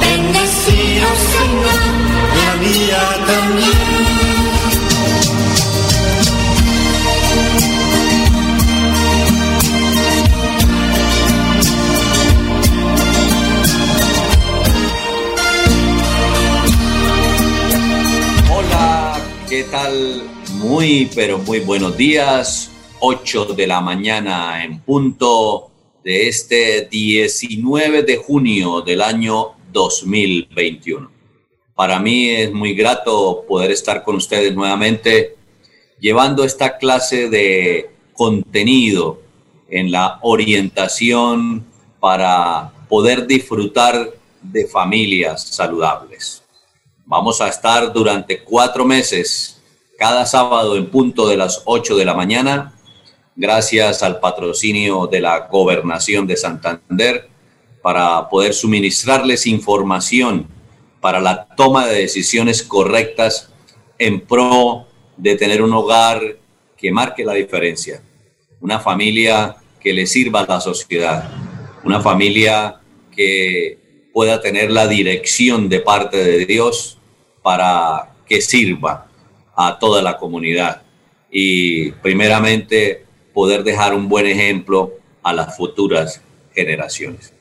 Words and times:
Bendecido 0.00 1.06
Señor, 1.34 1.80
la 2.36 2.56
mía 2.56 3.02
también. 3.26 4.10
Hola, 18.52 19.20
¿qué 19.48 19.64
tal? 19.64 20.22
Muy, 20.54 21.10
pero 21.14 21.38
muy 21.38 21.60
buenos 21.60 21.96
días. 21.96 22.70
8 23.00 23.46
de 23.56 23.66
la 23.66 23.80
mañana 23.80 24.62
en 24.62 24.80
punto 24.80 25.70
de 26.04 26.28
este 26.28 26.86
19 26.90 28.02
de 28.02 28.16
junio 28.16 28.82
del 28.82 29.02
año 29.02 29.59
2021. 29.72 31.10
Para 31.74 31.98
mí 31.98 32.28
es 32.28 32.52
muy 32.52 32.74
grato 32.74 33.44
poder 33.48 33.70
estar 33.70 34.02
con 34.02 34.16
ustedes 34.16 34.54
nuevamente 34.54 35.36
llevando 35.98 36.44
esta 36.44 36.78
clase 36.78 37.28
de 37.28 37.90
contenido 38.12 39.20
en 39.68 39.90
la 39.90 40.18
orientación 40.22 41.66
para 42.00 42.72
poder 42.88 43.26
disfrutar 43.26 44.12
de 44.42 44.66
familias 44.66 45.48
saludables. 45.48 46.42
Vamos 47.06 47.40
a 47.40 47.48
estar 47.48 47.92
durante 47.92 48.42
cuatro 48.42 48.84
meses, 48.84 49.60
cada 49.98 50.26
sábado 50.26 50.76
en 50.76 50.90
punto 50.90 51.28
de 51.28 51.36
las 51.36 51.62
8 51.64 51.96
de 51.96 52.04
la 52.04 52.14
mañana, 52.14 52.74
gracias 53.36 54.02
al 54.02 54.20
patrocinio 54.20 55.06
de 55.06 55.20
la 55.20 55.48
gobernación 55.48 56.26
de 56.26 56.36
Santander 56.36 57.29
para 57.82 58.28
poder 58.28 58.54
suministrarles 58.54 59.46
información 59.46 60.46
para 61.00 61.20
la 61.20 61.46
toma 61.56 61.86
de 61.86 62.00
decisiones 62.00 62.62
correctas 62.62 63.50
en 63.98 64.20
pro 64.20 64.86
de 65.16 65.36
tener 65.36 65.62
un 65.62 65.72
hogar 65.72 66.38
que 66.76 66.92
marque 66.92 67.24
la 67.24 67.34
diferencia, 67.34 68.02
una 68.60 68.80
familia 68.80 69.56
que 69.80 69.92
le 69.92 70.06
sirva 70.06 70.40
a 70.40 70.46
la 70.46 70.60
sociedad, 70.60 71.30
una 71.84 72.00
familia 72.00 72.80
que 73.14 73.78
pueda 74.12 74.40
tener 74.40 74.70
la 74.70 74.86
dirección 74.86 75.68
de 75.68 75.80
parte 75.80 76.18
de 76.18 76.46
Dios 76.46 76.98
para 77.42 78.14
que 78.26 78.40
sirva 78.40 79.08
a 79.56 79.78
toda 79.78 80.02
la 80.02 80.16
comunidad. 80.16 80.82
Y 81.30 81.92
primeramente 81.92 83.04
poder 83.32 83.62
dejar 83.62 83.94
un 83.94 84.08
buen 84.08 84.26
ejemplo 84.26 84.94
a 85.22 85.32
las 85.32 85.56
futuras 85.56 86.20
generaciones. 86.54 87.32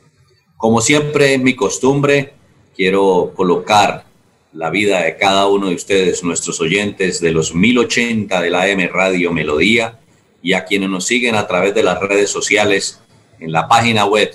Como 0.59 0.81
siempre 0.81 1.38
mi 1.38 1.55
costumbre, 1.55 2.33
quiero 2.75 3.31
colocar 3.33 4.03
la 4.52 4.69
vida 4.69 5.03
de 5.03 5.15
cada 5.15 5.47
uno 5.47 5.70
de 5.70 5.75
ustedes, 5.75 6.21
nuestros 6.21 6.59
oyentes 6.59 7.21
de 7.21 7.31
los 7.31 7.55
1080 7.55 8.42
de 8.42 8.49
la 8.49 8.67
M 8.67 8.86
Radio 8.89 9.31
Melodía 9.31 10.02
y 10.43 10.52
a 10.52 10.65
quienes 10.65 10.89
nos 10.89 11.05
siguen 11.05 11.36
a 11.36 11.47
través 11.47 11.73
de 11.73 11.83
las 11.83 12.02
redes 12.02 12.30
sociales 12.30 12.99
en 13.39 13.53
la 13.53 13.70
página 13.70 14.05
web 14.05 14.31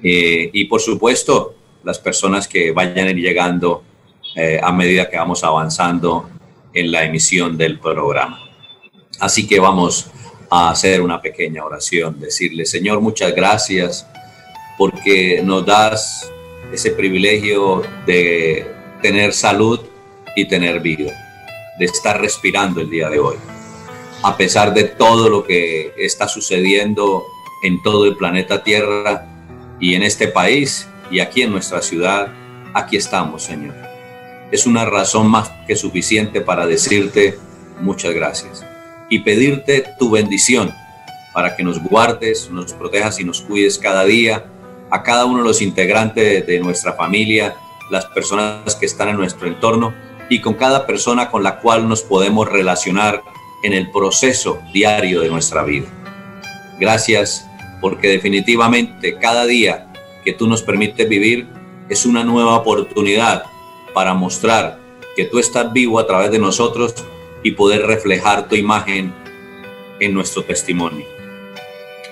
Eh, 0.04 0.52
y 0.54 0.66
por 0.66 0.82
supuesto, 0.82 1.56
las 1.84 1.98
personas 1.98 2.48
que 2.48 2.74
vayan 2.74 3.08
llegando 3.16 3.82
eh, 4.36 4.60
a 4.62 4.72
medida 4.72 5.10
que 5.10 5.18
vamos 5.18 5.44
avanzando 5.44 6.30
en 6.74 6.92
la 6.92 7.04
emisión 7.04 7.58
del 7.58 7.80
programa. 7.80 8.40
Así 9.20 9.48
que 9.48 9.60
vamos 9.60 10.12
a 10.50 10.70
hacer 10.70 11.02
una 11.02 11.22
pequeña 11.22 11.64
oración, 11.64 12.20
decirle, 12.20 12.66
Señor, 12.66 13.02
muchas 13.02 13.34
gracias 13.34 14.08
porque 14.78 15.42
nos 15.44 15.66
das 15.66 16.32
ese 16.72 16.92
privilegio 16.92 17.84
de 18.06 18.70
tener 19.02 19.34
salud 19.34 19.80
y 20.36 20.46
tener 20.46 20.82
vida, 20.82 21.14
de 21.80 21.86
estar 21.86 22.20
respirando 22.20 22.82
el 22.82 22.90
día 22.90 23.10
de 23.10 23.20
hoy. 23.20 23.38
A 24.24 24.36
pesar 24.36 24.74
de 24.74 24.84
todo 24.84 25.30
lo 25.30 25.46
que 25.46 25.94
está 25.98 26.28
sucediendo 26.28 27.24
en 27.64 27.82
todo 27.82 28.06
el 28.06 28.18
planeta 28.18 28.64
Tierra, 28.64 29.28
y 29.80 29.96
en 29.96 30.04
este 30.04 30.28
país 30.28 30.88
y 31.12 31.20
aquí 31.20 31.42
en 31.42 31.52
nuestra 31.52 31.82
ciudad, 31.82 32.30
aquí 32.74 32.98
estamos, 32.98 33.44
Señor. 33.44 33.95
Es 34.52 34.66
una 34.66 34.86
razón 34.86 35.28
más 35.28 35.52
que 35.68 35.76
suficiente 35.76 36.42
para 36.42 36.68
decirte 36.68 37.38
muchas 37.82 38.14
gracias 38.14 38.64
y 39.10 39.20
pedirte 39.20 39.84
tu 40.00 40.12
bendición 40.12 40.74
para 41.34 41.56
que 41.56 41.64
nos 41.64 41.82
guardes, 41.82 42.50
nos 42.50 42.74
protejas 42.74 43.20
y 43.20 43.24
nos 43.24 43.42
cuides 43.42 43.78
cada 43.78 44.06
día, 44.06 44.46
a 44.90 45.04
cada 45.04 45.26
uno 45.26 45.40
de 45.40 45.44
los 45.44 45.62
integrantes 45.62 46.46
de 46.46 46.60
nuestra 46.60 46.94
familia, 46.94 47.56
las 47.90 48.06
personas 48.06 48.76
que 48.76 48.86
están 48.86 49.10
en 49.10 49.18
nuestro 49.18 49.48
entorno 49.48 49.94
y 50.30 50.40
con 50.40 50.54
cada 50.54 50.86
persona 50.86 51.30
con 51.30 51.44
la 51.44 51.60
cual 51.60 51.88
nos 51.90 52.02
podemos 52.02 52.48
relacionar 52.48 53.22
en 53.64 53.74
el 53.74 53.92
proceso 53.92 54.60
diario 54.74 55.22
de 55.22 55.30
nuestra 55.30 55.64
vida. 55.64 55.88
Gracias 56.80 57.46
porque 57.82 58.08
definitivamente 58.08 59.18
cada 59.20 59.46
día 59.46 59.92
que 60.24 60.34
tú 60.34 60.48
nos 60.48 60.62
permites 60.62 61.08
vivir 61.08 61.48
es 61.90 62.06
una 62.06 62.24
nueva 62.24 62.56
oportunidad 62.56 63.44
para 63.96 64.14
mostrar 64.14 64.78
que 65.16 65.24
tú 65.24 65.40
estás 65.40 65.72
vivo 65.72 65.98
a 65.98 66.06
través 66.06 66.30
de 66.30 66.38
nosotros 66.38 66.94
y 67.42 67.52
poder 67.52 67.88
reflejar 67.88 68.50
tu 68.50 68.56
imagen 68.56 69.14
en 70.02 70.14
nuestro 70.14 70.44
testimonio. 70.44 71.06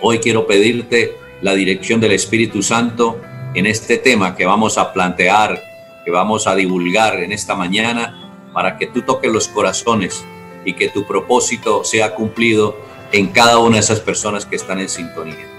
Hoy 0.01 0.19
quiero 0.19 0.47
pedirte 0.47 1.15
la 1.41 1.53
dirección 1.53 1.99
del 1.99 2.13
Espíritu 2.13 2.63
Santo 2.63 3.19
en 3.53 3.65
este 3.65 3.97
tema 3.97 4.35
que 4.35 4.45
vamos 4.45 4.77
a 4.77 4.93
plantear, 4.93 5.61
que 6.05 6.11
vamos 6.11 6.47
a 6.47 6.55
divulgar 6.55 7.21
en 7.21 7.33
esta 7.33 7.53
mañana, 7.53 8.49
para 8.53 8.77
que 8.77 8.87
tú 8.87 9.01
toques 9.01 9.31
los 9.31 9.49
corazones 9.49 10.23
y 10.63 10.73
que 10.73 10.87
tu 10.87 11.05
propósito 11.05 11.83
sea 11.83 12.15
cumplido 12.15 12.77
en 13.11 13.27
cada 13.27 13.59
una 13.59 13.75
de 13.75 13.81
esas 13.81 13.99
personas 13.99 14.45
que 14.45 14.55
están 14.55 14.79
en 14.79 14.87
sintonía 14.87 15.53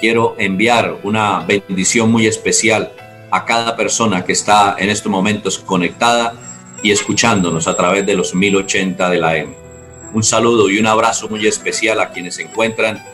quiero 0.00 0.34
enviar 0.38 0.98
una 1.02 1.40
bendición 1.40 2.10
muy 2.10 2.26
especial 2.26 2.92
a 3.36 3.44
cada 3.44 3.76
persona 3.76 4.24
que 4.24 4.32
está 4.32 4.76
en 4.78 4.88
estos 4.88 5.12
momentos 5.12 5.58
conectada 5.58 6.32
y 6.82 6.90
escuchándonos 6.90 7.68
a 7.68 7.76
través 7.76 8.06
de 8.06 8.14
los 8.14 8.34
1080 8.34 9.10
de 9.10 9.18
la 9.18 9.36
M. 9.36 9.54
Un 10.14 10.22
saludo 10.22 10.70
y 10.70 10.78
un 10.78 10.86
abrazo 10.86 11.28
muy 11.28 11.46
especial 11.46 12.00
a 12.00 12.08
quienes 12.08 12.36
se 12.36 12.44
encuentran 12.44 13.04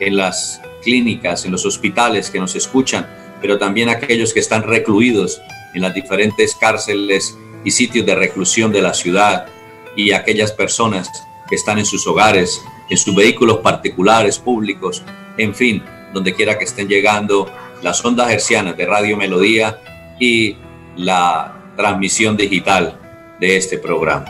en 0.00 0.16
las 0.16 0.60
clínicas, 0.82 1.44
en 1.44 1.52
los 1.52 1.64
hospitales 1.64 2.28
que 2.28 2.40
nos 2.40 2.56
escuchan, 2.56 3.06
pero 3.40 3.56
también 3.56 3.88
a 3.88 3.92
aquellos 3.92 4.34
que 4.34 4.40
están 4.40 4.64
recluidos 4.64 5.40
en 5.74 5.82
las 5.82 5.94
diferentes 5.94 6.56
cárceles 6.56 7.38
y 7.64 7.70
sitios 7.70 8.04
de 8.04 8.16
reclusión 8.16 8.72
de 8.72 8.82
la 8.82 8.94
ciudad 8.94 9.46
y 9.94 10.10
aquellas 10.10 10.50
personas 10.50 11.08
que 11.48 11.54
están 11.54 11.78
en 11.78 11.86
sus 11.86 12.04
hogares, 12.08 12.60
en 12.90 12.96
sus 12.96 13.14
vehículos 13.14 13.58
particulares, 13.58 14.38
públicos, 14.38 15.04
en 15.36 15.54
fin, 15.54 15.84
donde 16.12 16.34
quiera 16.34 16.58
que 16.58 16.64
estén 16.64 16.88
llegando 16.88 17.48
las 17.82 18.04
ondas 18.04 18.30
hercianas 18.30 18.76
de 18.76 18.86
Radio 18.86 19.16
Melodía 19.16 19.80
y 20.18 20.56
la 20.96 21.72
transmisión 21.76 22.36
digital 22.36 22.98
de 23.40 23.56
este 23.56 23.78
programa. 23.78 24.26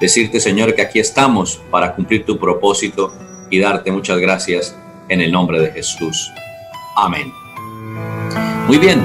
Decirte, 0.00 0.40
Señor, 0.40 0.74
que 0.74 0.82
aquí 0.82 0.98
estamos 0.98 1.60
para 1.70 1.94
cumplir 1.94 2.24
tu 2.24 2.38
propósito 2.38 3.12
y 3.50 3.58
darte 3.58 3.90
muchas 3.90 4.18
gracias 4.18 4.76
en 5.08 5.20
el 5.20 5.32
nombre 5.32 5.60
de 5.60 5.72
Jesús. 5.72 6.30
Amén. 6.96 7.32
Muy 8.66 8.78
bien, 8.78 9.04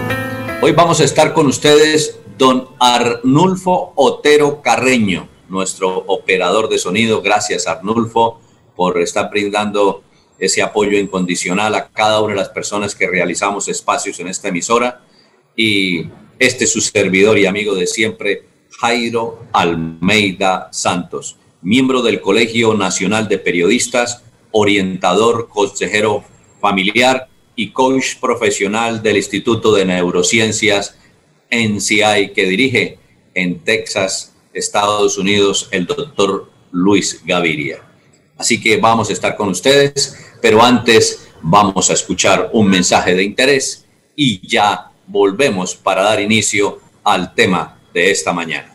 hoy 0.61 0.71
vamos 0.71 1.01
a 1.01 1.03
estar 1.03 1.33
con 1.33 1.47
ustedes 1.47 2.19
don 2.38 2.68
Arnulfo 2.79 3.94
Otero 3.95 4.61
Carreño, 4.61 5.27
nuestro 5.50 6.03
operador 6.07 6.69
de 6.69 6.77
sonido. 6.77 7.21
Gracias, 7.21 7.68
Arnulfo, 7.68 8.39
por 8.75 9.00
estar 9.00 9.29
brindando 9.29 10.03
ese 10.39 10.61
apoyo 10.61 10.97
incondicional 10.97 11.75
a 11.75 11.87
cada 11.89 12.21
una 12.21 12.33
de 12.33 12.39
las 12.39 12.49
personas 12.49 12.95
que 12.95 13.07
realizamos 13.07 13.67
espacios 13.67 14.19
en 14.19 14.27
esta 14.27 14.49
emisora. 14.49 15.01
Y 15.55 16.05
este 16.39 16.65
es 16.65 16.73
su 16.73 16.81
servidor 16.81 17.37
y 17.37 17.45
amigo 17.45 17.75
de 17.75 17.87
siempre, 17.87 18.43
Jairo 18.79 19.45
Almeida 19.53 20.69
Santos, 20.71 21.37
miembro 21.61 22.01
del 22.01 22.19
Colegio 22.19 22.73
Nacional 22.73 23.27
de 23.27 23.37
Periodistas, 23.37 24.23
orientador, 24.51 25.47
consejero 25.47 26.23
familiar 26.59 27.29
y 27.55 27.71
coach 27.71 28.15
profesional 28.19 29.01
del 29.01 29.17
Instituto 29.17 29.73
de 29.73 29.85
Neurociencias 29.85 30.97
NCI 31.49 32.31
que 32.33 32.45
dirige 32.47 32.99
en 33.33 33.59
Texas, 33.59 34.33
Estados 34.53 35.17
Unidos, 35.17 35.67
el 35.71 35.85
doctor 35.85 36.49
Luis 36.71 37.21
Gaviria. 37.25 37.81
Así 38.37 38.61
que 38.61 38.77
vamos 38.77 39.09
a 39.09 39.13
estar 39.13 39.35
con 39.35 39.49
ustedes, 39.49 40.17
pero 40.41 40.61
antes 40.61 41.27
vamos 41.41 41.89
a 41.89 41.93
escuchar 41.93 42.49
un 42.53 42.67
mensaje 42.67 43.15
de 43.15 43.23
interés 43.23 43.85
y 44.15 44.45
ya 44.47 44.91
volvemos 45.07 45.75
para 45.75 46.03
dar 46.03 46.19
inicio 46.19 46.79
al 47.03 47.33
tema 47.33 47.79
de 47.93 48.11
esta 48.11 48.33
mañana. 48.33 48.75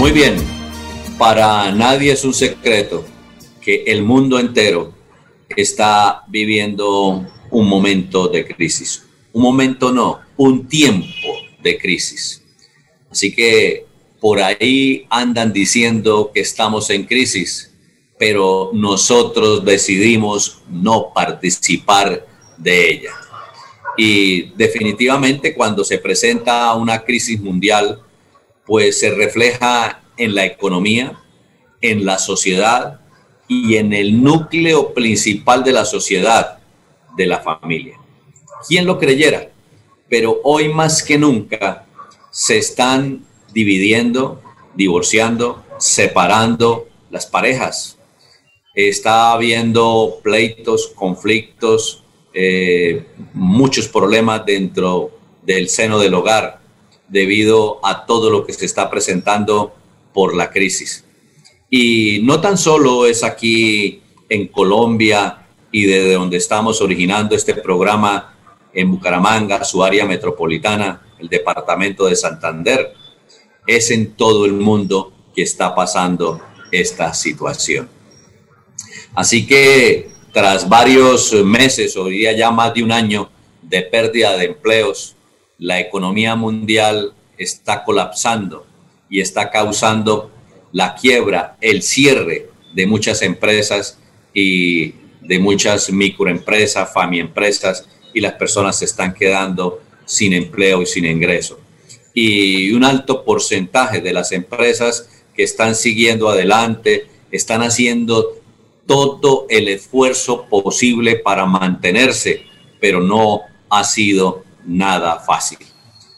Muy 0.00 0.12
bien, 0.12 0.34
para 1.18 1.70
nadie 1.72 2.12
es 2.12 2.24
un 2.24 2.32
secreto 2.32 3.04
que 3.60 3.84
el 3.86 4.02
mundo 4.02 4.38
entero 4.38 4.94
está 5.54 6.22
viviendo 6.26 7.26
un 7.50 7.68
momento 7.68 8.26
de 8.28 8.46
crisis. 8.46 9.04
Un 9.34 9.42
momento 9.42 9.92
no, 9.92 10.20
un 10.38 10.66
tiempo 10.66 11.06
de 11.62 11.76
crisis. 11.76 12.42
Así 13.10 13.30
que 13.30 13.84
por 14.22 14.40
ahí 14.40 15.04
andan 15.10 15.52
diciendo 15.52 16.30
que 16.32 16.40
estamos 16.40 16.88
en 16.88 17.04
crisis, 17.04 17.70
pero 18.18 18.70
nosotros 18.72 19.62
decidimos 19.66 20.62
no 20.70 21.12
participar 21.14 22.26
de 22.56 22.90
ella. 22.90 23.12
Y 23.98 24.44
definitivamente 24.56 25.52
cuando 25.52 25.84
se 25.84 25.98
presenta 25.98 26.74
una 26.74 27.04
crisis 27.04 27.38
mundial, 27.38 28.00
pues 28.70 29.00
se 29.00 29.10
refleja 29.10 30.00
en 30.16 30.36
la 30.36 30.44
economía, 30.44 31.20
en 31.80 32.04
la 32.04 32.20
sociedad 32.20 33.00
y 33.48 33.74
en 33.78 33.92
el 33.92 34.22
núcleo 34.22 34.94
principal 34.94 35.64
de 35.64 35.72
la 35.72 35.84
sociedad, 35.84 36.60
de 37.16 37.26
la 37.26 37.40
familia. 37.40 37.98
¿Quién 38.68 38.86
lo 38.86 38.96
creyera? 38.96 39.50
Pero 40.08 40.40
hoy 40.44 40.68
más 40.68 41.02
que 41.02 41.18
nunca 41.18 41.84
se 42.30 42.58
están 42.58 43.26
dividiendo, 43.52 44.40
divorciando, 44.76 45.64
separando 45.80 46.86
las 47.10 47.26
parejas. 47.26 47.98
Está 48.76 49.32
habiendo 49.32 50.20
pleitos, 50.22 50.92
conflictos, 50.94 52.04
eh, 52.32 53.04
muchos 53.34 53.88
problemas 53.88 54.46
dentro 54.46 55.10
del 55.42 55.68
seno 55.68 55.98
del 55.98 56.14
hogar 56.14 56.59
debido 57.10 57.84
a 57.84 58.06
todo 58.06 58.30
lo 58.30 58.46
que 58.46 58.52
se 58.52 58.64
está 58.64 58.88
presentando 58.88 59.74
por 60.14 60.34
la 60.34 60.50
crisis. 60.50 61.04
Y 61.68 62.20
no 62.22 62.40
tan 62.40 62.56
solo 62.56 63.06
es 63.06 63.22
aquí 63.22 64.02
en 64.28 64.48
Colombia 64.48 65.46
y 65.72 65.84
desde 65.84 66.14
donde 66.14 66.36
estamos 66.36 66.80
originando 66.80 67.34
este 67.34 67.54
programa 67.54 68.34
en 68.72 68.90
Bucaramanga, 68.90 69.64
su 69.64 69.82
área 69.82 70.06
metropolitana, 70.06 71.02
el 71.18 71.28
departamento 71.28 72.06
de 72.06 72.16
Santander, 72.16 72.94
es 73.66 73.90
en 73.90 74.14
todo 74.14 74.46
el 74.46 74.52
mundo 74.52 75.12
que 75.34 75.42
está 75.42 75.74
pasando 75.74 76.40
esta 76.72 77.12
situación. 77.14 77.88
Así 79.14 79.46
que 79.46 80.10
tras 80.32 80.68
varios 80.68 81.32
meses, 81.44 81.96
hoy 81.96 82.18
día 82.18 82.32
ya 82.32 82.50
más 82.50 82.72
de 82.74 82.84
un 82.84 82.92
año 82.92 83.30
de 83.62 83.82
pérdida 83.82 84.36
de 84.36 84.46
empleos, 84.46 85.16
la 85.60 85.78
economía 85.78 86.34
mundial 86.34 87.12
está 87.36 87.84
colapsando 87.84 88.66
y 89.08 89.20
está 89.20 89.50
causando 89.50 90.30
la 90.72 90.94
quiebra, 90.94 91.56
el 91.60 91.82
cierre 91.82 92.48
de 92.74 92.86
muchas 92.86 93.22
empresas 93.22 93.98
y 94.32 94.94
de 95.20 95.38
muchas 95.38 95.90
microempresas, 95.92 96.92
famiempresas 96.92 97.86
y 98.14 98.20
las 98.20 98.32
personas 98.32 98.78
se 98.78 98.86
están 98.86 99.12
quedando 99.12 99.82
sin 100.06 100.32
empleo 100.32 100.82
y 100.82 100.86
sin 100.86 101.04
ingreso. 101.04 101.60
Y 102.14 102.72
un 102.72 102.82
alto 102.82 103.24
porcentaje 103.24 104.00
de 104.00 104.12
las 104.12 104.32
empresas 104.32 105.08
que 105.36 105.42
están 105.42 105.74
siguiendo 105.74 106.28
adelante 106.28 107.06
están 107.30 107.62
haciendo 107.62 108.38
todo 108.86 109.46
el 109.50 109.68
esfuerzo 109.68 110.46
posible 110.48 111.16
para 111.16 111.44
mantenerse, 111.44 112.42
pero 112.80 113.00
no 113.00 113.42
ha 113.68 113.84
sido 113.84 114.42
nada 114.64 115.20
fácil. 115.20 115.58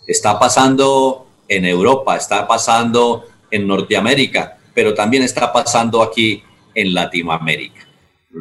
Está 0.06 0.38
pasando 0.38 1.26
en 1.48 1.64
Europa, 1.64 2.16
está 2.16 2.46
pasando 2.46 3.24
en 3.50 3.66
Norteamérica, 3.66 4.58
pero 4.74 4.94
también 4.94 5.22
está 5.22 5.52
pasando 5.52 6.02
aquí 6.02 6.42
en 6.74 6.94
Latinoamérica. 6.94 7.86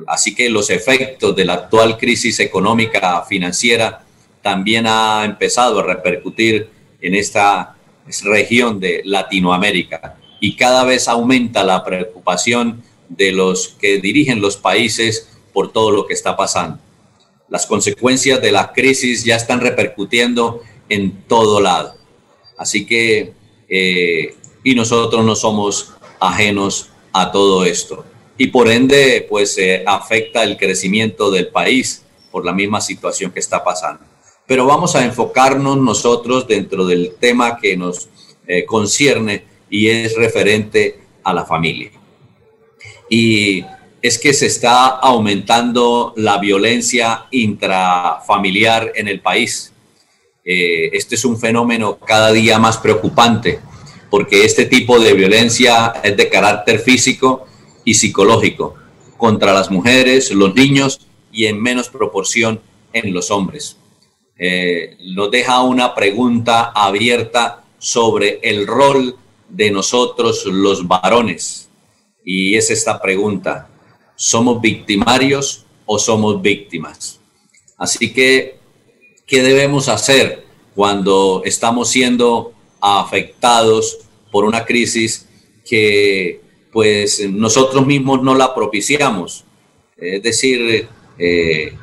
Así 0.08 0.34
que 0.34 0.50
los 0.50 0.70
efectos 0.70 1.36
de 1.36 1.46
la 1.46 1.54
actual 1.54 1.98
crisis 1.98 2.40
económica 2.40 3.24
financiera 3.24 4.04
también 4.42 4.88
ha 4.88 5.24
empezado 5.26 5.80
a 5.80 5.84
repercutir 5.84 6.70
en 7.02 7.16
esta 7.16 7.76
región 8.24 8.80
de 8.80 9.02
Latinoamérica 9.06 10.18
y 10.40 10.56
cada 10.56 10.84
vez 10.84 11.08
aumenta 11.08 11.64
la 11.64 11.84
preocupación 11.84 12.82
de 13.10 13.32
los 13.32 13.76
que 13.80 14.00
dirigen 14.00 14.42
los 14.42 14.58
países 14.58 15.30
por 15.54 15.72
todo 15.72 15.92
lo 15.92 16.08
que 16.08 16.14
está 16.14 16.36
pasando. 16.36 16.80
Las 17.52 17.68
consecuencias 17.68 18.42
de 18.42 18.52
la 18.52 18.72
crisis 18.74 19.24
ya 19.24 19.36
están 19.36 19.62
repercutiendo 19.62 20.64
en 20.90 21.24
todo 21.28 21.62
lado. 21.62 21.96
Así 22.58 22.86
que, 22.88 23.34
eh, 23.68 24.34
y 24.64 24.74
nosotros 24.74 25.24
no 25.24 25.36
somos 25.36 25.94
ajenos 26.20 26.90
a 27.12 27.32
todo 27.32 27.66
esto. 27.66 28.06
Y 28.38 28.48
por 28.48 28.70
ende, 28.70 29.28
pues 29.30 29.60
afecta 29.86 30.44
el 30.44 30.58
crecimiento 30.58 31.30
del 31.30 31.50
país 31.50 32.04
por 32.32 32.46
la 32.46 32.54
misma 32.54 32.80
situación 32.80 33.32
que 33.32 33.42
está 33.42 33.64
pasando. 33.64 34.06
Pero 34.48 34.66
vamos 34.66 34.96
a 34.96 35.04
enfocarnos 35.04 35.78
nosotros 35.78 36.48
dentro 36.48 36.86
del 36.86 37.16
tema 37.20 37.58
que 37.58 37.76
nos 37.76 38.08
eh, 38.48 38.66
concierne 38.66 39.44
y 39.70 39.88
es 39.88 40.16
referente 40.16 41.00
a 41.24 41.34
la 41.34 41.46
familia. 41.46 41.92
Y 43.10 43.64
es 44.02 44.18
que 44.18 44.34
se 44.34 44.48
está 44.48 44.88
aumentando 44.88 46.14
la 46.18 46.38
violencia 46.38 47.28
intrafamiliar 47.32 48.92
en 48.96 49.08
el 49.08 49.22
país. 49.22 49.74
Eh, 50.44 50.90
este 50.94 51.16
es 51.16 51.26
un 51.26 51.40
fenómeno 51.40 52.00
cada 52.00 52.32
día 52.32 52.58
más 52.58 52.78
preocupante 52.78 53.60
porque 54.12 54.44
este 54.44 54.66
tipo 54.66 55.00
de 55.00 55.14
violencia 55.14 55.94
es 56.04 56.18
de 56.18 56.30
carácter 56.30 56.80
físico 56.80 57.46
y 57.86 57.94
psicológico 57.94 58.76
contra 59.18 59.54
las 59.54 59.72
mujeres, 59.72 60.32
los 60.32 60.54
niños 60.54 61.08
y 61.32 61.46
en 61.46 61.60
menos 61.60 61.90
proporción 61.90 62.60
en 62.92 63.14
los 63.14 63.32
hombres. 63.32 63.78
Eh, 64.38 64.98
nos 65.16 65.32
deja 65.32 65.62
una 65.62 65.96
pregunta 65.96 66.72
abierta 66.76 67.64
sobre 67.80 68.40
el 68.44 68.68
rol 68.68 69.16
de 69.48 69.72
nosotros 69.72 70.46
los 70.46 70.88
varones. 70.88 71.70
Y 72.26 72.56
es 72.56 72.70
esta 72.70 73.02
pregunta, 73.02 73.70
¿Somos 74.24 74.62
victimarios 74.62 75.66
o 75.88 75.98
somos 75.98 76.44
víctimas? 76.44 77.20
Así 77.76 78.14
que, 78.14 78.60
¿qué 79.26 79.42
debemos 79.42 79.90
hacer 79.90 80.46
cuando 80.76 81.42
estamos 81.44 81.90
siendo 81.90 82.54
afectados 82.80 83.98
por 84.32 84.46
una 84.46 84.64
crisis 84.64 85.28
que 85.68 86.40
pues 86.72 87.28
nosotros 87.32 87.84
mismos 87.88 88.22
no 88.22 88.36
la 88.36 88.54
propiciamos? 88.54 89.44
Es 89.98 90.22
decir, 90.22 90.88
eh, 91.18 91.74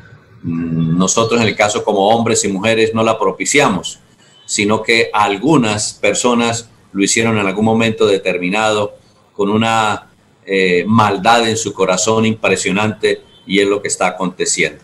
nosotros 0.44 1.40
en 1.40 1.48
el 1.48 1.56
caso 1.56 1.82
como 1.82 2.08
hombres 2.08 2.44
y 2.44 2.48
mujeres 2.48 2.94
no 2.94 3.02
la 3.02 3.18
propiciamos, 3.18 3.98
sino 4.46 4.80
que 4.84 5.10
algunas 5.12 5.94
personas 5.94 6.70
lo 6.92 7.02
hicieron 7.02 7.36
en 7.36 7.48
algún 7.48 7.64
momento 7.64 8.06
determinado 8.06 8.94
con 9.32 9.50
una 9.50 10.07
eh, 10.50 10.84
maldad 10.86 11.46
en 11.46 11.58
su 11.58 11.74
corazón 11.74 12.24
impresionante 12.24 13.20
y 13.46 13.60
es 13.60 13.68
lo 13.68 13.82
que 13.82 13.88
está 13.88 14.06
aconteciendo. 14.06 14.82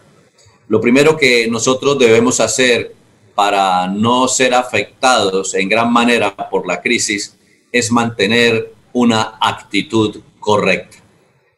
Lo 0.69 0.79
primero 0.79 1.17
que 1.17 1.49
nosotros 1.49 1.99
debemos 1.99 2.39
hacer 2.41 2.95
para 3.35 3.87
no 3.89 4.29
ser 4.29 4.53
afectados 4.53 5.55
en 5.55 5.71
gran 5.71 5.91
manera 5.91 6.37
por 6.51 6.67
la 6.67 6.83
crisis 6.83 7.39
es 7.73 7.91
mantener 7.91 8.75
una 8.93 9.39
actitud 9.41 10.21
correcta. 10.39 10.99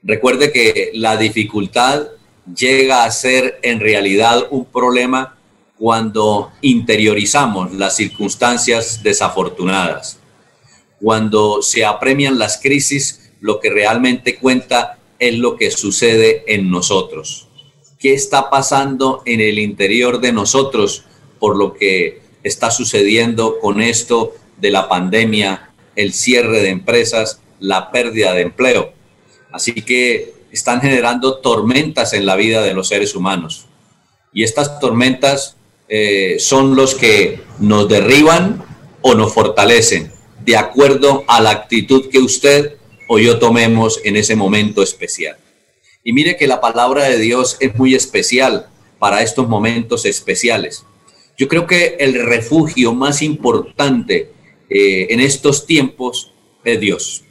Recuerde 0.04 0.52
que 0.52 0.92
la 0.94 1.16
dificultad 1.16 2.06
llega 2.54 3.02
a 3.02 3.10
ser 3.10 3.58
en 3.62 3.80
realidad 3.80 4.46
un 4.50 4.66
problema 4.66 5.36
cuando 5.76 6.52
interiorizamos 6.62 7.72
las 7.72 7.96
circunstancias 7.96 9.02
desafortunadas. 9.02 10.20
Cuando 11.00 11.60
se 11.60 11.84
apremian 11.84 12.38
las 12.38 12.58
crisis, 12.58 13.25
lo 13.40 13.60
que 13.60 13.70
realmente 13.70 14.36
cuenta 14.36 14.98
es 15.18 15.38
lo 15.38 15.56
que 15.56 15.70
sucede 15.70 16.44
en 16.46 16.70
nosotros. 16.70 17.48
¿Qué 17.98 18.12
está 18.12 18.50
pasando 18.50 19.22
en 19.24 19.40
el 19.40 19.58
interior 19.58 20.20
de 20.20 20.32
nosotros 20.32 21.04
por 21.38 21.56
lo 21.56 21.74
que 21.74 22.20
está 22.42 22.70
sucediendo 22.70 23.58
con 23.60 23.80
esto 23.80 24.34
de 24.58 24.70
la 24.70 24.88
pandemia, 24.88 25.70
el 25.96 26.12
cierre 26.12 26.60
de 26.60 26.68
empresas, 26.70 27.40
la 27.58 27.90
pérdida 27.90 28.34
de 28.34 28.42
empleo? 28.42 28.92
Así 29.50 29.72
que 29.72 30.34
están 30.52 30.80
generando 30.80 31.38
tormentas 31.38 32.12
en 32.12 32.26
la 32.26 32.36
vida 32.36 32.62
de 32.62 32.74
los 32.74 32.88
seres 32.88 33.14
humanos. 33.14 33.66
Y 34.32 34.42
estas 34.42 34.78
tormentas 34.80 35.56
eh, 35.88 36.36
son 36.38 36.76
los 36.76 36.94
que 36.94 37.42
nos 37.58 37.88
derriban 37.88 38.62
o 39.00 39.14
nos 39.14 39.32
fortalecen, 39.32 40.12
de 40.44 40.56
acuerdo 40.56 41.24
a 41.28 41.40
la 41.40 41.50
actitud 41.50 42.08
que 42.10 42.18
usted 42.18 42.75
o 43.06 43.18
yo 43.18 43.38
tomemos 43.38 44.00
en 44.04 44.16
ese 44.16 44.36
momento 44.36 44.82
especial. 44.82 45.36
Y 46.04 46.12
mire 46.12 46.36
que 46.36 46.46
la 46.46 46.60
palabra 46.60 47.04
de 47.04 47.18
Dios 47.18 47.56
es 47.60 47.74
muy 47.76 47.94
especial 47.94 48.68
para 48.98 49.22
estos 49.22 49.48
momentos 49.48 50.04
especiales. 50.04 50.84
Yo 51.36 51.48
creo 51.48 51.66
que 51.66 51.96
el 51.98 52.24
refugio 52.24 52.94
más 52.94 53.22
importante 53.22 54.32
eh, 54.70 55.08
en 55.10 55.20
estos 55.20 55.66
tiempos 55.66 56.32
es 56.64 56.80
Dios. 56.80 57.24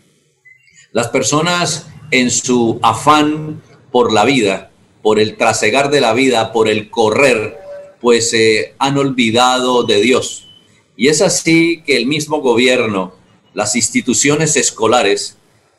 Las 0.91 1.07
personas 1.07 1.87
en 2.11 2.29
su 2.29 2.79
afán 2.81 3.61
por 3.91 4.13
la 4.13 4.25
vida, 4.25 4.71
por 5.01 5.19
el 5.19 5.37
trasegar 5.37 5.89
de 5.89 6.01
la 6.01 6.13
vida, 6.13 6.51
por 6.51 6.67
el 6.67 6.89
correr, 6.89 7.57
pues 8.01 8.29
se 8.29 8.59
eh, 8.59 8.73
han 8.77 8.97
olvidado 8.97 9.83
de 9.83 10.01
Dios. 10.01 10.47
Y 10.95 11.07
es 11.07 11.21
así 11.21 11.81
que 11.85 11.97
el 11.97 12.05
mismo 12.05 12.41
gobierno, 12.41 13.13
las 13.53 13.75
instituciones 13.75 14.55
escolares 14.55 15.37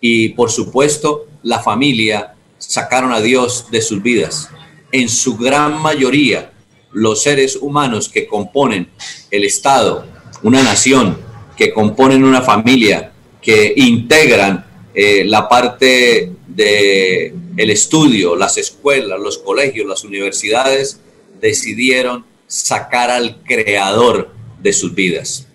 y 0.08 0.28
por 0.30 0.52
supuesto 0.52 1.26
la 1.42 1.60
familia 1.60 2.34
sacaron 2.58 3.12
a 3.12 3.20
Dios 3.20 3.66
de 3.72 3.82
sus 3.82 4.00
vidas. 4.02 4.48
En 4.92 5.08
su 5.08 5.36
gran 5.36 5.82
mayoría, 5.82 6.52
los 6.92 7.22
seres 7.22 7.56
humanos 7.56 8.08
que 8.08 8.28
componen 8.28 8.88
el 9.32 9.42
Estado, 9.42 10.06
una 10.44 10.62
nación, 10.62 11.18
que 11.56 11.72
componen 11.72 12.24
una 12.24 12.40
familia, 12.40 13.12
que 13.42 13.74
integran 13.76 14.64
eh, 14.94 15.24
la 15.24 15.48
parte 15.48 16.32
de 16.46 17.34
el 17.56 17.70
estudio, 17.70 18.36
las 18.36 18.58
escuelas, 18.58 19.18
los 19.18 19.38
colegios, 19.38 19.88
las 19.88 20.04
universidades, 20.04 21.00
decidieron 21.40 22.24
sacar 22.46 23.10
al 23.10 23.42
creador 23.42 24.30
de 24.62 24.72
sus 24.72 24.94
vidas. 24.94 25.48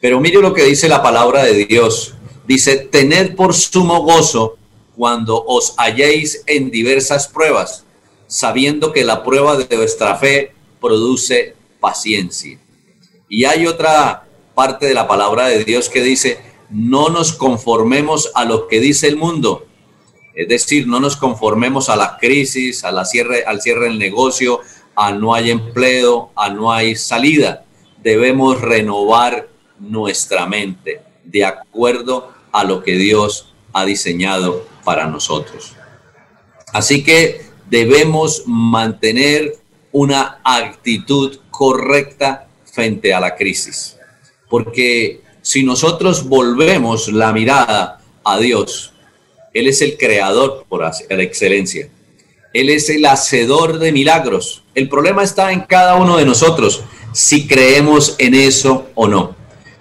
Pero 0.00 0.20
mire 0.20 0.40
lo 0.40 0.54
que 0.54 0.64
dice 0.64 0.88
la 0.88 1.02
palabra 1.02 1.44
de 1.44 1.66
Dios. 1.66 2.14
Dice, 2.48 2.78
tened 2.78 3.36
por 3.36 3.52
sumo 3.52 4.00
gozo 4.04 4.56
cuando 4.96 5.44
os 5.44 5.74
halléis 5.76 6.42
en 6.46 6.70
diversas 6.70 7.28
pruebas, 7.28 7.84
sabiendo 8.26 8.90
que 8.90 9.04
la 9.04 9.22
prueba 9.22 9.58
de 9.58 9.76
vuestra 9.76 10.16
fe 10.16 10.54
produce 10.80 11.54
paciencia. 11.78 12.58
Y 13.28 13.44
hay 13.44 13.66
otra 13.66 14.26
parte 14.54 14.86
de 14.86 14.94
la 14.94 15.06
palabra 15.06 15.48
de 15.48 15.62
Dios 15.62 15.90
que 15.90 16.00
dice, 16.00 16.40
no 16.70 17.10
nos 17.10 17.32
conformemos 17.34 18.30
a 18.34 18.46
lo 18.46 18.66
que 18.66 18.80
dice 18.80 19.08
el 19.08 19.16
mundo. 19.16 19.66
Es 20.34 20.48
decir, 20.48 20.88
no 20.88 21.00
nos 21.00 21.16
conformemos 21.16 21.90
a 21.90 21.96
la 21.96 22.16
crisis, 22.16 22.82
a 22.82 22.92
la 22.92 23.04
cierre, 23.04 23.44
al 23.44 23.60
cierre 23.60 23.84
del 23.84 23.98
negocio, 23.98 24.60
a 24.96 25.12
no 25.12 25.34
hay 25.34 25.50
empleo, 25.50 26.30
a 26.34 26.48
no 26.48 26.72
hay 26.72 26.96
salida. 26.96 27.66
Debemos 28.02 28.58
renovar 28.58 29.50
nuestra 29.78 30.46
mente 30.46 31.02
de 31.24 31.44
acuerdo 31.44 32.37
a 32.52 32.64
lo 32.64 32.82
que 32.82 32.96
Dios 32.96 33.54
ha 33.72 33.84
diseñado 33.84 34.66
para 34.84 35.06
nosotros. 35.06 35.74
Así 36.72 37.02
que 37.02 37.42
debemos 37.68 38.44
mantener 38.46 39.56
una 39.92 40.40
actitud 40.44 41.38
correcta 41.50 42.46
frente 42.64 43.12
a 43.12 43.20
la 43.20 43.34
crisis, 43.34 43.96
porque 44.48 45.22
si 45.42 45.62
nosotros 45.62 46.28
volvemos 46.28 47.08
la 47.08 47.32
mirada 47.32 48.00
a 48.24 48.38
Dios, 48.38 48.92
Él 49.54 49.66
es 49.66 49.80
el 49.80 49.96
creador 49.96 50.66
por 50.68 50.88
excelencia. 51.08 51.88
Él 52.52 52.70
es 52.70 52.88
el 52.88 53.04
hacedor 53.06 53.78
de 53.78 53.92
milagros. 53.92 54.62
El 54.74 54.88
problema 54.88 55.22
está 55.22 55.52
en 55.52 55.60
cada 55.60 55.96
uno 55.96 56.16
de 56.16 56.24
nosotros, 56.24 56.82
si 57.12 57.46
creemos 57.46 58.14
en 58.18 58.34
eso 58.34 58.88
o 58.94 59.06
no. 59.06 59.37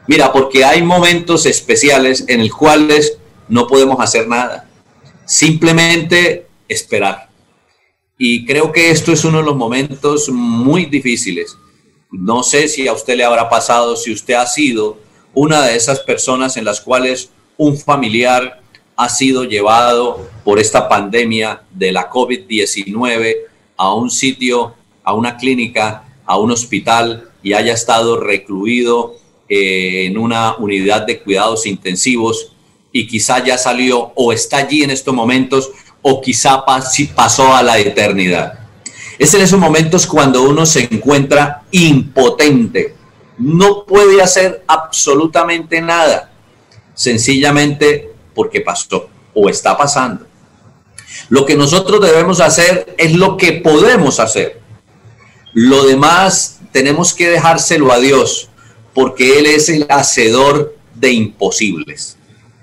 Mira, 0.08 0.32
porque 0.32 0.64
hay 0.64 0.82
momentos 0.82 1.46
especiales 1.46 2.24
en 2.28 2.42
los 2.42 2.56
cuales 2.56 3.18
no 3.50 3.68
podemos 3.68 4.00
hacer 4.00 4.28
nada. 4.28 4.70
Simplemente 5.26 6.48
esperar. 6.68 7.30
Y 8.18 8.46
creo 8.46 8.72
que 8.72 8.90
esto 8.90 9.12
es 9.12 9.26
uno 9.26 9.40
de 9.40 9.44
los 9.44 9.56
momentos 9.56 10.30
muy 10.30 10.86
difíciles. 10.86 11.58
No 12.10 12.42
sé 12.42 12.68
si 12.68 12.88
a 12.88 12.94
usted 12.94 13.16
le 13.16 13.26
habrá 13.26 13.50
pasado, 13.50 13.96
si 13.96 14.12
usted 14.12 14.36
ha 14.36 14.48
sido 14.48 14.98
una 15.34 15.66
de 15.66 15.76
esas 15.76 16.00
personas 16.00 16.58
en 16.58 16.66
las 16.66 16.82
cuales 16.82 17.30
un 17.58 17.78
familiar 17.78 18.62
ha 18.96 19.10
sido 19.10 19.44
llevado 19.44 20.28
por 20.44 20.58
esta 20.58 20.88
pandemia 20.90 21.64
de 21.72 21.92
la 21.92 22.10
COVID-19 22.10 23.36
a 23.76 23.94
un 23.94 24.10
sitio, 24.10 24.74
a 25.04 25.14
una 25.14 25.38
clínica, 25.38 26.04
a 26.26 26.38
un 26.38 26.52
hospital 26.52 27.30
y 27.44 27.54
haya 27.54 27.74
estado 27.74 28.20
recluido 28.20 29.16
eh, 29.50 30.06
en 30.06 30.18
una 30.18 30.56
unidad 30.58 31.06
de 31.06 31.20
cuidados 31.22 31.66
intensivos 31.66 32.52
y 32.92 33.08
quizá 33.08 33.44
ya 33.44 33.58
salió 33.58 34.12
o 34.16 34.34
está 34.34 34.58
allí 34.58 34.84
en 34.84 34.92
estos 34.92 35.14
momentos 35.14 35.72
o 36.02 36.22
quizá 36.22 36.64
pasó 37.16 37.54
a 37.54 37.64
la 37.64 37.78
eternidad. 37.78 38.60
Es 39.20 39.34
en 39.34 39.42
esos 39.42 39.60
momentos 39.60 40.06
cuando 40.06 40.44
uno 40.44 40.66
se 40.66 40.88
encuentra 40.92 41.64
impotente, 41.72 42.96
no 43.38 43.86
puede 43.86 44.22
hacer 44.22 44.64
absolutamente 44.68 45.82
nada, 45.82 46.32
sencillamente 46.94 48.12
porque 48.34 48.62
pasó 48.62 49.10
o 49.34 49.50
está 49.50 49.78
pasando. 49.78 50.26
Lo 51.30 51.46
que 51.46 51.56
nosotros 51.56 52.02
debemos 52.02 52.40
hacer 52.40 52.96
es 52.98 53.14
lo 53.14 53.38
que 53.38 53.54
podemos 53.54 54.20
hacer. 54.20 54.62
Lo 55.54 55.86
demás 55.86 56.60
tenemos 56.72 57.14
que 57.14 57.30
dejárselo 57.30 57.92
a 57.92 58.00
Dios, 58.00 58.50
porque 58.98 59.38
Él 59.38 59.46
es 59.46 59.70
el 59.70 59.86
hacedor 59.92 60.76
de 60.96 61.12
imposibles. 61.12 62.18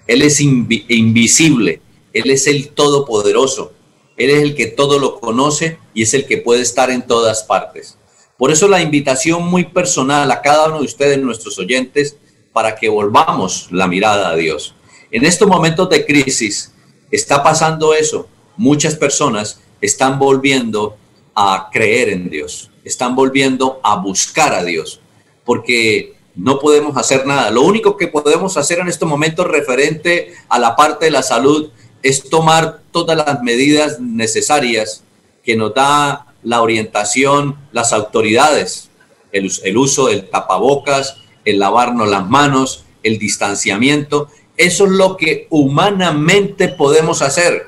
Él 0.09 0.21
es 0.21 0.41
invisible, 0.41 1.81
Él 2.13 2.29
es 2.29 2.49
el 2.49 2.71
todopoderoso, 2.71 3.73
Él 4.17 4.31
es 4.31 4.43
el 4.43 4.57
que 4.57 4.67
todo 4.67 4.99
lo 4.99 5.21
conoce 5.21 5.79
y 5.95 6.03
es 6.03 6.13
el 6.13 6.27
que 6.27 6.39
puede 6.39 6.63
estar 6.63 6.91
en 6.91 7.07
todas 7.07 7.45
partes. 7.45 7.97
Por 8.37 8.51
eso 8.51 8.67
la 8.67 8.83
invitación 8.83 9.47
muy 9.47 9.67
personal 9.67 10.29
a 10.33 10.43
cada 10.43 10.67
uno 10.67 10.81
de 10.81 10.87
ustedes, 10.87 11.21
nuestros 11.21 11.57
oyentes, 11.61 12.17
para 12.53 12.75
que 12.75 12.89
volvamos 12.89 13.69
la 13.71 13.87
mirada 13.87 14.31
a 14.31 14.35
Dios. 14.35 14.75
En 15.13 15.25
estos 15.25 15.47
momentos 15.47 15.89
de 15.89 16.05
crisis 16.05 16.73
está 17.13 17.45
pasando 17.45 17.95
eso. 17.95 18.27
Muchas 18.57 18.97
personas 18.97 19.61
están 19.81 20.19
volviendo 20.19 20.97
a 21.33 21.71
creer 21.73 22.09
en 22.09 22.29
Dios, 22.29 22.73
están 22.83 23.15
volviendo 23.15 23.79
a 23.85 23.95
buscar 23.99 24.53
a 24.53 24.65
Dios, 24.65 25.01
porque 25.45 26.14
no 26.35 26.59
podemos 26.59 26.97
hacer 26.97 27.27
nada. 27.27 27.51
Lo 27.51 27.63
único 27.63 27.97
que 27.97 28.09
podemos 28.09 28.57
hacer 28.57 28.81
en 28.81 28.89
estos 28.89 29.09
momentos 29.09 29.47
referente 29.47 30.35
a 30.49 30.59
la 30.59 30.77
parte 30.77 31.07
de 31.07 31.11
la 31.11 31.23
salud 31.23 31.71
es 32.03 32.29
tomar 32.29 32.81
todas 32.91 33.17
las 33.17 33.43
medidas 33.43 34.01
necesarias 34.01 35.05
que 35.43 35.57
nos 35.57 35.75
da 35.75 36.27
la 36.43 36.61
orientación, 36.61 37.57
las 37.73 37.93
autoridades, 37.93 38.91
el, 39.33 39.51
el 39.63 39.77
uso 39.77 40.07
del 40.07 40.29
tapabocas, 40.29 41.17
el 41.45 41.59
lavarnos 41.59 42.09
las 42.09 42.29
manos, 42.29 42.85
el 43.03 43.19
distanciamiento. 43.19 44.29
Eso 44.57 44.85
es 44.87 44.91
lo 44.91 45.17
que 45.17 45.47
humanamente 45.51 46.69
podemos 46.69 47.23
hacer. 47.23 47.67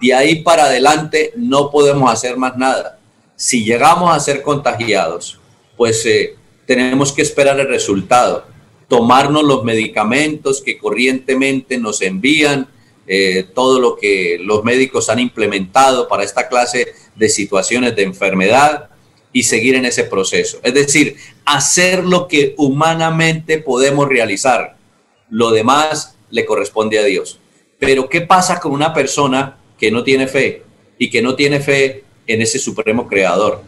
De 0.00 0.14
ahí 0.14 0.42
para 0.42 0.64
adelante 0.64 1.32
no 1.36 1.70
podemos 1.70 2.10
hacer 2.10 2.36
más 2.36 2.56
nada. 2.56 2.98
Si 3.36 3.64
llegamos 3.64 4.14
a 4.14 4.20
ser 4.20 4.42
contagiados, 4.42 5.38
pues 5.76 6.04
eh, 6.06 6.37
tenemos 6.68 7.12
que 7.14 7.22
esperar 7.22 7.58
el 7.58 7.66
resultado. 7.66 8.44
Tomarnos 8.88 9.42
los 9.42 9.64
medicamentos 9.64 10.60
que 10.60 10.76
corrientemente 10.76 11.78
nos 11.78 12.02
envían, 12.02 12.68
eh, 13.06 13.46
todo 13.54 13.80
lo 13.80 13.96
que 13.96 14.36
los 14.38 14.64
médicos 14.64 15.08
han 15.08 15.18
implementado 15.18 16.08
para 16.08 16.24
esta 16.24 16.46
clase 16.46 16.92
de 17.16 17.30
situaciones 17.30 17.96
de 17.96 18.02
enfermedad 18.02 18.90
y 19.32 19.44
seguir 19.44 19.76
en 19.76 19.86
ese 19.86 20.04
proceso. 20.04 20.60
Es 20.62 20.74
decir, 20.74 21.16
hacer 21.46 22.04
lo 22.04 22.28
que 22.28 22.54
humanamente 22.58 23.56
podemos 23.60 24.06
realizar. 24.06 24.76
Lo 25.30 25.50
demás 25.50 26.16
le 26.28 26.44
corresponde 26.44 26.98
a 26.98 27.04
Dios. 27.04 27.40
Pero 27.78 28.10
¿qué 28.10 28.20
pasa 28.20 28.60
con 28.60 28.72
una 28.72 28.92
persona 28.92 29.56
que 29.78 29.90
no 29.90 30.04
tiene 30.04 30.26
fe 30.26 30.64
y 30.98 31.08
que 31.08 31.22
no 31.22 31.34
tiene 31.34 31.60
fe 31.60 32.04
en 32.26 32.42
ese 32.42 32.58
supremo 32.58 33.08
creador? 33.08 33.62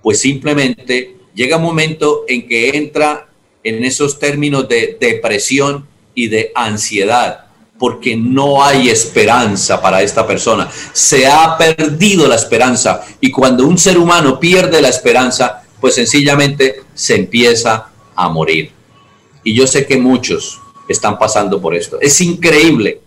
Pues 0.00 0.20
simplemente 0.20 1.15
llega 1.36 1.58
un 1.58 1.62
momento 1.62 2.24
en 2.26 2.48
que 2.48 2.70
entra 2.70 3.28
en 3.62 3.84
esos 3.84 4.18
términos 4.18 4.68
de 4.68 4.96
depresión 4.98 5.86
y 6.14 6.28
de 6.28 6.50
ansiedad, 6.54 7.46
porque 7.78 8.16
no 8.16 8.64
hay 8.64 8.88
esperanza 8.88 9.80
para 9.82 10.02
esta 10.02 10.26
persona. 10.26 10.68
Se 10.92 11.26
ha 11.26 11.58
perdido 11.58 12.26
la 12.26 12.36
esperanza 12.36 13.04
y 13.20 13.30
cuando 13.30 13.66
un 13.66 13.76
ser 13.76 13.98
humano 13.98 14.40
pierde 14.40 14.80
la 14.80 14.88
esperanza, 14.88 15.62
pues 15.78 15.94
sencillamente 15.94 16.82
se 16.94 17.16
empieza 17.16 17.90
a 18.14 18.28
morir. 18.30 18.72
Y 19.44 19.54
yo 19.54 19.66
sé 19.66 19.86
que 19.86 19.98
muchos 19.98 20.58
están 20.88 21.18
pasando 21.18 21.60
por 21.60 21.74
esto. 21.74 22.00
Es 22.00 22.18
increíble. 22.22 23.00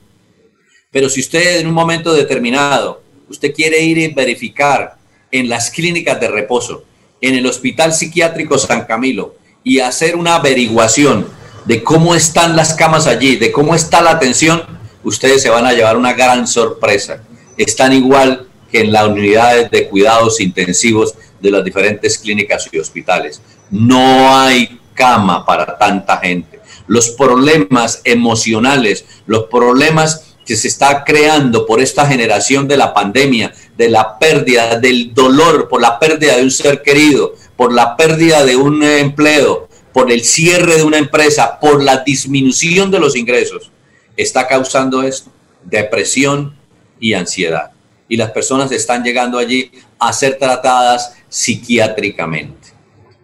Pero 0.92 1.10
si 1.10 1.22
usted 1.22 1.60
en 1.60 1.68
un 1.68 1.74
momento 1.74 2.14
determinado, 2.14 3.02
usted 3.28 3.54
quiere 3.54 3.82
ir 3.82 3.98
y 3.98 4.14
verificar 4.14 4.98
en 5.32 5.50
las 5.50 5.72
clínicas 5.72 6.20
de 6.20 6.28
reposo, 6.28 6.84
en 7.22 7.36
el 7.36 7.46
Hospital 7.46 7.94
Psiquiátrico 7.94 8.58
San 8.58 8.86
Camilo, 8.86 9.36
y 9.64 9.80
hacer 9.80 10.16
una 10.16 10.36
averiguación 10.36 11.28
de 11.66 11.84
cómo 11.84 12.16
están 12.16 12.56
las 12.56 12.74
camas 12.74 13.08
allí, 13.08 13.36
de 13.36 13.52
cómo 13.52 13.76
está 13.76 14.02
la 14.02 14.12
atención, 14.12 14.64
ustedes 15.04 15.42
se 15.42 15.50
van 15.50 15.66
a 15.66 15.74
llevar 15.74 15.98
una 15.98 16.14
gran 16.14 16.48
sorpresa. 16.48 17.24
Están 17.58 17.94
igual 17.94 18.48
que 18.72 18.82
en 18.82 18.92
las 18.92 19.08
unidades 19.08 19.70
de 19.70 19.88
cuidados 19.88 20.40
intensivos 20.40 21.14
de 21.40 21.52
las 21.52 21.64
diferentes 21.64 22.18
clínicas 22.18 22.70
y 22.72 22.80
hospitales. 22.80 23.42
No 23.70 24.36
hay 24.36 24.80
cama 24.94 25.46
para 25.46 25.78
tanta 25.78 26.18
gente. 26.18 26.60
Los 26.88 27.10
problemas 27.10 28.02
emocionales, 28.04 29.06
los 29.26 29.46
problemas 29.46 30.29
que 30.50 30.56
se 30.56 30.68
está 30.68 31.04
creando 31.04 31.68
por 31.68 31.80
esta 31.80 32.08
generación 32.08 32.68
de 32.68 32.76
la 32.76 32.92
pandemia, 32.92 33.54
de 33.78 33.88
la 33.88 34.18
pérdida, 34.18 34.80
del 34.80 35.14
dolor 35.14 35.70
por 35.70 35.80
la 35.80 36.00
pérdida 36.00 36.38
de 36.38 36.42
un 36.42 36.50
ser 36.50 36.82
querido, 36.82 37.36
por 37.56 37.72
la 37.72 37.96
pérdida 37.96 38.44
de 38.44 38.56
un 38.56 38.82
empleo, 38.82 39.70
por 39.94 40.12
el 40.12 40.24
cierre 40.24 40.78
de 40.78 40.84
una 40.84 40.98
empresa, 40.98 41.60
por 41.60 41.84
la 41.84 41.98
disminución 41.98 42.90
de 42.90 42.98
los 42.98 43.16
ingresos, 43.16 43.72
está 44.18 44.48
causando 44.48 45.04
esto, 45.04 45.32
depresión 45.64 46.58
y 47.00 47.14
ansiedad. 47.14 47.70
Y 48.08 48.18
las 48.18 48.32
personas 48.32 48.72
están 48.72 49.04
llegando 49.04 49.38
allí 49.38 49.72
a 50.00 50.12
ser 50.12 50.40
tratadas 50.40 51.14
psiquiátricamente. 51.30 52.70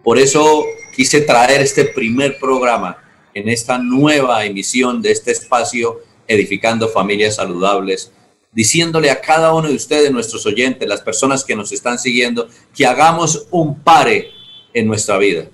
Por 0.04 0.16
eso 0.16 0.64
quise 0.94 1.22
traer 1.22 1.60
este 1.60 1.86
primer 1.86 2.38
programa 2.38 2.98
en 3.34 3.48
esta 3.48 3.78
nueva 3.78 4.44
emisión 4.44 5.02
de 5.02 5.10
este 5.10 5.32
espacio 5.32 6.05
Edificando 6.28 6.88
Familias 6.88 7.36
Saludables, 7.36 8.12
diciéndole 8.52 9.10
a 9.10 9.20
cada 9.20 9.54
uno 9.54 9.68
de 9.68 9.74
ustedes, 9.74 10.10
nuestros 10.10 10.46
oyentes, 10.46 10.88
las 10.88 11.02
personas 11.02 11.44
que 11.44 11.54
nos 11.54 11.72
están 11.72 11.98
siguiendo, 11.98 12.48
que 12.74 12.86
hagamos 12.86 13.46
un 13.50 13.80
pare 13.80 14.30
en 14.72 14.86
nuestra 14.86 15.18
vida 15.18 15.48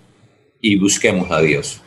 y 0.60 0.76
busquemos 0.76 1.30
a 1.30 1.40
Dios. 1.40 1.80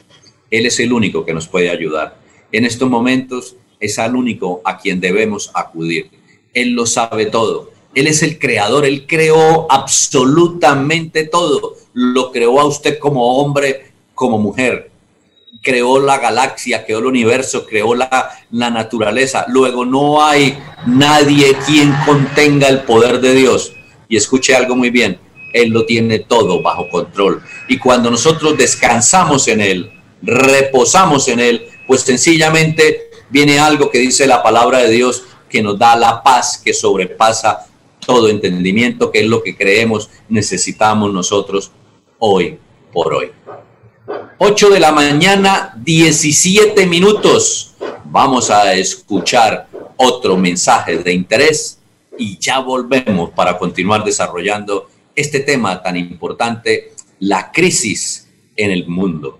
Él 0.51 0.65
es 0.65 0.79
el 0.79 0.93
único 0.93 1.25
que 1.25 1.33
nos 1.33 1.47
puede 1.47 1.69
ayudar. 1.69 2.19
En 2.51 2.65
estos 2.65 2.89
momentos 2.89 3.55
es 3.79 3.99
al 3.99 4.15
único 4.15 4.61
a 4.63 4.77
quien 4.77 4.99
debemos 4.99 5.51
acudir. 5.53 6.09
Él 6.53 6.71
lo 6.71 6.85
sabe 6.85 7.25
todo. 7.25 7.71
Él 7.93 8.07
es 8.07 8.23
el 8.23 8.39
creador. 8.39 8.85
Él 8.85 9.05
creó 9.07 9.71
absolutamente 9.71 11.25
todo. 11.25 11.75
Lo 11.93 12.31
creó 12.31 12.59
a 12.59 12.65
usted 12.65 12.99
como 12.99 13.37
hombre, 13.37 13.91
como 14.13 14.37
mujer. 14.37 14.91
Creó 15.65 15.99
la 15.99 16.19
galaxia, 16.19 16.85
creó 16.85 16.99
el 16.99 17.07
universo, 17.07 17.65
creó 17.65 17.95
la, 17.95 18.29
la 18.51 18.69
naturaleza. 18.69 19.45
Luego 19.49 19.83
no 19.83 20.23
hay 20.23 20.57
nadie 20.85 21.57
quien 21.65 21.93
contenga 22.05 22.69
el 22.69 22.83
poder 22.83 23.19
de 23.19 23.33
Dios. 23.33 23.73
Y 24.07 24.15
escuche 24.15 24.55
algo 24.55 24.75
muy 24.75 24.91
bien. 24.91 25.19
Él 25.53 25.71
lo 25.71 25.85
tiene 25.85 26.19
todo 26.19 26.61
bajo 26.61 26.87
control. 26.87 27.41
Y 27.67 27.79
cuando 27.79 28.11
nosotros 28.11 28.57
descansamos 28.57 29.47
en 29.47 29.61
Él, 29.61 29.91
reposamos 30.21 31.27
en 31.29 31.39
Él, 31.39 31.67
pues 31.87 32.01
sencillamente 32.01 33.09
viene 33.29 33.59
algo 33.59 33.89
que 33.89 33.99
dice 33.99 34.27
la 34.27 34.43
palabra 34.43 34.79
de 34.79 34.91
Dios 34.91 35.23
que 35.49 35.63
nos 35.63 35.79
da 35.79 35.95
la 35.95 36.21
paz 36.21 36.61
que 36.63 36.73
sobrepasa 36.73 37.67
todo 38.05 38.29
entendimiento, 38.29 39.11
que 39.11 39.21
es 39.21 39.25
lo 39.25 39.41
que 39.41 39.55
creemos 39.55 40.09
necesitamos 40.29 41.11
nosotros 41.11 41.71
hoy 42.19 42.59
por 42.91 43.13
hoy. 43.13 43.31
8 44.37 44.69
de 44.69 44.81
la 44.81 44.91
mañana, 44.91 45.73
17 45.77 46.85
minutos. 46.87 47.73
Vamos 48.03 48.49
a 48.49 48.73
escuchar 48.73 49.69
otro 49.95 50.35
mensaje 50.35 50.97
de 50.97 51.13
interés 51.13 51.79
y 52.17 52.37
ya 52.37 52.59
volvemos 52.59 53.29
para 53.29 53.57
continuar 53.57 54.03
desarrollando 54.03 54.89
este 55.15 55.39
tema 55.39 55.81
tan 55.81 55.95
importante, 55.95 56.91
la 57.19 57.49
crisis 57.49 58.27
en 58.57 58.71
el 58.71 58.85
mundo. 58.87 59.39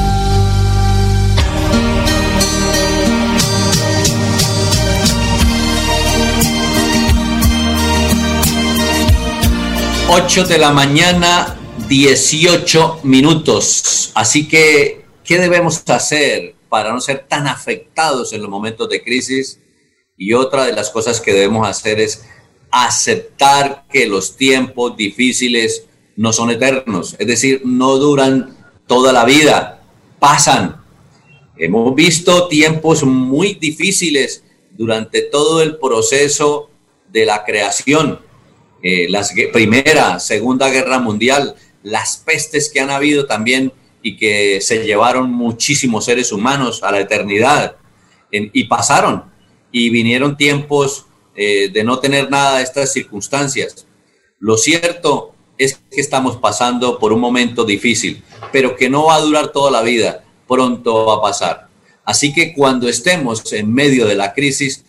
8 10.13 10.43
de 10.43 10.57
la 10.57 10.73
mañana, 10.73 11.57
18 11.87 12.99
minutos. 13.03 14.11
Así 14.13 14.45
que, 14.45 15.05
¿qué 15.23 15.37
debemos 15.37 15.81
hacer 15.87 16.53
para 16.67 16.91
no 16.91 16.99
ser 16.99 17.25
tan 17.29 17.47
afectados 17.47 18.33
en 18.33 18.41
los 18.41 18.49
momentos 18.49 18.89
de 18.89 19.01
crisis? 19.01 19.61
Y 20.17 20.33
otra 20.33 20.65
de 20.65 20.73
las 20.73 20.89
cosas 20.89 21.21
que 21.21 21.31
debemos 21.31 21.65
hacer 21.65 22.01
es 22.01 22.25
aceptar 22.71 23.85
que 23.89 24.05
los 24.05 24.35
tiempos 24.35 24.97
difíciles 24.97 25.85
no 26.17 26.33
son 26.33 26.49
eternos, 26.51 27.15
es 27.17 27.27
decir, 27.27 27.61
no 27.63 27.95
duran 27.95 28.57
toda 28.87 29.13
la 29.13 29.23
vida, 29.23 29.81
pasan. 30.19 30.83
Hemos 31.55 31.95
visto 31.95 32.49
tiempos 32.49 33.03
muy 33.03 33.53
difíciles 33.53 34.43
durante 34.71 35.21
todo 35.21 35.61
el 35.61 35.77
proceso 35.77 36.69
de 37.07 37.25
la 37.25 37.45
creación 37.45 38.29
eh, 38.81 39.07
la 39.09 39.25
Primera, 39.53 40.19
Segunda 40.19 40.69
Guerra 40.69 40.99
Mundial, 40.99 41.55
las 41.83 42.17
pestes 42.17 42.71
que 42.71 42.79
han 42.79 42.89
habido 42.89 43.25
también 43.25 43.73
y 44.01 44.17
que 44.17 44.61
se 44.61 44.83
llevaron 44.83 45.31
muchísimos 45.31 46.05
seres 46.05 46.31
humanos 46.31 46.81
a 46.83 46.91
la 46.91 46.99
eternidad 46.99 47.75
y 48.31 48.63
pasaron 48.63 49.25
y 49.71 49.89
vinieron 49.89 50.37
tiempos 50.37 51.05
eh, 51.35 51.69
de 51.71 51.83
no 51.83 51.99
tener 51.99 52.29
nada 52.29 52.57
de 52.57 52.63
estas 52.63 52.91
circunstancias. 52.91 53.85
Lo 54.39 54.57
cierto 54.57 55.35
es 55.57 55.79
que 55.91 56.01
estamos 56.01 56.37
pasando 56.37 56.97
por 56.97 57.13
un 57.13 57.19
momento 57.19 57.63
difícil, 57.63 58.23
pero 58.51 58.75
que 58.75 58.89
no 58.89 59.05
va 59.05 59.15
a 59.15 59.21
durar 59.21 59.51
toda 59.51 59.69
la 59.69 59.81
vida, 59.81 60.23
pronto 60.47 61.05
va 61.05 61.15
a 61.15 61.21
pasar. 61.21 61.67
Así 62.03 62.33
que 62.33 62.53
cuando 62.53 62.89
estemos 62.89 63.53
en 63.53 63.71
medio 63.71 64.07
de 64.07 64.15
la 64.15 64.33
crisis, 64.33 64.83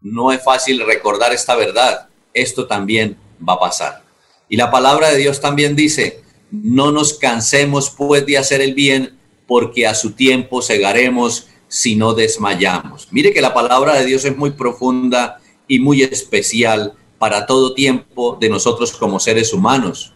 no 0.00 0.32
es 0.32 0.42
fácil 0.42 0.84
recordar 0.86 1.32
esta 1.32 1.54
verdad 1.54 2.08
esto 2.34 2.66
también 2.66 3.16
va 3.46 3.54
a 3.54 3.60
pasar. 3.60 4.02
Y 4.48 4.56
la 4.56 4.70
palabra 4.70 5.10
de 5.10 5.18
Dios 5.18 5.40
también 5.40 5.74
dice, 5.74 6.22
no 6.50 6.92
nos 6.92 7.14
cansemos 7.14 7.90
pues 7.90 8.26
de 8.26 8.38
hacer 8.38 8.60
el 8.60 8.74
bien, 8.74 9.16
porque 9.46 9.86
a 9.86 9.94
su 9.94 10.12
tiempo 10.12 10.62
segaremos 10.62 11.48
si 11.68 11.96
no 11.96 12.14
desmayamos. 12.14 13.08
Mire 13.10 13.32
que 13.32 13.40
la 13.40 13.54
palabra 13.54 13.94
de 13.94 14.06
Dios 14.06 14.24
es 14.24 14.36
muy 14.36 14.50
profunda 14.50 15.40
y 15.66 15.78
muy 15.78 16.02
especial 16.02 16.94
para 17.18 17.46
todo 17.46 17.74
tiempo 17.74 18.36
de 18.40 18.48
nosotros 18.48 18.92
como 18.92 19.18
seres 19.18 19.52
humanos. 19.52 20.14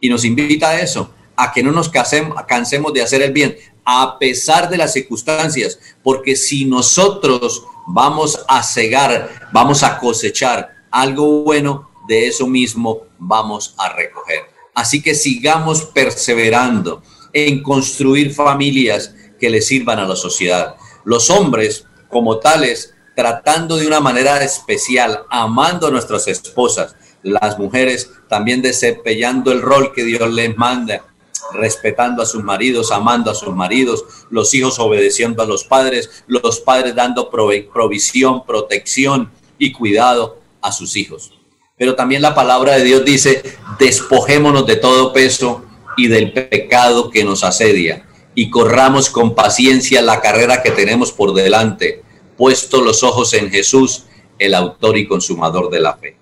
Y 0.00 0.08
nos 0.08 0.24
invita 0.24 0.70
a 0.70 0.80
eso, 0.80 1.12
a 1.36 1.52
que 1.52 1.62
no 1.62 1.72
nos 1.72 1.88
cansemos 1.88 2.92
de 2.92 3.02
hacer 3.02 3.22
el 3.22 3.32
bien, 3.32 3.56
a 3.84 4.18
pesar 4.18 4.68
de 4.68 4.76
las 4.76 4.92
circunstancias, 4.92 5.78
porque 6.02 6.36
si 6.36 6.64
nosotros 6.64 7.64
vamos 7.86 8.44
a 8.46 8.62
cegar, 8.62 9.48
vamos 9.52 9.82
a 9.82 9.98
cosechar 9.98 10.79
algo 10.90 11.42
bueno, 11.42 11.90
de 12.08 12.26
eso 12.26 12.46
mismo 12.46 13.02
vamos 13.18 13.74
a 13.78 13.92
recoger. 13.92 14.44
Así 14.74 15.02
que 15.02 15.14
sigamos 15.14 15.82
perseverando 15.82 17.02
en 17.32 17.62
construir 17.62 18.34
familias 18.34 19.14
que 19.38 19.50
le 19.50 19.62
sirvan 19.62 19.98
a 19.98 20.06
la 20.06 20.16
sociedad. 20.16 20.76
Los 21.04 21.30
hombres, 21.30 21.86
como 22.08 22.38
tales, 22.38 22.94
tratando 23.14 23.76
de 23.76 23.86
una 23.86 24.00
manera 24.00 24.42
especial, 24.42 25.24
amando 25.30 25.86
a 25.86 25.90
nuestras 25.90 26.26
esposas, 26.28 26.96
las 27.22 27.58
mujeres 27.58 28.10
también 28.28 28.62
desempeñando 28.62 29.52
el 29.52 29.62
rol 29.62 29.92
que 29.92 30.04
Dios 30.04 30.32
les 30.32 30.56
manda, 30.56 31.04
respetando 31.52 32.22
a 32.22 32.26
sus 32.26 32.42
maridos, 32.42 32.92
amando 32.92 33.30
a 33.30 33.34
sus 33.34 33.54
maridos, 33.54 34.04
los 34.30 34.54
hijos 34.54 34.78
obedeciendo 34.78 35.42
a 35.42 35.46
los 35.46 35.64
padres, 35.64 36.24
los 36.26 36.60
padres 36.60 36.94
dando 36.94 37.30
provisión, 37.30 38.44
protección 38.44 39.30
y 39.58 39.72
cuidado 39.72 40.39
a 40.62 40.72
sus 40.72 40.96
hijos. 40.96 41.32
Pero 41.76 41.94
también 41.94 42.22
la 42.22 42.34
palabra 42.34 42.76
de 42.76 42.84
Dios 42.84 43.04
dice, 43.04 43.42
despojémonos 43.78 44.66
de 44.66 44.76
todo 44.76 45.12
peso 45.12 45.64
y 45.96 46.08
del 46.08 46.32
pecado 46.32 47.10
que 47.10 47.24
nos 47.24 47.42
asedia 47.42 48.06
y 48.34 48.50
corramos 48.50 49.10
con 49.10 49.34
paciencia 49.34 50.02
la 50.02 50.20
carrera 50.20 50.62
que 50.62 50.70
tenemos 50.70 51.12
por 51.12 51.34
delante, 51.34 52.02
puesto 52.36 52.80
los 52.80 53.02
ojos 53.02 53.34
en 53.34 53.50
Jesús, 53.50 54.04
el 54.38 54.54
autor 54.54 54.96
y 54.96 55.06
consumador 55.06 55.70
de 55.70 55.80
la 55.80 55.96
fe. 55.96 56.16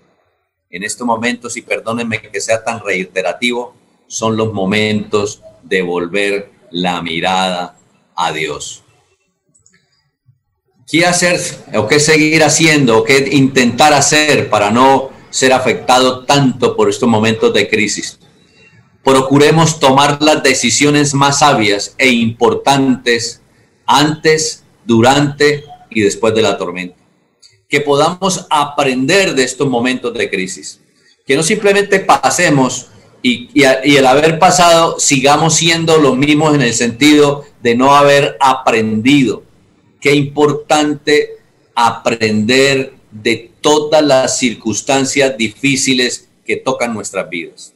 En 0.71 0.83
estos 0.83 1.07
momentos, 1.07 1.57
y 1.57 1.63
perdónenme 1.63 2.21
que 2.21 2.41
sea 2.41 2.63
tan 2.63 2.81
reiterativo, 2.81 3.75
son 4.07 4.37
los 4.37 4.53
momentos 4.53 5.43
de 5.63 5.83
volver 5.83 6.51
la 6.71 7.01
mirada 7.03 7.77
a 8.17 8.33
Dios. 8.33 8.85
¿Qué 10.91 11.05
hacer 11.05 11.39
o 11.75 11.87
qué 11.87 12.01
seguir 12.01 12.43
haciendo 12.43 12.99
o 12.99 13.05
qué 13.05 13.29
intentar 13.33 13.93
hacer 13.93 14.49
para 14.49 14.71
no 14.71 15.11
ser 15.29 15.53
afectado 15.53 16.25
tanto 16.25 16.75
por 16.75 16.89
estos 16.89 17.07
momentos 17.07 17.53
de 17.53 17.69
crisis? 17.69 18.19
Procuremos 19.05 19.81
tomar 19.81 20.23
las 20.23 20.43
decisiones 20.43 21.13
más 21.13 21.41
sabias 21.41 21.95
e 21.99 22.09
importantes 22.09 23.43
antes, 23.85 24.65
durante 24.87 25.65
y 25.91 26.01
después 26.01 26.35
de 26.35 26.41
la 26.41 26.57
tormenta. 26.57 26.97
Que 27.69 27.83
podamos 27.83 28.47
aprender 28.49 29.35
de 29.35 29.45
estos 29.45 29.69
momentos 29.69 30.15
de 30.15 30.31
crisis. 30.31 30.81
Que 31.27 31.37
no 31.37 31.43
simplemente 31.43 32.01
pasemos 32.01 32.87
y, 33.23 33.51
y, 33.53 33.65
el 33.97 34.07
haber 34.07 34.39
pasado 34.39 34.99
sigamos 34.99 35.55
siendo 35.55 35.99
los 35.99 36.17
mismos 36.17 36.55
en 36.55 36.63
el 36.63 36.73
sentido 36.73 37.45
de 37.63 37.75
no 37.75 37.95
haber 37.95 38.39
aprendido. 38.41 39.43
Qué 40.01 40.15
importante 40.15 41.39
aprender 41.75 42.95
de 43.11 43.51
todas 43.61 44.03
las 44.03 44.39
circunstancias 44.39 45.37
difíciles 45.37 46.29
que 46.45 46.57
tocan 46.57 46.95
nuestras 46.95 47.29
vidas. 47.29 47.75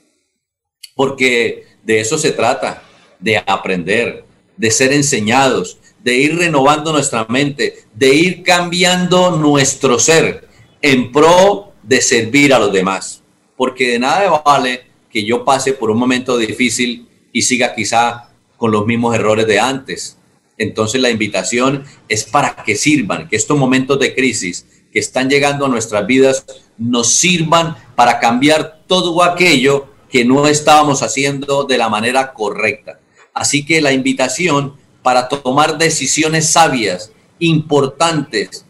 Porque 0.95 1.67
de 1.83 2.01
eso 2.01 2.19
se 2.19 2.33
trata, 2.33 2.83
de 3.19 3.39
aprender, 3.39 4.25
de 4.57 4.71
ser 4.71 4.93
enseñados, 4.93 5.79
de 6.03 6.17
ir 6.17 6.37
renovando 6.37 6.93
nuestra 6.93 7.25
mente, 7.29 7.85
de 7.95 8.15
ir 8.15 8.43
cambiando 8.43 9.37
nuestro 9.37 9.99
ser 9.99 10.49
en 10.81 11.13
pro 11.13 11.73
de 11.83 12.01
servir 12.01 12.53
a 12.53 12.59
los 12.59 12.73
demás. 12.73 13.23
Porque 13.57 13.93
de 13.93 13.99
nada 13.99 14.43
vale 14.45 14.83
que 15.11 15.25
yo 15.25 15.45
pase 15.45 15.73
por 15.73 15.91
un 15.91 15.99
momento 15.99 16.37
difícil 16.37 17.07
y 17.33 17.43
siga 17.43 17.75
quizá 17.75 18.31
con 18.57 18.71
los 18.71 18.87
mismos 18.87 19.15
errores 19.15 19.47
de 19.47 19.61
antes. 19.61 20.17
Entonces 20.59 21.01
la 21.01 21.11
invitación 21.11 21.85
es 22.09 22.25
para 22.25 22.57
que 22.57 22.77
sirvan, 22.77 23.29
que 23.29 23.37
estos 23.37 23.59
momentos 23.59 23.99
de 23.99 24.15
crisis 24.15 24.67
que 24.93 24.99
están 24.99 25.31
llegando 25.31 25.67
a 25.67 25.69
nuestras 25.69 26.07
vidas 26.07 26.45
nos 26.77 27.15
sirvan 27.15 27.77
para 27.95 28.21
cambiar 28.21 28.83
todo 28.87 29.23
aquello 29.23 29.87
que 30.11 30.25
no 30.25 30.47
estábamos 30.47 31.03
haciendo 31.03 31.65
de 31.65 31.79
la 31.79 31.89
manera 31.89 32.35
correcta. 32.35 33.01
Así 33.33 33.65
que 33.65 33.81
la 33.81 33.93
invitación 33.93 34.77
para 35.03 35.29
tomar 35.29 35.79
decisiones 35.79 36.51
sabias, 36.51 37.13
importantes, 37.39 38.67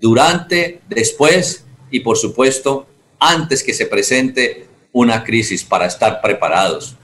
durante, 0.00 0.82
después 0.88 1.64
y 1.90 2.00
por 2.00 2.18
supuesto 2.18 2.86
antes 3.18 3.62
que 3.62 3.72
se 3.72 3.86
presente 3.86 4.68
una 4.92 5.24
crisis 5.24 5.64
para 5.64 5.86
estar 5.86 6.20
preparados. 6.20 6.96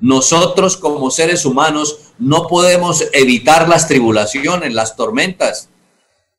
Nosotros 0.00 0.76
como 0.76 1.10
seres 1.10 1.44
humanos 1.44 2.09
no 2.20 2.46
podemos 2.46 3.04
evitar 3.12 3.68
las 3.68 3.88
tribulaciones, 3.88 4.74
las 4.74 4.94
tormentas, 4.94 5.70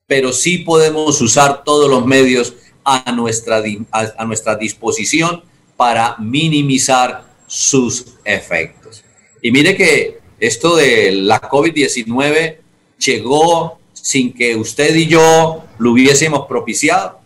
pero 0.06 0.32
sí 0.32 0.60
podemos 0.60 1.20
usar 1.22 1.64
todos 1.64 1.90
los 1.90 2.06
medios 2.06 2.54
a 2.84 3.12
nuestra, 3.12 3.64
a, 3.92 4.26
nuestra 4.26 4.56
disposición 4.56 5.44
para 5.76 6.16
minimizar 6.20 7.26
sus 7.48 8.14
efectos. 8.24 9.04
Y 9.42 9.52
mire 9.52 9.76
que 9.76 10.20
esto 10.40 10.76
de 10.76 11.12
la 11.14 11.42
COVID-19 11.42 12.58
llegó 13.00 13.80
sin 13.94 14.34
que 14.34 14.56
usted 14.56 14.96
y 14.96 15.08
yo 15.08 15.64
lo 15.80 15.92
hubiésemos 15.92 16.46
propiciado. 16.48 17.20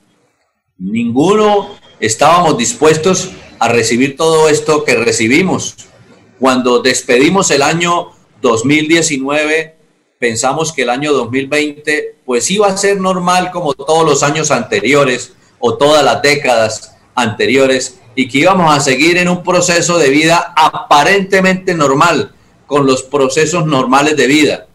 Ninguno 0.78 1.76
estábamos 2.00 2.58
dispuestos 2.58 3.32
a 3.60 3.68
recibir 3.68 4.16
todo 4.16 4.48
esto 4.48 4.84
que 4.84 4.96
recibimos. 4.96 5.76
Cuando 6.40 6.82
despedimos 6.82 7.52
el 7.52 7.62
año 7.62 8.15
2019, 8.46 9.76
pensamos 10.20 10.72
que 10.72 10.84
el 10.84 10.92
año 10.92 11.14
2020 11.14 12.18
pues 12.24 12.50
iba 12.52 12.68
a 12.68 12.78
ser 12.78 13.02
normal 13.02 13.50
como 13.52 13.74
todos 13.74 14.06
los 14.06 14.22
años 14.22 14.52
anteriores 14.52 15.34
o 15.60 15.76
todas 15.76 16.06
las 16.06 16.22
décadas 16.22 16.96
anteriores 17.16 18.00
y 18.16 18.28
que 18.28 18.38
íbamos 18.40 18.76
a 18.76 18.80
seguir 18.80 19.18
en 19.18 19.30
un 19.30 19.42
proceso 19.42 19.98
de 19.98 20.10
vida 20.10 20.54
aparentemente 20.56 21.74
normal, 21.74 22.34
con 22.68 22.86
los 22.86 23.02
procesos 23.02 23.66
normales 23.66 24.16
de 24.16 24.28
vida. 24.28 24.68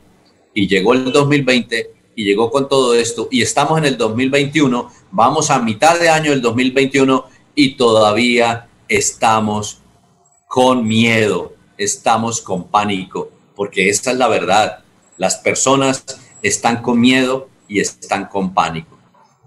Y 0.52 0.66
llegó 0.66 0.92
el 0.92 1.12
2020 1.12 1.90
y 2.16 2.24
llegó 2.24 2.50
con 2.50 2.68
todo 2.68 2.94
esto 2.94 3.28
y 3.30 3.40
estamos 3.40 3.78
en 3.78 3.84
el 3.84 3.96
2021, 3.96 4.90
vamos 5.12 5.50
a 5.50 5.60
mitad 5.60 5.98
de 5.98 6.08
año 6.08 6.32
del 6.32 6.42
2021 6.42 7.24
y 7.54 7.76
todavía 7.76 8.68
estamos 8.88 9.78
con 10.48 10.86
miedo, 10.86 11.54
estamos 11.78 12.40
con 12.40 12.68
pánico, 12.68 13.30
porque 13.60 13.90
esta 13.90 14.12
es 14.12 14.16
la 14.16 14.26
verdad. 14.26 14.84
Las 15.18 15.36
personas 15.36 16.02
están 16.40 16.80
con 16.80 16.98
miedo 16.98 17.50
y 17.68 17.80
están 17.80 18.24
con 18.24 18.54
pánico. 18.54 18.98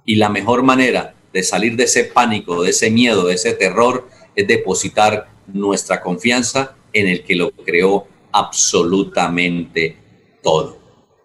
Y 0.05 0.17
la 0.17 0.29
mejor 0.29 0.61
manera 0.61 1.15
de 1.33 1.41
salir 1.41 1.75
de 1.75 1.85
ese 1.85 2.03
pánico, 2.03 2.61
de 2.61 2.69
ese 2.69 2.91
miedo, 2.91 3.25
de 3.25 3.33
ese 3.33 3.53
terror, 3.53 4.07
es 4.35 4.47
depositar 4.47 5.29
nuestra 5.47 5.99
confianza 5.99 6.75
en 6.93 7.07
el 7.07 7.23
que 7.23 7.35
lo 7.35 7.49
creó 7.49 8.05
absolutamente 8.31 9.97
todo. 10.43 10.77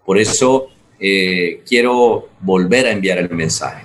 Por 0.06 0.16
eso 0.16 0.68
eh, 0.98 1.62
quiero 1.68 2.30
volver 2.40 2.86
a 2.86 2.92
enviar 2.92 3.18
el 3.18 3.28
mensaje. 3.28 3.84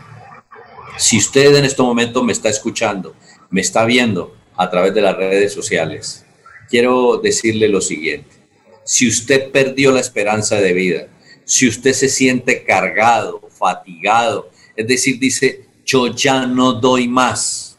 Si 0.96 1.18
usted 1.18 1.54
en 1.58 1.66
este 1.66 1.82
momento 1.82 2.24
me 2.24 2.32
está 2.32 2.48
escuchando 2.48 3.14
me 3.50 3.60
está 3.60 3.84
viendo 3.84 4.34
a 4.56 4.70
través 4.70 4.94
de 4.94 5.02
las 5.02 5.18
redes 5.18 5.52
sociales, 5.52 6.26
quiero 6.70 7.18
decirle 7.18 7.68
lo 7.68 7.82
siguiente. 7.82 8.43
Si 8.86 9.08
usted 9.08 9.52
perdió 9.52 9.92
la 9.92 10.00
esperanza 10.00 10.58
de 10.58 10.74
vida, 10.74 11.08
si 11.46 11.68
usted 11.68 11.94
se 11.94 12.10
siente 12.10 12.64
cargado, 12.64 13.42
fatigado, 13.50 14.50
es 14.76 14.88
decir, 14.88 15.20
dice, 15.20 15.68
yo 15.86 16.08
ya 16.08 16.46
no 16.46 16.74
doy 16.74 17.08
más, 17.08 17.78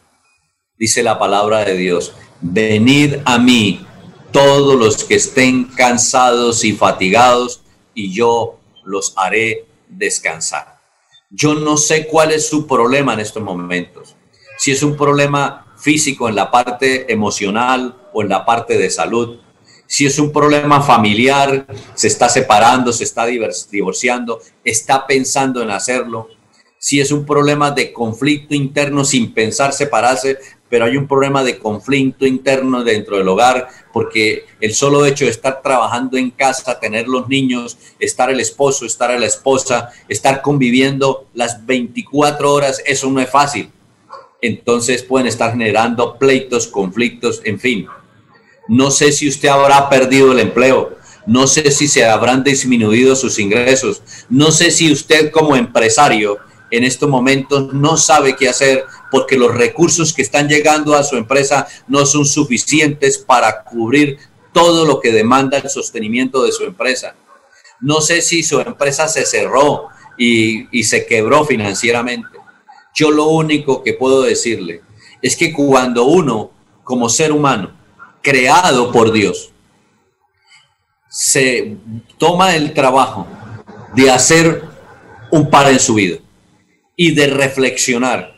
dice 0.79 1.03
la 1.03 1.19
palabra 1.19 1.65
de 1.65 1.77
Dios, 1.77 2.13
venid 2.41 3.17
a 3.25 3.39
mí 3.39 3.87
todos 4.33 4.77
los 4.77 5.05
que 5.05 5.15
estén 5.15 5.65
cansados 5.65 6.65
y 6.65 6.73
fatigados, 6.73 7.63
y 7.95 8.13
yo 8.13 8.59
los 8.85 9.13
haré 9.17 9.67
descansar. 9.89 10.81
Yo 11.31 11.55
no 11.55 11.77
sé 11.77 12.07
cuál 12.07 12.33
es 12.33 12.49
su 12.49 12.67
problema 12.67 13.15
en 13.15 13.21
estos 13.21 13.43
momentos. 13.43 14.17
Si 14.59 14.73
es 14.73 14.83
un 14.83 14.97
problema 14.97 15.65
físico, 15.77 16.29
en 16.29 16.35
la 16.35 16.51
parte 16.51 17.13
emocional 17.13 17.95
o 18.13 18.23
en 18.23 18.29
la 18.29 18.45
parte 18.45 18.79
de 18.79 18.91
salud. 18.91 19.39
Si 19.87 20.07
es 20.07 20.19
un 20.19 20.33
problema 20.33 20.81
familiar, 20.81 21.67
se 21.95 22.09
está 22.09 22.29
separando, 22.29 22.93
se 22.93 23.05
está 23.05 23.27
divorciando, 23.27 24.41
está 24.65 25.07
pensando 25.07 25.63
en 25.63 25.71
hacerlo. 25.71 26.29
Si 26.79 27.01
es 27.01 27.11
un 27.13 27.25
problema 27.25 27.71
de 27.71 27.93
conflicto 27.93 28.55
interno 28.55 29.05
sin 29.05 29.33
pensar 29.33 29.73
separarse, 29.73 30.39
pero 30.69 30.87
hay 30.87 30.97
un 30.97 31.07
problema 31.07 31.45
de 31.45 31.59
conflicto 31.59 32.27
interno 32.27 32.83
dentro 32.83 33.17
del 33.17 33.29
hogar, 33.29 33.69
porque 33.93 34.45
el 34.61 34.75
solo 34.75 35.07
hecho 35.07 35.25
de 35.25 35.31
estar 35.31 35.63
trabajando 35.63 36.17
en 36.17 36.31
casa, 36.31 36.81
tener 36.81 37.07
los 37.07 37.29
niños, 37.29 37.79
estar 37.99 38.31
el 38.31 38.41
esposo, 38.41 38.85
estar 38.85 39.19
la 39.19 39.27
esposa, 39.27 39.91
estar 40.09 40.43
conviviendo 40.43 41.29
las 41.35 41.65
24 41.65 42.53
horas, 42.53 42.83
eso 42.85 43.09
no 43.11 43.21
es 43.21 43.31
fácil 43.31 43.71
entonces 44.45 45.03
pueden 45.03 45.27
estar 45.27 45.53
generando 45.53 46.19
pleitos, 46.19 46.67
conflictos, 46.67 47.41
en 47.45 47.59
fin. 47.59 47.87
No 48.69 48.91
sé 48.91 49.13
si 49.13 49.29
usted 49.29 49.49
habrá 49.49 49.89
perdido 49.89 50.33
el 50.33 50.41
empleo, 50.41 50.97
no 51.27 51.47
sé 51.47 51.71
si 51.71 51.89
se 51.89 52.05
habrán 52.05 52.45
disminuido 52.45 53.17
sus 53.17 53.39
ingresos, 53.39 54.03
no 54.29 54.51
sé 54.53 54.71
si 54.71 54.93
usted 54.93 55.31
como 55.31 55.57
empresario 55.57 56.39
en 56.71 56.85
estos 56.85 57.09
momentos 57.09 57.73
no 57.73 57.97
sabe 57.97 58.37
qué 58.37 58.49
hacer 58.49 58.85
porque 59.11 59.37
los 59.37 59.55
recursos 59.55 60.13
que 60.13 60.23
están 60.23 60.49
llegando 60.49 60.95
a 60.95 61.05
su 61.05 61.17
empresa 61.17 61.69
no 61.87 62.05
son 62.05 62.25
suficientes 62.25 63.19
para 63.19 63.63
cubrir 63.63 64.19
todo 64.53 64.85
lo 64.85 65.01
que 65.01 65.13
demanda 65.13 65.59
el 65.59 65.69
sostenimiento 65.69 66.43
de 66.45 66.53
su 66.53 66.65
empresa. 66.65 67.15
No 67.81 68.01
sé 68.01 68.23
si 68.23 68.43
su 68.43 68.61
empresa 68.61 69.09
se 69.09 69.25
cerró 69.25 69.89
y, 70.19 70.67
y 70.77 70.85
se 70.85 71.07
quebró 71.07 71.45
financieramente. 71.45 72.39
Yo 72.95 73.11
lo 73.11 73.27
único 73.27 73.83
que 73.83 73.95
puedo 73.95 74.23
decirle 74.23 74.83
es 75.23 75.37
que 75.37 75.53
cuando 75.53 76.05
uno, 76.05 76.51
como 76.83 77.09
ser 77.09 77.33
humano, 77.33 77.73
creado 78.25 78.91
por 78.91 79.13
Dios, 79.13 79.51
se 81.09 81.77
toma 82.19 82.57
el 82.57 82.73
trabajo 82.73 83.29
de 83.95 84.11
hacer 84.11 84.65
un 85.31 85.51
par 85.51 85.71
en 85.71 85.79
su 85.79 85.95
vida 85.95 86.17
y 86.97 87.15
de 87.15 87.29
reflexionar 87.29 88.35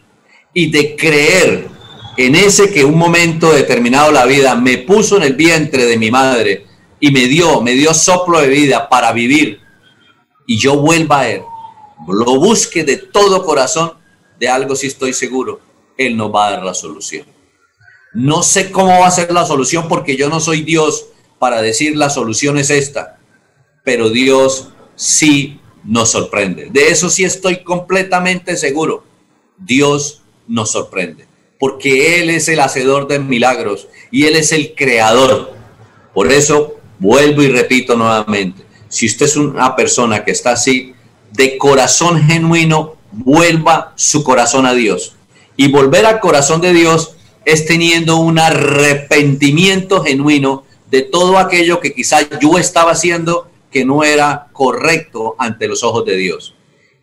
y 0.52 0.70
de 0.70 0.96
creer 0.96 1.68
en 2.16 2.34
ese 2.34 2.72
que 2.72 2.84
un 2.84 2.98
momento 2.98 3.52
determinado 3.52 4.10
la 4.10 4.26
vida 4.26 4.56
me 4.56 4.78
puso 4.78 5.16
en 5.18 5.22
el 5.22 5.34
vientre 5.34 5.86
de 5.86 5.96
mi 5.96 6.10
madre 6.10 6.66
y 6.98 7.10
me 7.12 7.26
dio, 7.26 7.60
me 7.62 7.72
dio 7.72 7.94
soplo 7.94 8.40
de 8.40 8.48
vida 8.48 8.88
para 8.88 9.12
vivir 9.12 9.60
y 10.46 10.58
yo 10.58 10.78
vuelva 10.78 11.20
a 11.20 11.28
él, 11.28 11.42
lo 12.08 12.40
busque 12.40 12.84
de 12.84 12.96
todo 12.96 13.44
corazón, 13.44 13.92
de 14.40 14.48
algo 14.48 14.74
sí 14.74 14.88
estoy 14.88 15.12
seguro, 15.12 15.60
él 15.96 16.16
nos 16.16 16.34
va 16.34 16.48
a 16.48 16.50
dar 16.52 16.64
la 16.64 16.74
solución. 16.74 17.35
No 18.16 18.42
sé 18.42 18.70
cómo 18.70 19.00
va 19.00 19.08
a 19.08 19.10
ser 19.10 19.30
la 19.30 19.44
solución 19.44 19.88
porque 19.88 20.16
yo 20.16 20.30
no 20.30 20.40
soy 20.40 20.62
Dios 20.62 21.08
para 21.38 21.60
decir 21.60 21.98
la 21.98 22.08
solución 22.08 22.56
es 22.56 22.70
esta, 22.70 23.18
pero 23.84 24.08
Dios 24.08 24.70
sí 24.94 25.60
nos 25.84 26.12
sorprende. 26.12 26.70
De 26.70 26.88
eso 26.88 27.10
sí 27.10 27.24
estoy 27.24 27.62
completamente 27.62 28.56
seguro. 28.56 29.04
Dios 29.58 30.22
nos 30.48 30.70
sorprende, 30.70 31.26
porque 31.60 32.18
Él 32.22 32.30
es 32.30 32.48
el 32.48 32.60
hacedor 32.60 33.06
de 33.06 33.18
milagros 33.18 33.86
y 34.10 34.24
Él 34.24 34.36
es 34.36 34.50
el 34.52 34.74
creador. 34.74 35.52
Por 36.14 36.32
eso 36.32 36.76
vuelvo 36.98 37.42
y 37.42 37.48
repito 37.48 37.96
nuevamente, 37.96 38.64
si 38.88 39.04
usted 39.04 39.26
es 39.26 39.36
una 39.36 39.76
persona 39.76 40.24
que 40.24 40.30
está 40.30 40.52
así, 40.52 40.94
de 41.32 41.58
corazón 41.58 42.22
genuino, 42.22 42.96
vuelva 43.12 43.92
su 43.94 44.24
corazón 44.24 44.64
a 44.64 44.72
Dios. 44.72 45.16
Y 45.54 45.70
volver 45.70 46.06
al 46.06 46.20
corazón 46.20 46.62
de 46.62 46.72
Dios 46.72 47.15
es 47.46 47.64
teniendo 47.64 48.16
un 48.16 48.40
arrepentimiento 48.40 50.02
genuino 50.02 50.64
de 50.90 51.02
todo 51.02 51.38
aquello 51.38 51.80
que 51.80 51.94
quizás 51.94 52.26
yo 52.40 52.58
estaba 52.58 52.90
haciendo 52.90 53.48
que 53.70 53.84
no 53.84 54.02
era 54.04 54.48
correcto 54.52 55.36
ante 55.38 55.68
los 55.68 55.84
ojos 55.84 56.04
de 56.04 56.16
Dios. 56.16 56.54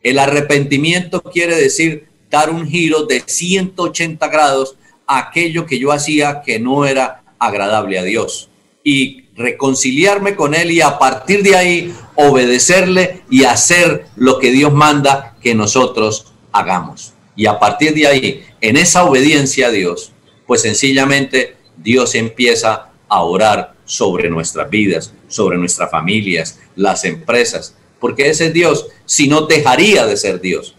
El 0.03 0.19
arrepentimiento 0.19 1.21
quiere 1.23 1.55
decir 1.55 2.07
dar 2.29 2.49
un 2.49 2.67
giro 2.67 3.05
de 3.05 3.23
180 3.25 4.27
grados 4.27 4.75
a 5.07 5.19
aquello 5.19 5.65
que 5.65 5.79
yo 5.79 5.93
hacía 5.93 6.41
que 6.41 6.59
no 6.59 6.85
era 6.85 7.23
agradable 7.39 7.97
a 7.97 8.03
Dios 8.03 8.49
y 8.83 9.23
reconciliarme 9.35 10.35
con 10.35 10.53
Él 10.53 10.71
y 10.71 10.81
a 10.81 10.99
partir 10.99 11.41
de 11.41 11.55
ahí 11.55 11.93
obedecerle 12.15 13.21
y 13.29 13.45
hacer 13.45 14.07
lo 14.17 14.39
que 14.39 14.51
Dios 14.51 14.73
manda 14.73 15.37
que 15.41 15.55
nosotros 15.55 16.33
hagamos. 16.51 17.13
Y 17.35 17.45
a 17.45 17.59
partir 17.59 17.93
de 17.93 18.07
ahí, 18.07 18.45
en 18.61 18.77
esa 18.77 19.05
obediencia 19.05 19.67
a 19.67 19.71
Dios, 19.71 20.12
pues 20.45 20.61
sencillamente 20.61 21.55
Dios 21.77 22.15
empieza 22.15 22.89
a 23.07 23.23
orar 23.23 23.75
sobre 23.85 24.29
nuestras 24.29 24.69
vidas, 24.69 25.13
sobre 25.27 25.57
nuestras 25.57 25.91
familias, 25.91 26.59
las 26.75 27.05
empresas, 27.05 27.75
porque 27.99 28.29
ese 28.29 28.51
Dios, 28.51 28.87
si 29.05 29.27
no 29.27 29.41
dejaría 29.41 30.05
de 30.05 30.17
ser 30.17 30.41
Dios. 30.41 30.75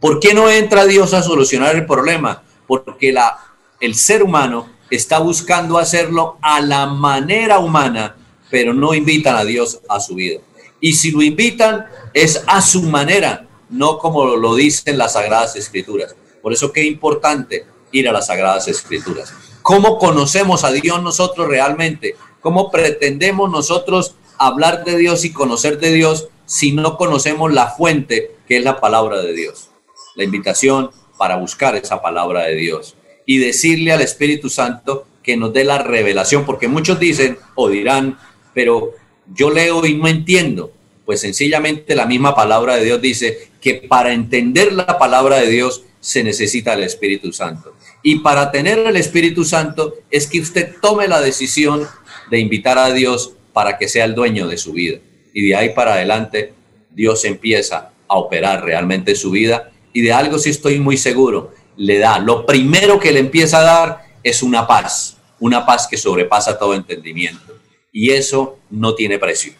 ¿Por 0.00 0.20
qué 0.20 0.34
no 0.34 0.50
entra 0.50 0.84
Dios 0.84 1.14
a 1.14 1.22
solucionar 1.22 1.76
el 1.76 1.86
problema? 1.86 2.42
Porque 2.66 3.12
la, 3.12 3.38
el 3.80 3.94
ser 3.94 4.22
humano 4.22 4.68
está 4.90 5.18
buscando 5.18 5.78
hacerlo 5.78 6.38
a 6.42 6.60
la 6.60 6.86
manera 6.86 7.58
humana, 7.58 8.16
pero 8.50 8.74
no 8.74 8.94
invitan 8.94 9.36
a 9.36 9.44
Dios 9.44 9.80
a 9.88 10.00
su 10.00 10.14
vida. 10.14 10.40
Y 10.80 10.92
si 10.94 11.12
lo 11.12 11.22
invitan, 11.22 11.86
es 12.12 12.42
a 12.46 12.60
su 12.60 12.82
manera, 12.82 13.46
no 13.70 13.98
como 13.98 14.36
lo 14.36 14.54
dicen 14.56 14.98
las 14.98 15.14
Sagradas 15.14 15.56
Escrituras. 15.56 16.14
Por 16.42 16.52
eso 16.52 16.72
qué 16.72 16.84
importante 16.84 17.64
ir 17.92 18.08
a 18.08 18.12
las 18.12 18.26
Sagradas 18.26 18.68
Escrituras. 18.68 19.32
¿Cómo 19.62 19.98
conocemos 19.98 20.64
a 20.64 20.72
Dios 20.72 21.02
nosotros 21.02 21.46
realmente? 21.46 22.16
¿Cómo 22.40 22.70
pretendemos 22.70 23.50
nosotros 23.50 24.16
hablar 24.38 24.84
de 24.84 24.96
Dios 24.96 25.24
y 25.24 25.32
conocer 25.32 25.78
de 25.78 25.92
Dios 25.92 26.28
si 26.46 26.72
no 26.72 26.96
conocemos 26.96 27.52
la 27.52 27.68
fuente 27.68 28.36
que 28.48 28.56
es 28.56 28.64
la 28.64 28.80
palabra 28.80 29.20
de 29.22 29.32
Dios? 29.32 29.70
La 30.16 30.24
invitación 30.24 30.90
para 31.16 31.36
buscar 31.36 31.76
esa 31.76 32.02
palabra 32.02 32.44
de 32.44 32.56
Dios 32.56 32.96
y 33.24 33.38
decirle 33.38 33.92
al 33.92 34.00
Espíritu 34.00 34.50
Santo 34.50 35.06
que 35.22 35.36
nos 35.36 35.52
dé 35.52 35.64
la 35.64 35.78
revelación, 35.78 36.44
porque 36.44 36.66
muchos 36.66 36.98
dicen 36.98 37.38
o 37.54 37.68
dirán, 37.68 38.18
pero 38.54 38.94
yo 39.32 39.50
leo 39.50 39.86
y 39.86 39.94
no 39.94 40.08
entiendo. 40.08 40.72
Pues 41.04 41.20
sencillamente 41.20 41.94
la 41.94 42.06
misma 42.06 42.34
palabra 42.34 42.76
de 42.76 42.84
Dios 42.84 43.00
dice 43.00 43.50
que 43.60 43.74
para 43.74 44.12
entender 44.12 44.72
la 44.72 44.98
palabra 44.98 45.36
de 45.36 45.48
Dios 45.48 45.84
se 46.02 46.24
necesita 46.24 46.74
el 46.74 46.82
Espíritu 46.82 47.32
Santo. 47.32 47.76
Y 48.02 48.16
para 48.16 48.50
tener 48.50 48.80
el 48.80 48.96
Espíritu 48.96 49.44
Santo 49.44 49.94
es 50.10 50.26
que 50.26 50.40
usted 50.40 50.74
tome 50.82 51.06
la 51.06 51.20
decisión 51.20 51.86
de 52.28 52.40
invitar 52.40 52.76
a 52.76 52.92
Dios 52.92 53.34
para 53.52 53.78
que 53.78 53.86
sea 53.86 54.04
el 54.04 54.16
dueño 54.16 54.48
de 54.48 54.58
su 54.58 54.72
vida. 54.72 54.98
Y 55.32 55.46
de 55.46 55.54
ahí 55.54 55.70
para 55.70 55.94
adelante 55.94 56.54
Dios 56.90 57.24
empieza 57.24 57.92
a 58.08 58.18
operar 58.18 58.64
realmente 58.64 59.14
su 59.14 59.30
vida. 59.30 59.70
Y 59.92 60.02
de 60.02 60.12
algo 60.12 60.38
sí 60.38 60.50
estoy 60.50 60.80
muy 60.80 60.96
seguro, 60.96 61.54
le 61.76 61.98
da, 61.98 62.18
lo 62.18 62.46
primero 62.46 62.98
que 62.98 63.12
le 63.12 63.20
empieza 63.20 63.60
a 63.60 63.62
dar 63.62 64.04
es 64.24 64.42
una 64.42 64.66
paz, 64.66 65.18
una 65.38 65.64
paz 65.64 65.86
que 65.86 65.96
sobrepasa 65.96 66.58
todo 66.58 66.74
entendimiento. 66.74 67.58
Y 67.92 68.10
eso 68.10 68.58
no 68.70 68.96
tiene 68.96 69.20
precio. 69.20 69.52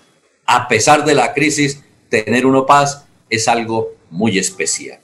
A 0.45 0.67
pesar 0.67 1.05
de 1.05 1.15
la 1.15 1.35
crisis, 1.35 1.85
tener 2.09 2.47
una 2.47 2.67
paz 2.67 3.05
es 3.31 3.47
algo 3.47 3.93
muy 4.11 4.39
especial. 4.39 5.02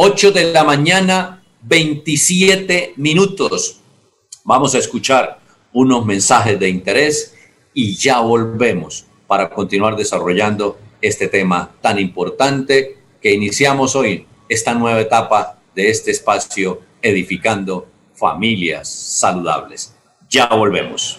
8 0.00 0.30
de 0.30 0.52
la 0.52 0.62
mañana, 0.62 1.42
27 1.62 2.92
minutos. 2.98 3.80
Vamos 4.44 4.76
a 4.76 4.78
escuchar 4.78 5.40
unos 5.72 6.06
mensajes 6.06 6.56
de 6.60 6.68
interés 6.68 7.34
y 7.74 7.96
ya 7.96 8.20
volvemos 8.20 9.06
para 9.26 9.50
continuar 9.50 9.96
desarrollando 9.96 10.78
este 11.02 11.26
tema 11.26 11.74
tan 11.80 11.98
importante 11.98 12.98
que 13.20 13.32
iniciamos 13.32 13.96
hoy, 13.96 14.24
esta 14.48 14.72
nueva 14.72 15.00
etapa 15.00 15.58
de 15.74 15.90
este 15.90 16.12
espacio 16.12 16.80
edificando 17.02 17.88
familias 18.14 18.88
saludables. 18.88 19.96
Ya 20.30 20.46
volvemos. 20.46 21.18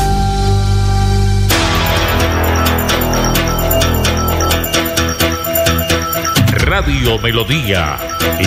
Radio 6.81 7.19
Melodía, 7.19 7.99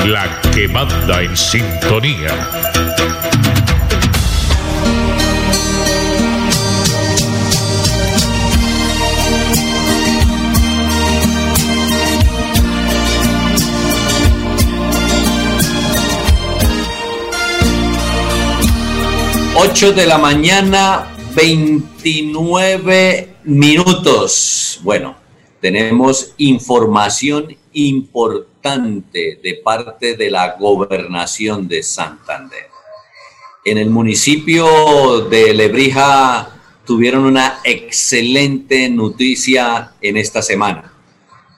la 0.06 0.40
que 0.52 0.66
manda 0.66 1.22
en 1.22 1.36
sintonía. 1.36 2.50
Ocho 19.56 19.92
de 19.92 20.06
la 20.06 20.18
mañana, 20.18 21.06
29 21.36 23.36
minutos. 23.44 24.80
Bueno, 24.82 25.14
tenemos 25.60 26.34
información 26.38 27.56
importante 27.74 29.38
de 29.42 29.54
parte 29.62 30.16
de 30.16 30.30
la 30.30 30.56
gobernación 30.56 31.68
de 31.68 31.82
Santander. 31.82 32.66
En 33.64 33.78
el 33.78 33.90
municipio 33.90 35.20
de 35.28 35.54
Lebrija 35.54 36.50
tuvieron 36.86 37.24
una 37.24 37.60
excelente 37.64 38.88
noticia 38.88 39.92
en 40.00 40.16
esta 40.16 40.42
semana. 40.42 40.92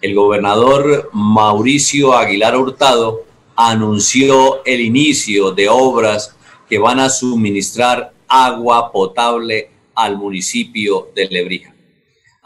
El 0.00 0.14
gobernador 0.14 1.10
Mauricio 1.12 2.12
Aguilar 2.16 2.56
Hurtado 2.56 3.24
anunció 3.56 4.64
el 4.64 4.80
inicio 4.80 5.50
de 5.50 5.68
obras 5.68 6.36
que 6.68 6.78
van 6.78 7.00
a 7.00 7.08
suministrar 7.08 8.12
agua 8.28 8.92
potable 8.92 9.70
al 9.94 10.16
municipio 10.16 11.08
de 11.14 11.26
Lebrija. 11.28 11.75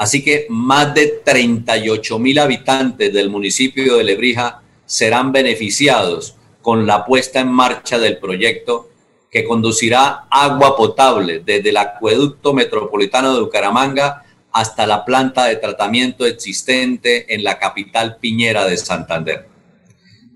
Así 0.01 0.25
que 0.25 0.47
más 0.49 0.95
de 0.95 1.21
38 1.23 2.19
mil 2.19 2.39
habitantes 2.39 3.13
del 3.13 3.29
municipio 3.29 3.99
de 3.99 4.05
Lebrija 4.05 4.63
serán 4.87 5.31
beneficiados 5.31 6.37
con 6.63 6.87
la 6.87 7.05
puesta 7.05 7.41
en 7.41 7.49
marcha 7.49 7.99
del 7.99 8.17
proyecto 8.17 8.89
que 9.31 9.45
conducirá 9.45 10.27
agua 10.31 10.75
potable 10.75 11.43
desde 11.45 11.69
el 11.69 11.77
acueducto 11.77 12.55
metropolitano 12.55 13.35
de 13.35 13.43
Bucaramanga 13.43 14.25
hasta 14.53 14.87
la 14.87 15.05
planta 15.05 15.45
de 15.45 15.57
tratamiento 15.57 16.25
existente 16.25 17.35
en 17.35 17.45
la 17.45 17.59
capital 17.59 18.17
piñera 18.17 18.65
de 18.65 18.79
Santander. 18.79 19.49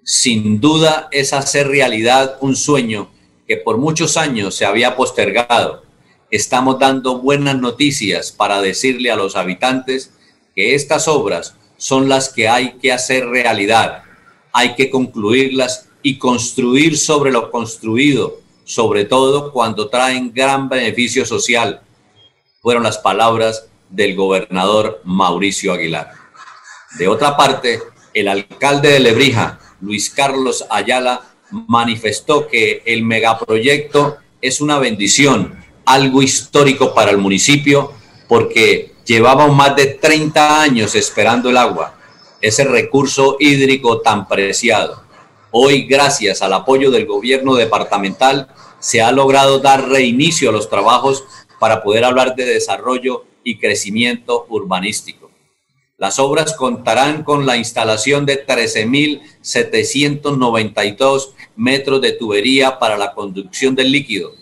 Sin 0.02 0.60
duda 0.60 1.08
es 1.10 1.32
hacer 1.32 1.68
realidad 1.68 2.36
un 2.42 2.54
sueño 2.54 3.08
que 3.48 3.56
por 3.56 3.78
muchos 3.78 4.18
años 4.18 4.54
se 4.56 4.66
había 4.66 4.94
postergado. 4.94 5.83
Estamos 6.34 6.80
dando 6.80 7.20
buenas 7.20 7.60
noticias 7.60 8.32
para 8.32 8.60
decirle 8.60 9.12
a 9.12 9.14
los 9.14 9.36
habitantes 9.36 10.10
que 10.56 10.74
estas 10.74 11.06
obras 11.06 11.54
son 11.76 12.08
las 12.08 12.28
que 12.28 12.48
hay 12.48 12.72
que 12.78 12.90
hacer 12.90 13.28
realidad. 13.28 14.02
Hay 14.52 14.74
que 14.74 14.90
concluirlas 14.90 15.90
y 16.02 16.18
construir 16.18 16.98
sobre 16.98 17.30
lo 17.30 17.52
construido, 17.52 18.40
sobre 18.64 19.04
todo 19.04 19.52
cuando 19.52 19.88
traen 19.90 20.34
gran 20.34 20.68
beneficio 20.68 21.24
social. 21.24 21.82
Fueron 22.62 22.82
las 22.82 22.98
palabras 22.98 23.68
del 23.88 24.16
gobernador 24.16 25.02
Mauricio 25.04 25.72
Aguilar. 25.72 26.14
De 26.98 27.06
otra 27.06 27.36
parte, 27.36 27.80
el 28.12 28.26
alcalde 28.26 28.90
de 28.90 28.98
Lebrija, 28.98 29.60
Luis 29.80 30.10
Carlos 30.10 30.64
Ayala, 30.68 31.20
manifestó 31.52 32.48
que 32.48 32.82
el 32.86 33.04
megaproyecto 33.04 34.16
es 34.40 34.60
una 34.60 34.80
bendición, 34.80 35.62
algo 35.84 36.22
histórico 36.22 36.94
para 36.94 37.10
el 37.10 37.18
municipio, 37.18 37.92
porque 38.28 38.94
llevamos 39.04 39.54
más 39.54 39.76
de 39.76 39.86
30 39.86 40.62
años 40.62 40.94
esperando 40.94 41.50
el 41.50 41.56
agua, 41.56 41.94
ese 42.40 42.64
recurso 42.64 43.36
hídrico 43.38 44.00
tan 44.00 44.28
preciado. 44.28 45.02
Hoy, 45.50 45.86
gracias 45.86 46.42
al 46.42 46.52
apoyo 46.52 46.90
del 46.90 47.06
gobierno 47.06 47.54
departamental, 47.54 48.48
se 48.80 49.02
ha 49.02 49.12
logrado 49.12 49.60
dar 49.60 49.88
reinicio 49.88 50.50
a 50.50 50.52
los 50.52 50.68
trabajos 50.68 51.24
para 51.58 51.82
poder 51.82 52.04
hablar 52.04 52.34
de 52.34 52.44
desarrollo 52.44 53.24
y 53.44 53.58
crecimiento 53.58 54.46
urbanístico. 54.48 55.30
Las 55.96 56.18
obras 56.18 56.56
contarán 56.56 57.22
con 57.22 57.46
la 57.46 57.56
instalación 57.56 58.26
de 58.26 58.44
13.792 58.44 61.30
metros 61.56 62.02
de 62.02 62.12
tubería 62.12 62.78
para 62.78 62.98
la 62.98 63.14
conducción 63.14 63.76
del 63.76 63.92
líquido, 63.92 64.34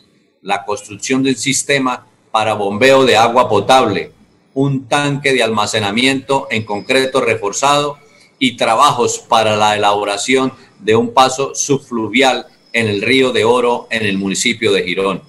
la 0.42 0.64
construcción 0.64 1.22
de 1.22 1.30
un 1.30 1.36
sistema 1.36 2.06
para 2.32 2.54
bombeo 2.54 3.04
de 3.04 3.16
agua 3.16 3.48
potable, 3.48 4.10
un 4.54 4.88
tanque 4.88 5.32
de 5.32 5.42
almacenamiento 5.42 6.48
en 6.50 6.64
concreto 6.64 7.20
reforzado 7.20 7.98
y 8.38 8.56
trabajos 8.56 9.20
para 9.20 9.56
la 9.56 9.76
elaboración 9.76 10.52
de 10.80 10.96
un 10.96 11.14
paso 11.14 11.54
subfluvial 11.54 12.46
en 12.72 12.88
el 12.88 13.02
río 13.02 13.32
de 13.32 13.44
Oro 13.44 13.86
en 13.90 14.04
el 14.04 14.18
municipio 14.18 14.72
de 14.72 14.82
Girón. 14.82 15.22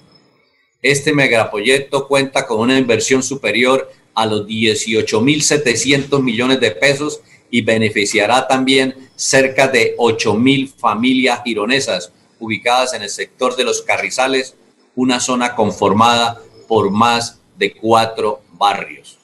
Este 0.82 1.12
megaproyecto 1.14 2.08
cuenta 2.08 2.46
con 2.46 2.60
una 2.60 2.76
inversión 2.76 3.22
superior 3.22 3.90
a 4.14 4.26
los 4.26 4.46
18.700 4.46 6.22
millones 6.22 6.60
de 6.60 6.72
pesos 6.72 7.20
y 7.50 7.62
beneficiará 7.62 8.48
también 8.48 8.94
cerca 9.14 9.68
de 9.68 9.96
8.000 9.96 10.74
familias 10.76 11.40
gironesas 11.44 12.12
ubicadas 12.40 12.94
en 12.94 13.02
el 13.02 13.10
sector 13.10 13.54
de 13.54 13.64
los 13.64 13.82
Carrizales, 13.82 14.56
una 14.96 15.20
zona 15.20 15.54
conformada 15.54 16.40
por 16.68 16.90
más 16.90 17.40
de 17.56 17.72
cuatro 17.72 18.42
barrios. 18.52 19.18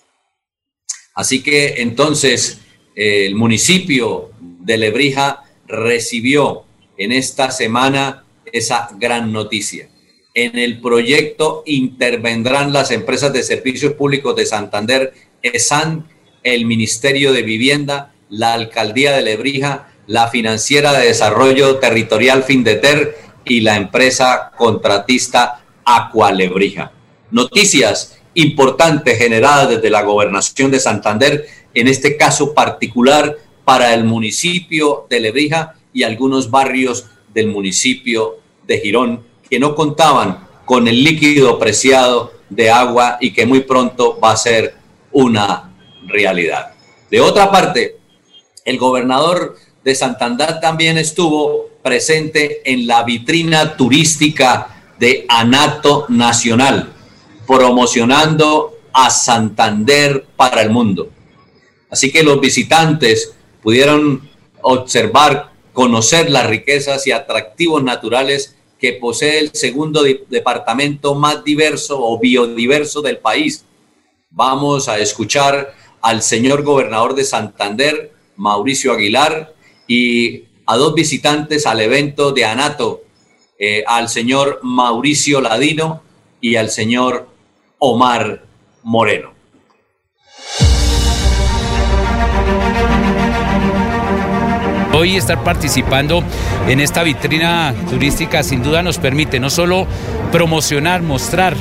Así 1.14 1.42
que 1.42 1.82
entonces 1.82 2.60
el 2.94 3.34
municipio 3.34 4.30
de 4.40 4.78
Lebrija 4.78 5.44
recibió 5.66 6.64
en 6.96 7.12
esta 7.12 7.50
semana 7.50 8.24
esa 8.52 8.88
gran 8.98 9.32
noticia. 9.32 9.88
En 10.34 10.58
el 10.58 10.80
proyecto 10.80 11.62
intervendrán 11.66 12.72
las 12.72 12.90
empresas 12.90 13.32
de 13.32 13.42
servicios 13.42 13.94
públicos 13.94 14.36
de 14.36 14.46
Santander, 14.46 15.12
ESAN, 15.42 16.06
el 16.42 16.66
Ministerio 16.66 17.32
de 17.32 17.42
Vivienda, 17.42 18.12
la 18.28 18.54
Alcaldía 18.54 19.12
de 19.12 19.22
Lebrija, 19.22 19.92
la 20.06 20.28
Financiera 20.28 20.92
de 20.92 21.06
Desarrollo 21.06 21.76
Territorial 21.76 22.44
Findeter 22.44 23.16
y 23.50 23.62
la 23.62 23.74
empresa 23.74 24.52
contratista 24.56 25.64
Lebrija. 26.32 26.92
Noticias 27.32 28.16
importantes 28.34 29.18
generadas 29.18 29.70
desde 29.70 29.90
la 29.90 30.02
gobernación 30.02 30.70
de 30.70 30.78
Santander, 30.78 31.48
en 31.74 31.88
este 31.88 32.16
caso 32.16 32.54
particular 32.54 33.36
para 33.64 33.92
el 33.92 34.04
municipio 34.04 35.04
de 35.10 35.18
Lebrija 35.18 35.74
y 35.92 36.04
algunos 36.04 36.48
barrios 36.48 37.06
del 37.34 37.48
municipio 37.48 38.36
de 38.68 38.78
Girón 38.78 39.24
que 39.48 39.58
no 39.58 39.74
contaban 39.74 40.46
con 40.64 40.86
el 40.86 41.02
líquido 41.02 41.58
preciado 41.58 42.32
de 42.50 42.70
agua 42.70 43.18
y 43.20 43.32
que 43.32 43.46
muy 43.46 43.62
pronto 43.62 44.16
va 44.20 44.30
a 44.30 44.36
ser 44.36 44.76
una 45.10 45.74
realidad. 46.06 46.74
De 47.10 47.20
otra 47.20 47.50
parte, 47.50 47.98
el 48.64 48.78
gobernador 48.78 49.56
de 49.82 49.96
Santander 49.96 50.60
también 50.60 50.98
estuvo 50.98 51.69
presente 51.82 52.60
en 52.70 52.86
la 52.86 53.02
vitrina 53.04 53.76
turística 53.76 54.82
de 54.98 55.24
Anato 55.28 56.06
Nacional, 56.08 56.92
promocionando 57.46 58.78
a 58.92 59.10
Santander 59.10 60.26
para 60.36 60.62
el 60.62 60.70
mundo. 60.70 61.10
Así 61.90 62.12
que 62.12 62.22
los 62.22 62.40
visitantes 62.40 63.34
pudieron 63.62 64.28
observar, 64.62 65.52
conocer 65.72 66.30
las 66.30 66.46
riquezas 66.46 67.06
y 67.06 67.12
atractivos 67.12 67.82
naturales 67.82 68.56
que 68.78 68.94
posee 68.94 69.38
el 69.40 69.50
segundo 69.54 70.02
departamento 70.02 71.14
más 71.14 71.44
diverso 71.44 71.98
o 72.00 72.18
biodiverso 72.18 73.02
del 73.02 73.18
país. 73.18 73.64
Vamos 74.30 74.88
a 74.88 74.98
escuchar 74.98 75.74
al 76.00 76.22
señor 76.22 76.62
gobernador 76.62 77.14
de 77.14 77.24
Santander, 77.24 78.12
Mauricio 78.36 78.92
Aguilar, 78.92 79.54
y 79.86 80.44
a 80.70 80.76
dos 80.76 80.94
visitantes 80.94 81.66
al 81.66 81.80
evento 81.80 82.30
de 82.30 82.44
Anato, 82.44 83.02
eh, 83.58 83.82
al 83.88 84.08
señor 84.08 84.60
Mauricio 84.62 85.40
Ladino 85.40 86.00
y 86.40 86.54
al 86.54 86.70
señor 86.70 87.28
Omar 87.78 88.44
Moreno. 88.84 89.32
Hoy 94.92 95.16
estar 95.16 95.42
participando 95.42 96.22
en 96.68 96.78
esta 96.78 97.02
vitrina 97.02 97.74
turística 97.90 98.44
sin 98.44 98.62
duda 98.62 98.84
nos 98.84 98.98
permite 98.98 99.40
no 99.40 99.50
solo 99.50 99.88
promocionar, 100.30 101.02
mostrar 101.02 101.56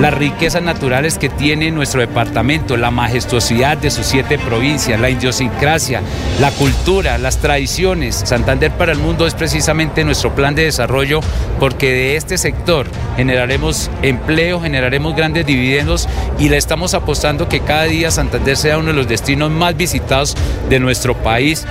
las 0.00 0.12
riquezas 0.12 0.62
naturales 0.62 1.18
que 1.18 1.28
tiene 1.28 1.70
nuestro 1.70 2.00
departamento, 2.00 2.76
la 2.76 2.90
majestuosidad 2.90 3.78
de 3.78 3.90
sus 3.90 4.06
siete 4.06 4.38
provincias, 4.38 5.00
la 5.00 5.10
idiosincrasia, 5.10 6.02
la 6.40 6.50
cultura, 6.50 7.18
las 7.18 7.38
tradiciones. 7.38 8.14
Santander 8.14 8.70
para 8.72 8.92
el 8.92 8.98
mundo 8.98 9.26
es 9.26 9.34
precisamente 9.34 10.04
nuestro 10.04 10.34
plan 10.34 10.54
de 10.54 10.64
desarrollo 10.64 11.20
porque 11.58 11.90
de 11.90 12.16
este 12.16 12.36
sector 12.36 12.86
generaremos 13.16 13.90
empleo, 14.02 14.60
generaremos 14.60 15.16
grandes 15.16 15.46
dividendos 15.46 16.08
y 16.38 16.48
le 16.48 16.58
estamos 16.58 16.94
apostando 16.94 17.48
que 17.48 17.60
cada 17.60 17.84
día 17.84 18.10
Santander 18.10 18.56
sea 18.56 18.78
uno 18.78 18.88
de 18.88 18.94
los 18.94 19.08
destinos 19.08 19.50
más 19.50 19.76
visitados 19.76 20.36
de 20.68 20.78
nuestro 20.78 21.14
país 21.14 21.64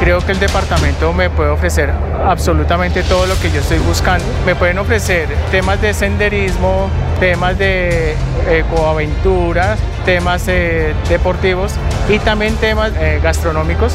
creo 0.00 0.24
que 0.24 0.32
el 0.32 0.40
departamento 0.40 1.12
me 1.12 1.30
puede 1.30 1.50
ofrecer 1.50 1.92
absolutamente 2.24 3.02
todo 3.02 3.26
lo 3.26 3.38
que 3.40 3.50
yo 3.50 3.60
estoy 3.60 3.78
buscando. 3.78 4.24
Me 4.46 4.54
pueden 4.54 4.78
ofrecer 4.78 5.28
temas 5.50 5.80
de 5.80 5.94
senderismo, 5.94 6.88
temas 7.20 7.58
de 7.58 8.14
ecoaventuras, 8.48 9.78
temas 10.04 10.44
eh, 10.48 10.94
deportivos 11.08 11.72
y 12.08 12.18
también 12.18 12.54
temas 12.56 12.92
eh, 12.98 13.20
gastronómicos, 13.22 13.92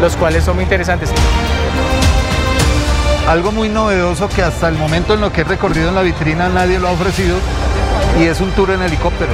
los 0.00 0.16
cuales 0.16 0.44
son 0.44 0.56
muy 0.56 0.64
interesantes. 0.64 1.10
Algo 3.28 3.52
muy 3.52 3.68
novedoso 3.68 4.28
que 4.28 4.42
hasta 4.42 4.68
el 4.68 4.76
momento 4.76 5.14
en 5.14 5.20
lo 5.20 5.32
que 5.32 5.42
he 5.42 5.44
recorrido 5.44 5.90
en 5.90 5.94
la 5.94 6.02
vitrina 6.02 6.48
nadie 6.48 6.78
lo 6.78 6.88
ha 6.88 6.92
ofrecido 6.92 7.36
y 8.20 8.24
es 8.24 8.40
un 8.40 8.50
tour 8.50 8.70
en 8.70 8.82
helicóptero 8.82 9.32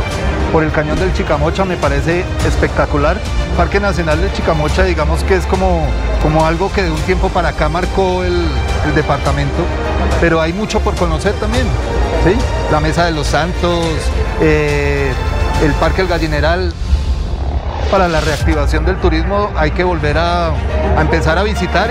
por 0.53 0.65
el 0.65 0.73
cañón 0.73 0.99
del 0.99 1.13
Chicamocha, 1.13 1.65
me 1.65 1.77
parece 1.77 2.25
espectacular. 2.47 3.19
Parque 3.57 3.81
Nacional 3.81 4.21
del 4.21 4.33
Chicamocha, 4.33 4.85
digamos 4.85 5.25
que 5.25 5.37
es 5.37 5.47
como, 5.47 5.87
como 6.23 6.47
algo 6.47 6.73
que 6.73 6.83
de 6.83 6.91
un 6.91 7.01
tiempo 7.03 7.29
para 7.29 7.51
acá 7.51 7.69
marcó 7.69 8.25
el, 8.25 8.47
departamento, 8.95 9.63
pero 10.21 10.41
hay 10.41 10.53
mucho 10.53 10.81
por 10.81 10.95
conocer 10.95 11.35
también. 11.35 11.67
¿sí? 12.25 12.35
La 12.73 12.81
Mesa 12.81 13.05
de 13.05 13.13
los 13.13 13.27
Santos, 13.27 13.85
eh, 14.41 15.13
el 15.63 15.73
Parque 15.75 16.03
El 16.03 16.09
Gallineral. 16.09 16.73
Para 17.91 18.07
la 18.07 18.21
reactivación 18.21 18.85
del 18.85 18.97
turismo 18.97 19.51
hay 19.57 19.71
que 19.71 19.83
volver 19.83 20.19
a, 20.19 20.49
a 20.49 21.01
empezar 21.01 21.39
a 21.39 21.43
visitar 21.43 21.91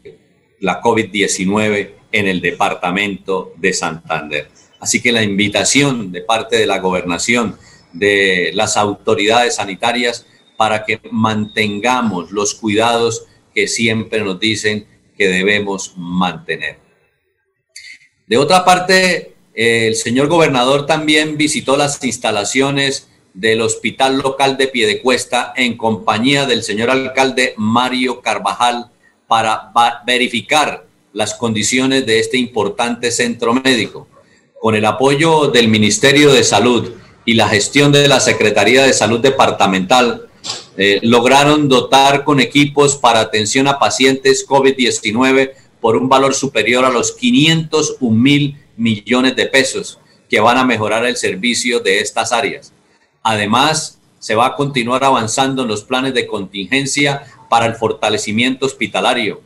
la 0.60 0.82
COVID-19 0.82 1.92
en 2.12 2.28
el 2.28 2.42
departamento 2.42 3.54
de 3.56 3.72
Santander. 3.72 4.50
Así 4.82 5.02
que 5.02 5.14
la 5.14 5.24
invitación 5.24 6.12
de 6.12 6.20
parte 6.22 6.58
de 6.58 6.68
la 6.68 6.80
gobernación, 6.80 7.58
de 7.94 8.52
las 8.54 8.76
autoridades 8.76 9.56
sanitarias, 9.56 10.26
para 10.58 10.84
que 10.84 11.00
mantengamos 11.10 12.32
los 12.32 12.54
cuidados 12.54 13.28
que 13.54 13.70
siempre 13.70 14.22
nos 14.22 14.42
dicen 14.42 14.86
que 15.20 15.28
debemos 15.28 15.96
mantener. 15.98 16.80
De 18.26 18.38
otra 18.38 18.64
parte, 18.64 19.36
el 19.54 19.96
señor 19.96 20.28
gobernador 20.28 20.86
también 20.86 21.36
visitó 21.36 21.76
las 21.76 22.02
instalaciones 22.06 23.10
del 23.34 23.62
Hospital 23.62 24.20
Local 24.20 24.56
de 24.56 24.68
Piedecuesta 24.68 25.54
en 25.58 25.76
compañía 25.76 26.46
del 26.46 26.64
señor 26.64 26.90
alcalde 26.90 27.54
Mario 27.58 28.22
Carvajal 28.22 28.92
para 29.28 29.74
verificar 30.06 30.88
las 31.12 31.34
condiciones 31.34 32.06
de 32.06 32.20
este 32.20 32.38
importante 32.38 33.12
centro 33.12 33.54
médico. 33.54 34.08
Con 34.62 34.74
el 34.74 34.86
apoyo 34.86 35.48
del 35.48 35.68
Ministerio 35.68 36.32
de 36.32 36.46
Salud 36.46 36.94
y 37.26 37.34
la 37.34 37.50
gestión 37.50 37.92
de 37.92 38.08
la 38.08 38.22
Secretaría 38.22 38.84
de 38.84 38.94
Salud 38.94 39.20
Departamental, 39.20 40.29
eh, 40.82 41.02
lograron 41.04 41.68
dotar 41.68 42.24
con 42.24 42.40
equipos 42.40 42.96
para 42.96 43.20
atención 43.20 43.68
a 43.68 43.80
pacientes 43.80 44.48
COVID-19 44.48 45.52
por 45.82 45.98
un 45.98 46.08
valor 46.08 46.34
superior 46.34 46.86
a 46.86 46.90
los 46.90 47.12
501 47.12 48.16
mil 48.16 48.58
millones 48.78 49.36
de 49.36 49.46
pesos 49.48 50.00
que 50.30 50.40
van 50.40 50.58
a 50.58 50.64
mejorar 50.64 51.06
el 51.06 51.18
servicio 51.18 51.82
de 51.82 52.00
estas 52.00 52.32
áreas. 52.32 52.72
Además, 53.22 54.00
se 54.20 54.36
va 54.36 54.46
a 54.46 54.56
continuar 54.56 55.04
avanzando 55.04 55.64
en 55.64 55.68
los 55.68 55.84
planes 55.84 56.14
de 56.14 56.26
contingencia 56.26 57.26
para 57.50 57.66
el 57.66 57.76
fortalecimiento 57.76 58.66
hospitalario. 58.66 59.42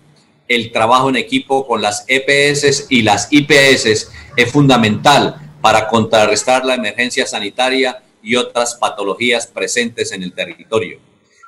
El 0.48 0.72
trabajo 0.72 1.10
en 1.10 1.16
equipo 1.16 1.66
con 1.66 1.82
las 1.82 2.06
EPS 2.08 2.86
y 2.92 3.02
las 3.02 3.30
IPS 3.32 4.12
es 4.38 4.52
fundamental 4.52 5.56
para 5.62 5.88
contrarrestar 5.88 6.64
la 6.64 6.76
emergencia 6.76 7.26
sanitaria 7.26 8.04
y 8.22 8.36
otras 8.36 8.76
patologías 8.76 9.48
presentes 9.48 10.12
en 10.12 10.22
el 10.22 10.32
territorio 10.34 11.00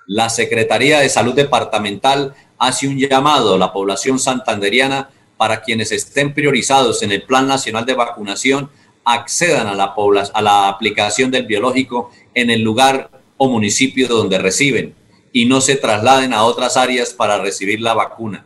la 0.08 0.30
Secretaría 0.30 1.00
de 1.00 1.10
Salud 1.10 1.34
Departamental 1.34 2.34
hace 2.58 2.88
un 2.88 2.98
llamado 2.98 3.56
a 3.56 3.58
la 3.58 3.74
población 3.74 4.20
santanderiana 4.20 5.10
para 5.38 5.62
quienes 5.62 5.92
estén 5.92 6.34
priorizados 6.34 7.04
en 7.04 7.12
el 7.12 7.24
Plan 7.24 7.48
Nacional 7.48 7.86
de 7.86 7.94
Vacunación 7.94 8.70
accedan 9.04 9.68
a 9.68 9.76
la, 10.42 10.68
aplicación 10.68 11.30
del 11.32 11.46
biológico 11.46 12.12
en 12.34 12.50
el 12.50 12.62
lugar 12.62 13.10
o 13.38 13.50
municipio 13.50 14.08
donde 14.08 14.40
reciben 14.40 14.96
y 15.32 15.46
no 15.46 15.62
se 15.62 15.76
trasladen 15.76 16.34
a 16.34 16.44
otras 16.44 16.78
áreas 16.78 17.14
para 17.14 17.38
recibir 17.38 17.82
la 17.82 17.94
vacuna. 17.94 18.46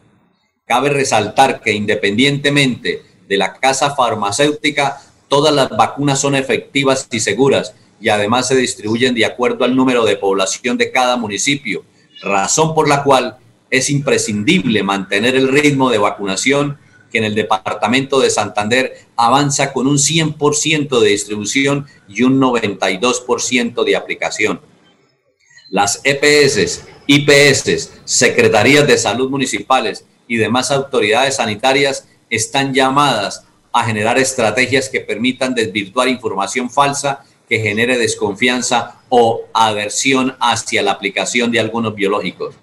Cabe 0.65 0.89
resaltar 0.89 1.61
que 1.61 1.73
independientemente 1.73 3.03
de 3.27 3.37
la 3.37 3.53
casa 3.53 3.95
farmacéutica, 3.95 5.01
todas 5.27 5.53
las 5.53 5.69
vacunas 5.69 6.19
son 6.19 6.35
efectivas 6.35 7.07
y 7.11 7.19
seguras 7.19 7.75
y 7.99 8.09
además 8.09 8.47
se 8.47 8.55
distribuyen 8.55 9.13
de 9.13 9.25
acuerdo 9.25 9.65
al 9.65 9.75
número 9.75 10.05
de 10.05 10.17
población 10.17 10.77
de 10.77 10.91
cada 10.91 11.17
municipio, 11.17 11.83
razón 12.21 12.73
por 12.73 12.87
la 12.87 13.03
cual 13.03 13.37
es 13.69 13.89
imprescindible 13.89 14.83
mantener 14.83 15.35
el 15.35 15.47
ritmo 15.47 15.89
de 15.89 15.97
vacunación 15.97 16.77
que 17.11 17.17
en 17.17 17.23
el 17.23 17.35
departamento 17.35 18.19
de 18.19 18.29
Santander 18.29 19.07
avanza 19.15 19.73
con 19.73 19.87
un 19.87 19.97
100% 19.97 20.99
de 20.99 21.09
distribución 21.09 21.87
y 22.07 22.23
un 22.23 22.39
92% 22.39 23.83
de 23.83 23.95
aplicación. 23.95 24.61
Las 25.69 26.01
EPS, 26.03 26.85
IPS, 27.07 27.91
Secretarías 28.05 28.87
de 28.87 28.97
Salud 28.97 29.29
Municipales 29.29 30.05
y 30.27 30.37
demás 30.37 30.71
autoridades 30.71 31.35
sanitarias 31.35 32.07
están 32.29 32.73
llamadas 32.73 33.43
a 33.71 33.83
generar 33.85 34.17
estrategias 34.17 34.89
que 34.89 35.01
permitan 35.01 35.53
desvirtuar 35.53 36.07
información 36.07 36.69
falsa 36.69 37.23
que 37.49 37.59
genere 37.59 37.97
desconfianza 37.97 39.01
o 39.09 39.45
aversión 39.53 40.37
hacia 40.39 40.83
la 40.83 40.91
aplicación 40.91 41.51
de 41.51 41.59
algunos 41.59 41.95
biológicos. 41.95 42.55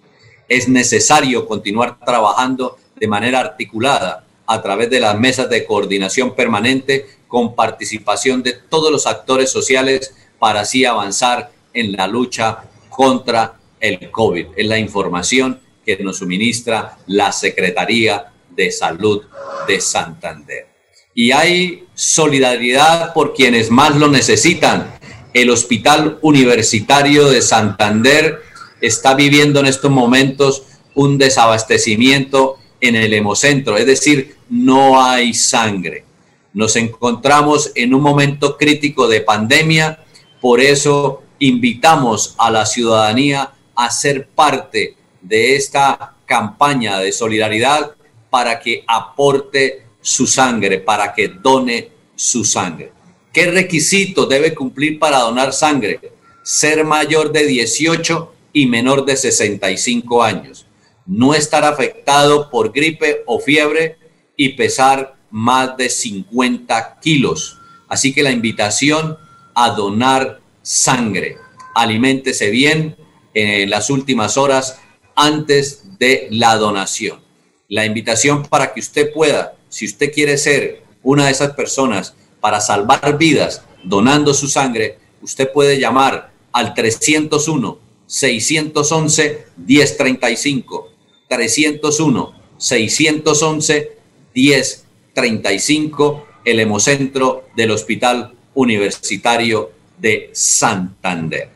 Es 0.48 0.68
necesario 0.68 1.46
continuar 1.46 1.98
trabajando 1.98 2.78
de 2.94 3.08
manera 3.08 3.40
articulada 3.40 4.24
a 4.46 4.62
través 4.62 4.88
de 4.88 5.00
las 5.00 5.18
mesas 5.18 5.50
de 5.50 5.66
coordinación 5.66 6.36
permanente 6.36 7.06
con 7.26 7.56
participación 7.56 8.44
de 8.44 8.52
todos 8.52 8.92
los 8.92 9.08
actores 9.08 9.50
sociales 9.50 10.14
para 10.38 10.60
así 10.60 10.84
avanzar 10.84 11.50
en 11.74 11.92
la 11.92 12.06
lucha 12.06 12.62
contra 12.88 13.56
el 13.80 14.10
COVID. 14.12 14.46
Es 14.56 14.66
la 14.68 14.78
información 14.78 15.60
que 15.84 15.96
nos 15.98 16.18
suministra 16.18 16.96
la 17.08 17.32
Secretaría 17.32 18.32
de 18.50 18.70
Salud 18.70 19.24
de 19.66 19.80
Santander 19.80 20.75
y 21.18 21.32
hay 21.32 21.84
solidaridad 21.94 23.14
por 23.14 23.32
quienes 23.32 23.70
más 23.70 23.96
lo 23.96 24.08
necesitan. 24.08 24.94
El 25.32 25.48
Hospital 25.48 26.18
Universitario 26.20 27.30
de 27.30 27.40
Santander 27.40 28.42
está 28.82 29.14
viviendo 29.14 29.60
en 29.60 29.66
estos 29.66 29.90
momentos 29.90 30.64
un 30.94 31.16
desabastecimiento 31.16 32.58
en 32.82 32.96
el 32.96 33.14
hemocentro, 33.14 33.78
es 33.78 33.86
decir, 33.86 34.36
no 34.50 35.02
hay 35.02 35.32
sangre. 35.32 36.04
Nos 36.52 36.76
encontramos 36.76 37.72
en 37.74 37.94
un 37.94 38.02
momento 38.02 38.58
crítico 38.58 39.08
de 39.08 39.22
pandemia, 39.22 40.04
por 40.42 40.60
eso 40.60 41.22
invitamos 41.38 42.34
a 42.36 42.50
la 42.50 42.66
ciudadanía 42.66 43.52
a 43.74 43.90
ser 43.90 44.28
parte 44.28 44.96
de 45.22 45.56
esta 45.56 46.14
campaña 46.26 46.98
de 46.98 47.10
solidaridad 47.10 47.92
para 48.28 48.60
que 48.60 48.84
aporte 48.86 49.85
su 50.06 50.28
sangre, 50.28 50.78
para 50.78 51.12
que 51.12 51.26
done 51.26 51.90
su 52.14 52.44
sangre. 52.44 52.92
¿Qué 53.32 53.50
requisito 53.50 54.26
debe 54.26 54.54
cumplir 54.54 55.00
para 55.00 55.18
donar 55.18 55.52
sangre? 55.52 55.98
Ser 56.44 56.84
mayor 56.84 57.32
de 57.32 57.44
18 57.44 58.32
y 58.52 58.66
menor 58.66 59.04
de 59.04 59.16
65 59.16 60.22
años. 60.22 60.64
No 61.06 61.34
estar 61.34 61.64
afectado 61.64 62.50
por 62.50 62.72
gripe 62.72 63.24
o 63.26 63.40
fiebre 63.40 63.98
y 64.36 64.50
pesar 64.50 65.16
más 65.32 65.76
de 65.76 65.90
50 65.90 67.00
kilos. 67.00 67.58
Así 67.88 68.14
que 68.14 68.22
la 68.22 68.30
invitación 68.30 69.18
a 69.56 69.70
donar 69.70 70.38
sangre. 70.62 71.36
Aliméntese 71.74 72.50
bien 72.50 72.96
en 73.34 73.68
las 73.68 73.90
últimas 73.90 74.36
horas 74.36 74.78
antes 75.16 75.98
de 75.98 76.28
la 76.30 76.54
donación. 76.54 77.20
La 77.68 77.84
invitación 77.84 78.44
para 78.44 78.72
que 78.72 78.78
usted 78.78 79.12
pueda 79.12 79.55
si 79.76 79.84
usted 79.84 80.10
quiere 80.10 80.38
ser 80.38 80.84
una 81.02 81.26
de 81.26 81.32
esas 81.32 81.52
personas 81.52 82.14
para 82.40 82.62
salvar 82.62 83.18
vidas 83.18 83.60
donando 83.82 84.32
su 84.32 84.48
sangre, 84.48 84.98
usted 85.20 85.52
puede 85.52 85.78
llamar 85.78 86.32
al 86.50 86.72
301 86.72 87.78
611 88.06 89.44
1035 89.58 90.88
301 91.28 92.34
611 92.56 93.98
1035, 94.34 96.26
el 96.46 96.60
hemocentro 96.60 97.44
del 97.54 97.70
Hospital 97.72 98.32
Universitario 98.54 99.72
de 99.98 100.30
Santander. 100.32 101.50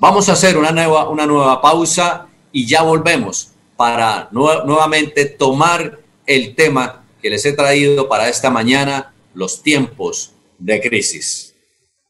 Vamos 0.00 0.28
a 0.28 0.32
hacer 0.32 0.58
una 0.58 0.72
nueva, 0.72 1.08
una 1.08 1.24
nueva 1.24 1.62
pausa 1.62 2.26
y 2.50 2.66
ya 2.66 2.82
volvemos 2.82 3.52
para 3.76 4.28
nuevamente 4.32 5.26
tomar 5.26 6.00
el 6.26 6.56
tema 6.56 6.99
que 7.20 7.30
les 7.30 7.44
he 7.44 7.52
traído 7.52 8.08
para 8.08 8.28
esta 8.28 8.50
mañana, 8.50 9.14
los 9.34 9.62
tiempos 9.62 10.32
de 10.58 10.80
crisis. 10.80 11.49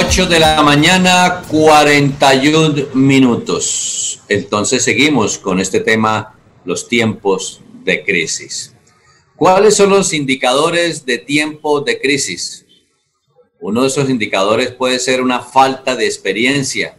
8 0.00 0.26
de 0.26 0.38
la 0.38 0.62
mañana, 0.62 1.42
41 1.50 2.86
minutos. 2.94 4.22
Entonces 4.30 4.82
seguimos 4.82 5.36
con 5.36 5.60
este 5.60 5.80
tema, 5.80 6.38
los 6.64 6.88
tiempos 6.88 7.60
de 7.84 8.02
crisis. 8.02 8.74
¿Cuáles 9.36 9.76
son 9.76 9.90
los 9.90 10.14
indicadores 10.14 11.04
de 11.04 11.18
tiempo 11.18 11.82
de 11.82 12.00
crisis? 12.00 12.64
Uno 13.60 13.82
de 13.82 13.88
esos 13.88 14.08
indicadores 14.08 14.70
puede 14.70 14.98
ser 14.98 15.20
una 15.20 15.40
falta 15.40 15.94
de 15.94 16.06
experiencia. 16.06 16.96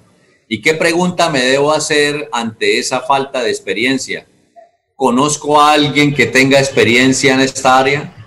¿Y 0.47 0.62
qué 0.62 0.76
pregunta 0.76 1.32
me 1.32 1.41
debo 1.41 1.72
hacer 1.72 2.30
ante 2.32 2.78
esa 2.78 3.02
falta 3.02 3.41
de 3.41 3.49
experiencia? 3.49 4.28
¿Conozco 4.95 5.60
a 5.60 5.72
alguien 5.72 6.14
que 6.14 6.28
tenga 6.28 6.60
experiencia 6.60 7.34
en 7.34 7.39
esta 7.39 7.80
área? 7.80 8.20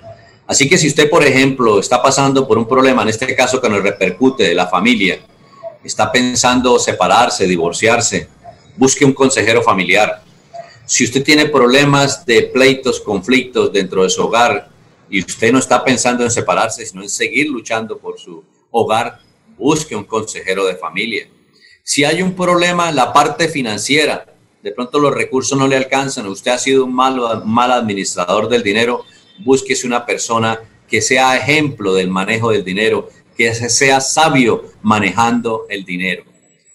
Así 0.47 0.69
que 0.69 0.77
si 0.77 0.89
usted, 0.89 1.09
por 1.09 1.25
ejemplo, 1.25 1.81
está 1.81 2.03
pasando 2.03 2.47
por 2.47 2.59
un 2.59 2.69
problema, 2.69 3.03
en 3.03 3.09
este 3.09 3.35
caso 3.35 3.61
que 3.61 3.69
nos 3.69 3.83
repercute 3.83 4.45
de 4.45 4.55
la 4.55 4.67
familia, 4.67 5.21
está 5.83 6.13
pensando 6.13 6.79
separarse, 6.79 7.47
divorciarse, 7.47 8.29
busque 8.77 9.05
un 9.05 9.13
consejero 9.13 9.63
familiar. 9.63 10.23
Si 10.87 11.05
usted 11.05 11.23
tiene 11.23 11.47
problemas 11.47 12.27
de 12.27 12.43
pleitos, 12.43 13.01
conflictos 13.01 13.73
dentro 13.73 14.03
de 14.03 14.11
su 14.11 14.23
hogar 14.23 14.69
y 15.09 15.21
usted 15.21 15.51
no 15.53 15.59
está 15.59 15.83
pensando 15.83 16.25
en 16.25 16.31
separarse, 16.31 16.85
sino 16.85 17.03
en 17.03 17.09
seguir 17.09 17.49
luchando 17.49 17.99
por 17.99 18.19
su 18.19 18.45
hogar, 18.71 19.21
busque 19.57 19.97
un 19.97 20.05
consejero 20.05 20.67
de 20.67 20.75
familia. 20.75 21.27
Si 21.83 22.05
hay 22.05 22.21
un 22.21 22.35
problema 22.35 22.91
en 22.91 22.97
la 22.97 23.13
parte 23.13 23.49
financiera, 23.49 24.27
de 24.63 24.73
pronto 24.73 24.99
los 24.99 25.15
recursos 25.15 25.59
no 25.59 25.69
le 25.69 25.77
alcanzan, 25.77 26.27
usted 26.27 26.51
ha 26.51 26.59
sido 26.59 26.85
un 26.85 26.95
mal, 26.95 27.45
mal 27.45 27.73
administrador 27.73 28.49
del 28.49 28.63
dinero, 28.63 29.05
búsquese 29.39 29.87
una 29.87 30.07
persona 30.07 30.61
que 30.89 31.01
sea 31.01 31.37
ejemplo 31.37 31.95
del 31.95 32.09
manejo 32.09 32.51
del 32.51 32.65
dinero, 32.65 33.09
que 33.37 33.55
sea 33.55 34.01
sabio 34.01 34.65
manejando 34.83 35.67
el 35.69 35.85
dinero. 35.85 36.25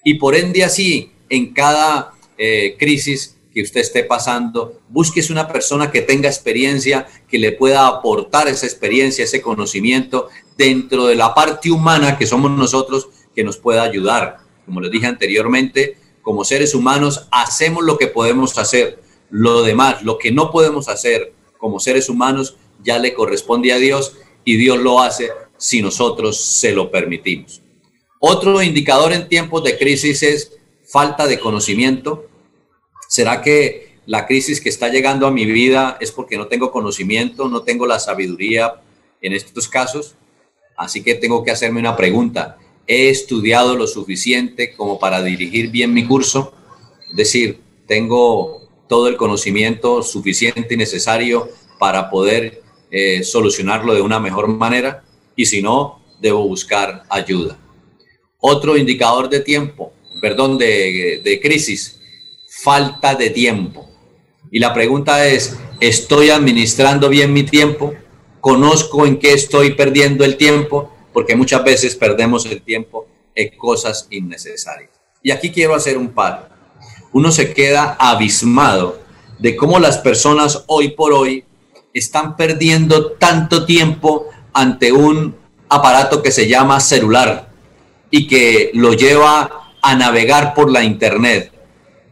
Y 0.04 0.16
por 0.16 0.36
ende 0.36 0.64
así, 0.64 1.12
en 1.30 1.54
cada 1.54 2.14
eh, 2.38 2.76
crisis 2.78 3.38
que 3.54 3.62
usted 3.62 3.82
esté 3.82 4.04
pasando, 4.04 4.80
búsquese 4.90 5.32
una 5.32 5.48
persona 5.48 5.92
que 5.92 6.02
tenga 6.02 6.30
experiencia, 6.30 7.08
que 7.28 7.40
le 7.40 7.52
pueda 7.52 7.88
aportar 7.88 8.48
esa 8.48 8.66
experiencia, 8.66 9.24
ese 9.24 9.42
conocimiento 9.42 10.30
dentro 10.58 11.08
de 11.08 11.16
la 11.16 11.34
parte 11.34 11.72
humana 11.72 12.18
que 12.18 12.28
somos 12.28 12.52
nosotros, 12.52 13.10
que 13.36 13.44
nos 13.44 13.58
pueda 13.58 13.84
ayudar. 13.84 14.38
Como 14.66 14.82
les 14.82 14.92
dije 14.92 15.08
anteriormente, 15.08 15.98
como 16.22 16.46
seres 16.46 16.76
humanos 16.76 17.28
hacemos 17.32 17.84
lo 17.84 17.98
que 17.98 18.08
podemos 18.08 18.58
hacer. 18.58 19.02
Lo 19.32 19.64
demás, 19.64 20.04
lo 20.04 20.18
que 20.18 20.32
no 20.32 20.52
podemos 20.52 20.90
hacer, 20.90 21.34
como 21.60 21.80
seres 21.80 22.10
humanos 22.10 22.56
ya 22.84 22.98
le 22.98 23.14
corresponde 23.14 23.72
a 23.72 23.78
Dios 23.78 24.16
y 24.44 24.58
Dios 24.58 24.80
lo 24.80 25.00
hace 25.00 25.30
si 25.58 25.82
nosotros 25.82 26.44
se 26.44 26.72
lo 26.72 26.90
permitimos. 26.90 27.62
Otro 28.20 28.64
indicador 28.64 29.14
en 29.14 29.30
tiempos 29.30 29.64
de 29.64 29.78
crisis 29.78 30.24
es 30.24 30.54
falta 30.84 31.28
de 31.28 31.40
conocimiento. 31.40 32.26
¿Será 33.08 33.42
que 33.42 34.00
la 34.06 34.26
crisis 34.26 34.60
que 34.60 34.70
está 34.70 34.90
llegando 34.90 35.28
a 35.28 35.32
mi 35.32 35.46
vida 35.46 35.98
es 36.00 36.12
porque 36.12 36.38
no 36.38 36.48
tengo 36.48 36.72
conocimiento, 36.72 37.48
no 37.48 37.62
tengo 37.62 37.86
la 37.86 38.00
sabiduría 38.00 38.82
en 39.22 39.34
estos 39.34 39.68
casos? 39.68 40.16
Así 40.76 41.04
que 41.04 41.16
tengo 41.16 41.44
que 41.44 41.52
hacerme 41.52 41.80
una 41.80 41.96
pregunta. 41.96 42.58
¿He 42.88 43.10
estudiado 43.10 43.76
lo 43.76 43.86
suficiente 43.86 44.74
como 44.76 44.98
para 44.98 45.22
dirigir 45.22 45.70
bien 45.70 45.94
mi 45.94 46.08
curso? 46.08 46.54
Es 47.12 47.18
decir, 47.18 47.60
tengo 47.86 48.59
todo 48.90 49.08
el 49.08 49.18
conocimiento 49.18 50.02
suficiente 50.02 50.74
y 50.74 50.78
necesario 50.78 51.48
para 51.78 52.10
poder 52.10 52.64
eh, 52.90 53.24
solucionarlo 53.24 53.94
de 53.94 54.02
una 54.02 54.20
mejor 54.20 54.48
manera 54.48 55.04
y 55.36 55.46
si 55.46 55.62
no, 55.62 56.04
debo 56.20 56.46
buscar 56.46 57.04
ayuda. 57.08 57.58
Otro 58.40 58.76
indicador 58.76 59.30
de 59.30 59.42
tiempo, 59.42 59.94
perdón, 60.20 60.58
de, 60.58 61.22
de 61.24 61.40
crisis, 61.40 62.02
falta 62.64 63.14
de 63.14 63.30
tiempo. 63.30 63.88
Y 64.52 64.58
la 64.58 64.74
pregunta 64.74 65.28
es, 65.28 65.56
¿estoy 65.80 66.32
administrando 66.32 67.10
bien 67.10 67.32
mi 67.32 67.44
tiempo? 67.44 67.94
¿Conozco 68.42 69.06
en 69.06 69.20
qué 69.20 69.34
estoy 69.34 69.76
perdiendo 69.76 70.26
el 70.26 70.36
tiempo? 70.36 70.92
Porque 71.14 71.36
muchas 71.36 71.64
veces 71.64 71.96
perdemos 71.96 72.48
el 72.48 72.64
tiempo 72.64 73.08
en 73.36 73.56
cosas 73.56 74.08
innecesarias. 74.10 74.90
Y 75.22 75.30
aquí 75.30 75.52
quiero 75.52 75.76
hacer 75.76 75.96
un 75.96 76.10
par 76.10 76.59
uno 77.12 77.32
se 77.32 77.54
queda 77.54 77.96
abismado 78.00 79.00
de 79.40 79.56
cómo 79.56 79.80
las 79.80 79.98
personas 79.98 80.64
hoy 80.68 80.90
por 80.90 81.14
hoy 81.14 81.46
están 81.94 82.36
perdiendo 82.36 83.12
tanto 83.14 83.66
tiempo 83.66 84.28
ante 84.54 84.92
un 84.92 85.36
aparato 85.70 86.22
que 86.22 86.32
se 86.32 86.48
llama 86.48 86.80
celular 86.80 87.50
y 88.12 88.28
que 88.28 88.72
lo 88.74 88.94
lleva 88.94 89.72
a 89.82 89.96
navegar 89.96 90.54
por 90.54 90.72
la 90.72 90.84
internet. 90.84 91.52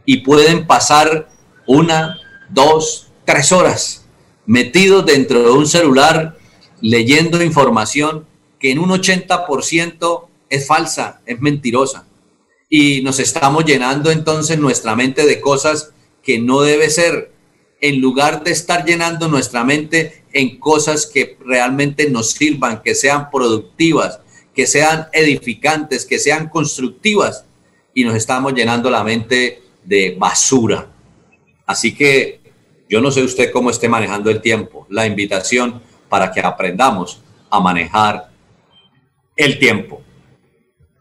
Y 0.05 0.17
pueden 0.17 0.65
pasar 0.65 1.27
una, 1.65 2.17
dos, 2.49 3.07
tres 3.25 3.51
horas 3.51 4.05
metidos 4.45 5.05
dentro 5.05 5.43
de 5.43 5.51
un 5.51 5.67
celular 5.67 6.37
leyendo 6.79 7.43
información 7.43 8.25
que 8.59 8.71
en 8.71 8.79
un 8.79 8.89
80% 8.89 10.27
es 10.49 10.65
falsa, 10.65 11.21
es 11.25 11.41
mentirosa 11.41 12.05
y 12.69 13.01
nos 13.01 13.19
estamos 13.19 13.65
llenando 13.65 14.11
entonces 14.11 14.59
nuestra 14.59 14.95
mente 14.95 15.25
de 15.25 15.39
cosas 15.39 15.93
que 16.21 16.39
no 16.39 16.61
debe 16.61 16.89
ser, 16.89 17.31
en 17.79 18.01
lugar 18.01 18.43
de 18.43 18.51
estar 18.51 18.85
llenando 18.85 19.27
nuestra 19.27 19.63
mente 19.63 20.23
en 20.33 20.59
cosas 20.59 21.05
que 21.05 21.37
realmente 21.45 22.09
nos 22.09 22.31
sirvan, 22.31 22.81
que 22.81 22.95
sean 22.95 23.29
productivas, 23.31 24.19
que 24.53 24.67
sean 24.67 25.07
edificantes, 25.13 26.05
que 26.05 26.19
sean 26.19 26.49
constructivas. 26.49 27.45
y 27.93 28.03
nos 28.03 28.13
estamos 28.13 28.53
llenando 28.53 28.91
la 28.91 29.03
mente 29.03 29.63
de 29.83 30.15
basura. 30.19 30.87
Así 31.65 31.95
que 31.95 32.41
yo 32.87 33.01
no 33.01 33.09
sé 33.09 33.23
usted 33.23 33.51
cómo 33.51 33.71
esté 33.71 33.89
manejando 33.89 34.29
el 34.29 34.39
tiempo. 34.39 34.85
La 34.89 35.07
invitación 35.07 35.81
para 36.07 36.31
que 36.31 36.39
aprendamos 36.41 37.21
a 37.49 37.59
manejar 37.59 38.29
el 39.35 39.57
tiempo. 39.57 40.01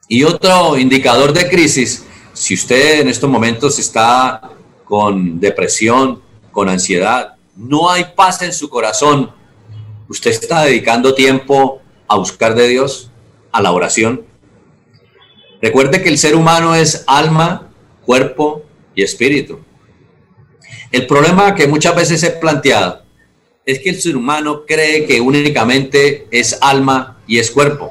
Y 0.09 0.22
otro 0.22 0.78
indicador 0.78 1.32
de 1.32 1.48
crisis, 1.48 2.07
si 2.32 2.54
usted 2.54 3.00
en 3.00 3.09
estos 3.09 3.28
momentos 3.28 3.78
está 3.78 4.40
con 4.84 5.40
depresión, 5.40 6.22
con 6.52 6.68
ansiedad, 6.68 7.34
no 7.57 7.90
hay 7.90 8.04
paz 8.14 8.42
en 8.42 8.52
su 8.52 8.68
corazón, 8.68 9.32
usted 10.09 10.30
está 10.30 10.62
dedicando 10.62 11.14
tiempo 11.14 11.80
a 12.07 12.16
buscar 12.18 12.54
de 12.54 12.68
Dios, 12.68 13.11
a 13.50 13.61
la 13.61 13.72
oración. 13.72 14.24
Recuerde 15.61 16.02
que 16.02 16.09
el 16.09 16.18
ser 16.18 16.36
humano 16.36 16.76
es 16.76 17.02
alma, 17.09 17.72
cuerpo 18.04 18.62
y 18.94 19.02
espíritu. 19.02 19.59
El 20.92 21.07
problema 21.09 21.54
que 21.54 21.66
muchas 21.66 21.96
veces 21.96 22.22
he 22.22 22.30
planteado 22.30 23.02
es 23.64 23.80
que 23.80 23.90
el 23.90 24.00
ser 24.00 24.16
humano 24.16 24.62
cree 24.66 25.04
que 25.04 25.20
únicamente 25.20 26.28
es 26.30 26.59
alma 26.61 27.18
y 27.26 27.38
es 27.38 27.50
cuerpo. 27.50 27.90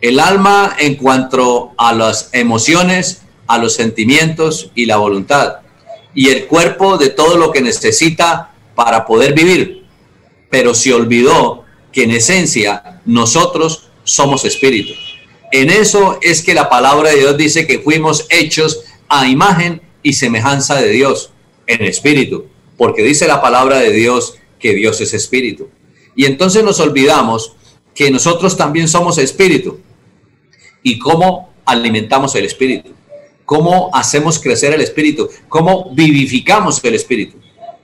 El 0.00 0.20
alma 0.20 0.76
en 0.78 0.94
cuanto 0.94 1.72
a 1.76 1.92
las 1.92 2.30
emociones, 2.32 3.22
a 3.48 3.58
los 3.58 3.74
sentimientos 3.74 4.70
y 4.74 4.86
la 4.86 4.98
voluntad. 4.98 5.56
Y 6.14 6.28
el 6.28 6.46
cuerpo 6.46 6.98
de 6.98 7.10
todo 7.10 7.36
lo 7.36 7.50
que 7.50 7.62
necesita 7.62 8.52
para 8.74 9.06
poder 9.06 9.34
vivir. 9.34 9.84
Pero 10.50 10.74
se 10.74 10.94
olvidó 10.94 11.64
que 11.92 12.04
en 12.04 12.12
esencia 12.12 13.00
nosotros 13.06 13.88
somos 14.04 14.44
espíritu. 14.44 14.92
En 15.50 15.70
eso 15.70 16.18
es 16.22 16.42
que 16.42 16.54
la 16.54 16.68
palabra 16.68 17.10
de 17.10 17.16
Dios 17.16 17.36
dice 17.36 17.66
que 17.66 17.80
fuimos 17.80 18.26
hechos 18.30 18.84
a 19.08 19.26
imagen 19.26 19.82
y 20.02 20.12
semejanza 20.12 20.76
de 20.76 20.90
Dios 20.90 21.32
en 21.66 21.84
espíritu. 21.84 22.46
Porque 22.76 23.02
dice 23.02 23.26
la 23.26 23.42
palabra 23.42 23.78
de 23.78 23.90
Dios 23.90 24.36
que 24.60 24.74
Dios 24.74 25.00
es 25.00 25.14
espíritu. 25.14 25.70
Y 26.14 26.26
entonces 26.26 26.62
nos 26.62 26.78
olvidamos 26.80 27.54
que 27.94 28.10
nosotros 28.10 28.56
también 28.56 28.86
somos 28.86 29.18
espíritu. 29.18 29.80
¿Y 30.88 30.98
cómo 30.98 31.52
alimentamos 31.66 32.34
el 32.34 32.46
espíritu? 32.46 32.94
¿Cómo 33.44 33.90
hacemos 33.92 34.38
crecer 34.38 34.72
el 34.72 34.80
espíritu? 34.80 35.28
¿Cómo 35.46 35.90
vivificamos 35.92 36.82
el 36.82 36.94
espíritu? 36.94 37.36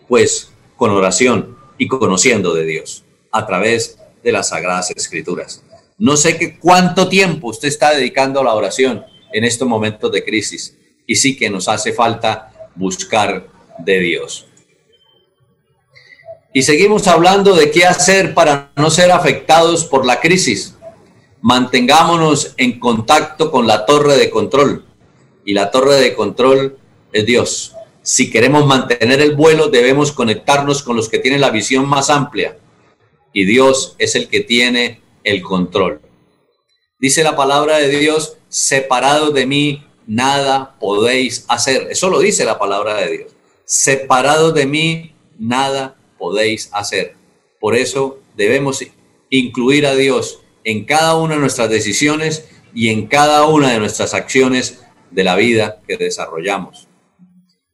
Pues 0.09 0.51
con 0.79 0.91
oración 0.91 1.55
y 1.77 1.87
conociendo 1.87 2.55
de 2.55 2.65
Dios 2.65 3.05
a 3.31 3.47
través 3.47 3.99
de 4.23 4.33
las 4.33 4.49
sagradas 4.49 4.91
escrituras. 4.97 5.63
No 5.99 6.17
sé 6.17 6.39
qué 6.39 6.59
cuánto 6.59 7.11
tiempo 7.11 7.49
usted 7.49 7.69
está 7.69 7.95
dedicando 7.95 8.41
a 8.41 8.45
la 8.45 8.55
oración 8.55 9.05
en 9.35 9.45
estos 9.45 9.69
momentos 9.69 10.11
de 10.11 10.25
crisis 10.25 10.75
y 11.07 11.17
sí 11.17 11.37
que 11.37 11.51
nos 11.51 11.69
hace 11.69 11.93
falta 11.93 12.71
buscar 12.75 13.49
de 13.81 14.01
Dios. 14.01 14.47
Y 16.55 16.63
seguimos 16.63 17.07
hablando 17.07 17.55
de 17.55 17.71
qué 17.71 17.85
hacer 17.85 18.33
para 18.33 18.73
no 18.77 18.89
ser 18.89 19.13
afectados 19.13 19.85
por 19.85 20.07
la 20.07 20.21
crisis. 20.21 20.74
Mantengámonos 21.45 22.55
en 22.57 22.81
contacto 22.81 23.51
con 23.51 23.67
la 23.67 23.85
torre 23.85 24.17
de 24.17 24.31
control. 24.31 24.83
Y 25.45 25.53
la 25.53 25.71
torre 25.71 25.97
de 25.97 26.15
control 26.15 26.79
es 27.13 27.27
Dios. 27.27 27.75
Si 28.01 28.31
queremos 28.31 28.65
mantener 28.65 29.21
el 29.21 29.37
vuelo, 29.37 29.69
debemos 29.69 30.11
conectarnos 30.11 30.83
con 30.83 30.97
los 30.97 31.11
que 31.11 31.19
tienen 31.19 31.43
la 31.43 31.51
visión 31.51 31.87
más 31.87 32.09
amplia. 32.09 32.57
Y 33.35 33.45
Dios 33.45 33.95
es 33.99 34.15
el 34.15 34.29
que 34.29 34.41
tiene 34.41 35.03
el 35.23 35.43
control. 35.43 36.01
Dice 36.99 37.23
la 37.23 37.37
palabra 37.37 37.77
de 37.77 37.91
Dios, 37.91 38.39
separado 38.49 39.31
de 39.31 39.45
mí, 39.45 39.85
nada 40.07 40.77
podéis 40.81 41.45
hacer. 41.49 41.89
Eso 41.91 42.09
lo 42.09 42.21
dice 42.21 42.47
la 42.47 42.59
palabra 42.59 42.95
de 42.95 43.19
Dios. 43.19 43.33
Separado 43.67 44.53
de 44.53 44.65
mí, 44.65 45.15
nada 45.39 45.99
podéis 46.19 46.71
hacer. 46.73 47.17
Por 47.61 47.77
eso 47.77 48.21
debemos 48.35 48.83
incluir 49.29 49.87
a 49.87 49.95
Dios 49.95 50.41
en 50.65 50.85
cada 50.85 51.17
una 51.17 51.35
de 51.35 51.41
nuestras 51.41 51.71
decisiones 51.71 52.49
y 52.75 52.89
en 52.89 53.07
cada 53.07 53.47
una 53.47 53.71
de 53.71 53.79
nuestras 53.79 54.15
acciones 54.15 54.81
de 55.11 55.25
la 55.25 55.37
vida 55.37 55.81
que 55.87 55.97
desarrollamos. 55.97 56.89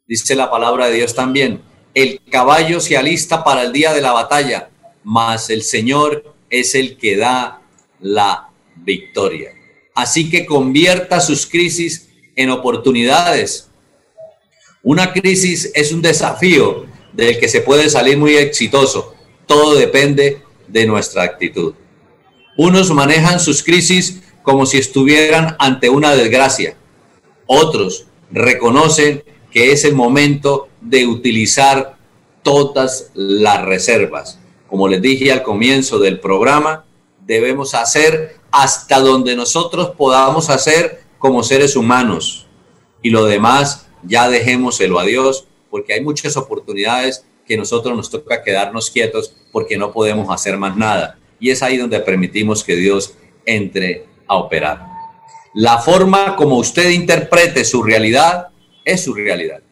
Dice 0.06 0.34
la 0.34 0.50
palabra 0.50 0.88
de 0.88 0.96
Dios 0.96 1.14
también, 1.14 1.62
el 1.94 2.20
caballo 2.30 2.80
se 2.80 2.96
alista 2.96 3.42
para 3.42 3.62
el 3.62 3.72
día 3.72 3.92
de 3.94 4.00
la 4.00 4.12
batalla, 4.12 4.70
mas 5.04 5.50
el 5.50 5.62
Señor 5.62 6.34
es 6.50 6.74
el 6.74 6.96
que 6.96 7.16
da 7.16 7.62
la 8.00 8.50
victoria. 8.76 9.52
Así 9.94 10.30
que 10.30 10.46
convierta 10.46 11.20
sus 11.20 11.46
crisis 11.46 12.08
en 12.36 12.50
oportunidades. 12.50 13.70
Una 14.82 15.12
crisis 15.12 15.70
es 15.74 15.92
un 15.92 16.02
desafío 16.02 16.86
del 17.12 17.38
que 17.38 17.48
se 17.48 17.60
puede 17.60 17.90
salir 17.90 18.16
muy 18.16 18.36
exitoso. 18.36 19.14
Todo 19.46 19.74
depende 19.74 20.42
de 20.68 20.86
nuestra 20.86 21.22
actitud. 21.22 21.74
Unos 22.56 22.90
manejan 22.90 23.40
sus 23.40 23.62
crisis 23.62 24.22
como 24.42 24.66
si 24.66 24.78
estuvieran 24.78 25.56
ante 25.58 25.88
una 25.88 26.14
desgracia. 26.14 26.76
Otros 27.46 28.06
reconocen 28.30 29.24
que 29.50 29.72
es 29.72 29.84
el 29.84 29.94
momento 29.94 30.68
de 30.80 31.06
utilizar 31.06 31.96
todas 32.42 33.10
las 33.14 33.64
reservas. 33.64 34.38
Como 34.68 34.88
les 34.88 35.02
dije 35.02 35.32
al 35.32 35.42
comienzo 35.42 35.98
del 35.98 36.20
programa, 36.20 36.84
debemos 37.26 37.74
hacer 37.74 38.36
hasta 38.50 38.98
donde 39.00 39.36
nosotros 39.36 39.90
podamos 39.96 40.50
hacer 40.50 41.02
como 41.18 41.42
seres 41.42 41.76
humanos. 41.76 42.46
Y 43.02 43.10
lo 43.10 43.24
demás 43.24 43.86
ya 44.02 44.28
dejémoselo 44.28 44.98
a 44.98 45.04
Dios 45.04 45.46
porque 45.70 45.94
hay 45.94 46.02
muchas 46.02 46.36
oportunidades 46.36 47.24
que 47.46 47.56
nosotros 47.56 47.96
nos 47.96 48.10
toca 48.10 48.42
quedarnos 48.42 48.90
quietos 48.90 49.34
porque 49.52 49.76
no 49.76 49.92
podemos 49.92 50.28
hacer 50.30 50.56
más 50.56 50.76
nada. 50.76 51.18
Y 51.40 51.50
es 51.50 51.62
ahí 51.62 51.76
donde 51.76 52.00
permitimos 52.00 52.62
que 52.62 52.76
Dios 52.76 53.14
entre 53.46 54.06
a 54.28 54.36
operar. 54.36 54.86
La 55.54 55.78
forma 55.78 56.36
como 56.36 56.58
usted 56.58 56.90
interprete 56.90 57.64
su 57.64 57.82
realidad 57.82 58.48
es 58.84 59.02
su 59.02 59.14
realidad. 59.14 59.62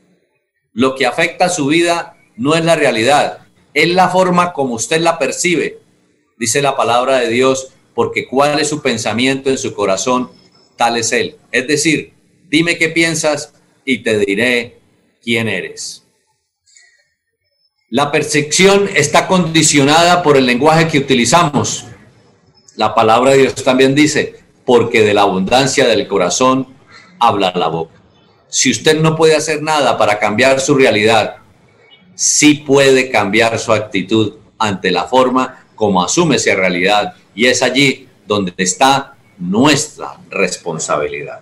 Lo 0.73 0.95
que 0.95 1.07
afecta 1.07 1.47
a 1.47 1.51
su 1.51 1.67
vida 1.67 2.17
no 2.37 2.55
es 2.55 2.65
la 2.65 2.75
realidad, 2.75 3.47
es 3.75 3.89
la 3.89 4.09
forma 4.09 4.53
como 4.53 4.75
usted 4.75 5.01
la 5.01 5.19
percibe. 5.19 5.79
Dice 6.37 6.63
la 6.63 6.77
palabra 6.77 7.19
de 7.19 7.29
Dios, 7.29 7.73
porque 7.95 8.27
cuál 8.27 8.59
es 8.61 8.69
su 8.69 8.83
pensamiento 8.83 9.51
en 9.51 9.59
su 9.59 9.75
corazón, 9.75 10.31
tal 10.77 10.97
es 10.97 11.13
él. 11.13 11.37
Es 11.53 11.67
decir, 11.67 12.15
dime 12.49 12.79
qué 12.79 12.89
piensas 12.89 13.55
y 13.85 13.99
te 13.99 14.19
diré 14.19 14.79
quién 15.23 15.49
eres. 15.49 16.08
La 17.91 18.13
percepción 18.13 18.87
está 18.95 19.27
condicionada 19.27 20.23
por 20.23 20.37
el 20.37 20.45
lenguaje 20.45 20.89
que 20.89 20.99
utilizamos. 20.99 21.87
La 22.77 22.95
palabra 22.95 23.31
de 23.31 23.39
Dios 23.39 23.55
también 23.55 23.95
dice, 23.95 24.45
porque 24.67 25.03
de 25.03 25.15
la 25.15 25.23
abundancia 25.23 25.89
del 25.89 26.07
corazón 26.07 26.69
habla 27.19 27.51
la 27.55 27.69
boca. 27.69 27.95
Si 28.51 28.71
usted 28.71 29.01
no 29.01 29.17
puede 29.17 29.37
hacer 29.37 29.63
nada 29.63 29.97
para 29.97 30.19
cambiar 30.19 30.61
su 30.61 30.75
realidad, 30.75 31.37
sí 32.15 32.57
puede 32.57 33.11
cambiar 33.11 33.59
su 33.59 33.73
actitud 33.73 34.35
ante 34.59 34.91
la 34.91 35.05
forma 35.05 35.65
como 35.75 36.05
asume 36.05 36.37
esa 36.37 36.55
realidad. 36.55 37.15
Y 37.35 37.47
es 37.47 37.63
allí 37.63 38.07
donde 38.27 38.53
está 38.59 39.15
nuestra 39.39 40.19
responsabilidad. 40.29 41.41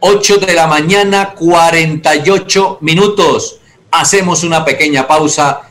8 0.00 0.38
de 0.38 0.54
la 0.54 0.66
mañana, 0.66 1.34
48 1.34 2.78
minutos. 2.80 3.60
Hacemos 3.90 4.44
una 4.44 4.64
pequeña 4.64 5.06
pausa 5.06 5.70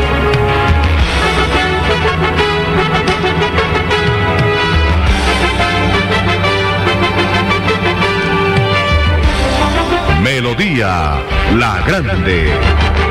Melodía, 10.51 11.23
la 11.55 11.81
grande. 11.87 13.10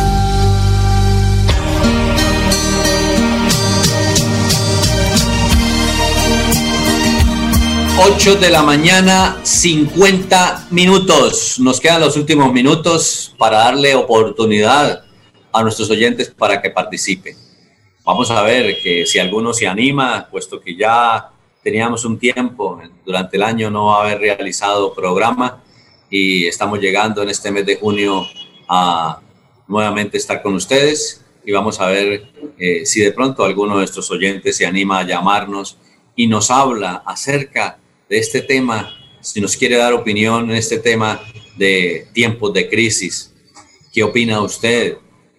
8 8.03 8.37
de 8.37 8.49
la 8.49 8.63
mañana, 8.63 9.39
50 9.43 10.69
minutos. 10.71 11.59
Nos 11.59 11.79
quedan 11.79 12.01
los 12.01 12.17
últimos 12.17 12.51
minutos 12.51 13.35
para 13.37 13.59
darle 13.59 13.93
oportunidad 13.93 15.03
a 15.53 15.61
nuestros 15.61 15.87
oyentes 15.91 16.31
para 16.31 16.63
que 16.63 16.71
participen. 16.71 17.35
Vamos 18.03 18.31
a 18.31 18.41
ver 18.41 18.81
que 18.81 19.05
si 19.05 19.19
alguno 19.19 19.53
se 19.53 19.67
anima, 19.67 20.27
puesto 20.31 20.59
que 20.59 20.75
ya 20.75 21.29
teníamos 21.61 22.03
un 22.03 22.17
tiempo 22.17 22.81
durante 23.05 23.37
el 23.37 23.43
año 23.43 23.69
no 23.69 23.93
haber 23.93 24.19
realizado 24.19 24.95
programa 24.95 25.61
y 26.09 26.47
estamos 26.47 26.79
llegando 26.79 27.21
en 27.21 27.29
este 27.29 27.51
mes 27.51 27.67
de 27.67 27.75
junio 27.75 28.25
a 28.67 29.19
nuevamente 29.67 30.17
estar 30.17 30.41
con 30.41 30.55
ustedes 30.55 31.23
y 31.45 31.51
vamos 31.51 31.79
a 31.79 31.85
ver 31.85 32.31
eh, 32.57 32.83
si 32.83 32.99
de 33.01 33.11
pronto 33.11 33.43
alguno 33.43 33.73
de 33.73 33.81
nuestros 33.81 34.09
oyentes 34.09 34.57
se 34.57 34.65
anima 34.65 34.99
a 34.99 35.03
llamarnos 35.03 35.77
y 36.15 36.25
nos 36.25 36.49
habla 36.49 37.03
acerca 37.05 37.77
de 38.11 38.19
este 38.19 38.41
tema, 38.41 38.93
si 39.21 39.39
nos 39.39 39.55
quiere 39.55 39.77
dar 39.77 39.93
opinión 39.93 40.51
en 40.51 40.57
este 40.57 40.79
tema 40.79 41.23
de 41.55 42.07
tiempos 42.11 42.53
de 42.53 42.67
crisis. 42.67 43.31
¿Qué 43.93 44.03
opina 44.03 44.41
usted? 44.41 44.97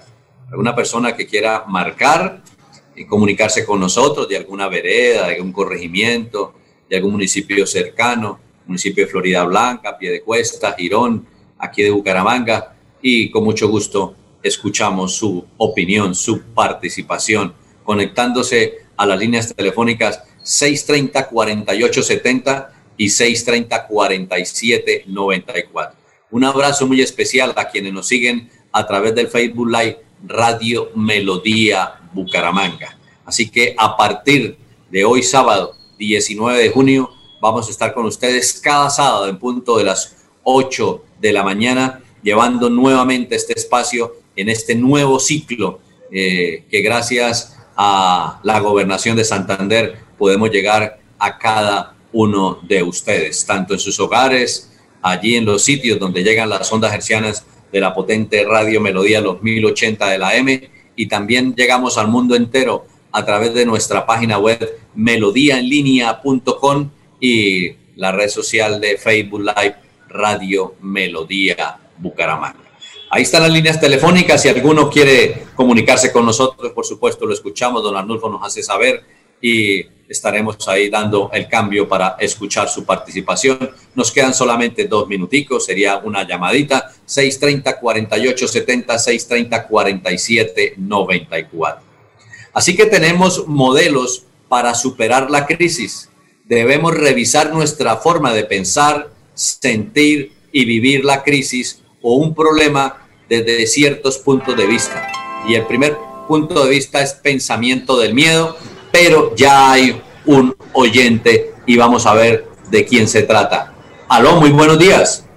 Alguna 0.51 0.75
persona 0.75 1.15
que 1.15 1.25
quiera 1.25 1.63
marcar 1.67 2.43
y 2.95 3.05
comunicarse 3.05 3.65
con 3.65 3.79
nosotros 3.79 4.29
de 4.29 4.37
alguna 4.37 4.67
vereda, 4.67 5.27
de 5.27 5.33
algún 5.35 5.51
corregimiento, 5.51 6.53
de 6.87 6.97
algún 6.97 7.13
municipio 7.13 7.65
cercano, 7.65 8.39
municipio 8.67 9.05
de 9.05 9.11
Florida 9.11 9.43
Blanca, 9.43 9.97
Piedecuesta, 9.97 10.75
Girón, 10.77 11.25
aquí 11.57 11.81
de 11.81 11.89
Bucaramanga, 11.89 12.75
y 13.01 13.31
con 13.31 13.43
mucho 13.43 13.67
gusto 13.69 14.13
escuchamos 14.43 15.15
su 15.15 15.43
opinión, 15.57 16.13
su 16.13 16.41
participación, 16.53 17.55
conectándose 17.83 18.81
a 18.97 19.05
las 19.05 19.17
líneas 19.17 19.55
telefónicas 19.55 20.23
630-4870 20.43 22.69
y 22.97 23.05
630-4794. 23.07 25.91
Un 26.31 26.43
abrazo 26.43 26.85
muy 26.87 27.01
especial 27.01 27.53
a 27.55 27.69
quienes 27.69 27.93
nos 27.93 28.07
siguen 28.07 28.49
a 28.71 28.87
través 28.87 29.13
del 29.15 29.27
Facebook 29.27 29.67
Live 29.67 29.99
Radio 30.23 30.91
Melodía 30.95 31.99
Bucaramanga. 32.13 32.97
Así 33.25 33.49
que 33.49 33.73
a 33.77 33.97
partir 33.97 34.57
de 34.89 35.05
hoy 35.05 35.23
sábado 35.23 35.75
19 35.97 36.61
de 36.61 36.69
junio 36.69 37.09
vamos 37.41 37.67
a 37.67 37.71
estar 37.71 37.93
con 37.93 38.05
ustedes 38.05 38.61
cada 38.61 38.89
sábado 38.89 39.27
en 39.27 39.37
punto 39.39 39.77
de 39.77 39.83
las 39.83 40.15
8 40.43 41.03
de 41.19 41.33
la 41.33 41.43
mañana 41.43 42.01
llevando 42.23 42.69
nuevamente 42.69 43.35
este 43.35 43.53
espacio 43.53 44.15
en 44.35 44.49
este 44.49 44.75
nuevo 44.75 45.19
ciclo 45.19 45.79
eh, 46.11 46.65
que 46.69 46.81
gracias 46.81 47.57
a 47.75 48.39
la 48.43 48.59
gobernación 48.59 49.15
de 49.15 49.23
Santander 49.23 49.97
podemos 50.21 50.51
llegar 50.51 50.99
a 51.17 51.39
cada 51.39 51.95
uno 52.13 52.59
de 52.61 52.83
ustedes, 52.83 53.43
tanto 53.43 53.73
en 53.73 53.79
sus 53.79 53.99
hogares, 53.99 54.71
allí 55.01 55.35
en 55.35 55.45
los 55.45 55.63
sitios 55.63 55.97
donde 55.97 56.21
llegan 56.21 56.47
las 56.47 56.71
ondas 56.71 56.93
hercianas 56.93 57.43
de 57.71 57.79
la 57.79 57.91
potente 57.95 58.45
radio 58.45 58.79
Melodía 58.79 59.19
los 59.19 59.41
1080 59.41 60.09
de 60.09 60.19
la 60.19 60.35
M 60.35 60.69
y 60.95 61.07
también 61.07 61.55
llegamos 61.55 61.97
al 61.97 62.09
mundo 62.09 62.35
entero 62.35 62.85
a 63.11 63.25
través 63.25 63.55
de 63.55 63.65
nuestra 63.65 64.05
página 64.05 64.37
web 64.37 64.59
melodíaenlínea.com 64.93 66.91
y 67.19 67.71
la 67.95 68.11
red 68.11 68.29
social 68.29 68.79
de 68.79 68.99
Facebook 68.99 69.41
Live 69.41 69.75
Radio 70.07 70.75
Melodía 70.81 71.79
Bucaramanga. 71.97 72.59
Ahí 73.09 73.23
están 73.23 73.41
las 73.41 73.51
líneas 73.51 73.81
telefónicas. 73.81 74.39
Si 74.39 74.49
alguno 74.49 74.87
quiere 74.87 75.45
comunicarse 75.55 76.11
con 76.11 76.27
nosotros, 76.27 76.73
por 76.73 76.85
supuesto, 76.85 77.25
lo 77.25 77.33
escuchamos. 77.33 77.81
Don 77.81 77.97
Arnulfo 77.97 78.29
nos 78.29 78.45
hace 78.45 78.61
saber 78.61 79.03
y 79.41 79.83
estaremos 80.11 80.67
ahí 80.67 80.89
dando 80.89 81.29
el 81.33 81.47
cambio 81.47 81.87
para 81.87 82.17
escuchar 82.19 82.67
su 82.67 82.83
participación. 82.85 83.71
Nos 83.95 84.11
quedan 84.11 84.33
solamente 84.33 84.85
dos 84.87 85.07
minuticos, 85.07 85.65
sería 85.65 85.97
una 85.97 86.27
llamadita, 86.27 86.91
630-4870, 87.07 89.69
630-4794. 89.69 91.77
Así 92.53 92.75
que 92.75 92.87
tenemos 92.87 93.47
modelos 93.47 94.25
para 94.49 94.75
superar 94.75 95.31
la 95.31 95.45
crisis. 95.45 96.09
Debemos 96.43 96.93
revisar 96.93 97.53
nuestra 97.53 97.95
forma 97.95 98.33
de 98.33 98.43
pensar, 98.43 99.09
sentir 99.33 100.33
y 100.51 100.65
vivir 100.65 101.05
la 101.05 101.23
crisis 101.23 101.81
o 102.01 102.15
un 102.15 102.35
problema 102.35 103.07
desde 103.29 103.65
ciertos 103.65 104.17
puntos 104.17 104.57
de 104.57 104.67
vista. 104.67 105.09
Y 105.47 105.55
el 105.55 105.65
primer 105.65 105.95
punto 106.27 106.65
de 106.65 106.69
vista 106.69 107.01
es 107.01 107.13
pensamiento 107.13 107.97
del 107.97 108.13
miedo, 108.13 108.57
pero 108.91 109.35
ya 109.35 109.71
hay 109.71 110.01
un 110.25 110.55
oyente 110.73 111.51
y 111.65 111.77
vamos 111.77 112.05
a 112.05 112.13
ver 112.13 112.45
de 112.69 112.85
quién 112.85 113.07
se 113.07 113.23
trata. 113.23 113.73
Aló, 114.09 114.35
muy 114.35 114.51
buenos 114.51 114.77
días. 114.77 115.27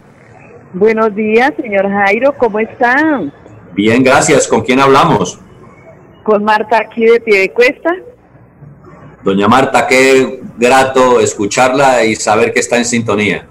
Buenos 0.73 1.15
días, 1.15 1.53
señor 1.61 1.89
Jairo, 1.89 2.35
¿cómo 2.37 2.59
están? 2.59 3.33
Bien, 3.75 4.03
gracias. 4.03 4.49
¿Con 4.49 4.63
quién 4.63 4.81
hablamos? 4.81 5.39
Con 6.25 6.43
Marta 6.43 6.79
aquí 6.79 7.05
de 7.05 7.21
pie 7.21 7.41
de 7.41 7.53
cuesta. 7.53 7.95
Doña 9.23 9.49
Marta, 9.49 9.87
qué 9.87 10.41
grato 10.59 11.21
escucharla 11.21 12.05
y 12.05 12.15
saber 12.17 12.53
que 12.53 12.61
está 12.61 12.77
en 12.77 12.85
sintonía. 12.85 13.47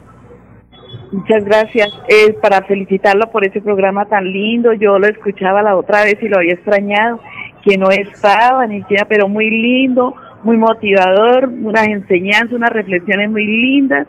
Muchas 1.12 1.46
gracias. 1.46 1.90
Es 2.08 2.34
para 2.42 2.64
felicitarlo 2.64 3.32
por 3.32 3.46
ese 3.46 3.62
programa 3.62 4.06
tan 4.06 4.26
lindo. 4.26 4.74
Yo 4.74 4.98
lo 4.98 5.08
escuchaba 5.08 5.62
la 5.62 5.76
otra 5.76 6.04
vez 6.04 6.18
y 6.22 6.28
lo 6.28 6.38
había 6.38 6.54
extrañado 6.54 7.20
que 7.64 7.78
no 7.78 7.90
estaba 7.90 8.68
ni 8.68 8.80
siquiera, 8.80 9.06
pero 9.06 9.28
muy 9.28 9.50
lindo, 9.50 10.16
muy 10.44 10.58
motivador, 10.58 11.48
unas 11.48 11.88
enseñanzas, 11.88 12.52
unas 12.52 12.72
reflexiones 12.72 13.30
muy 13.30 13.46
lindas. 13.46 14.08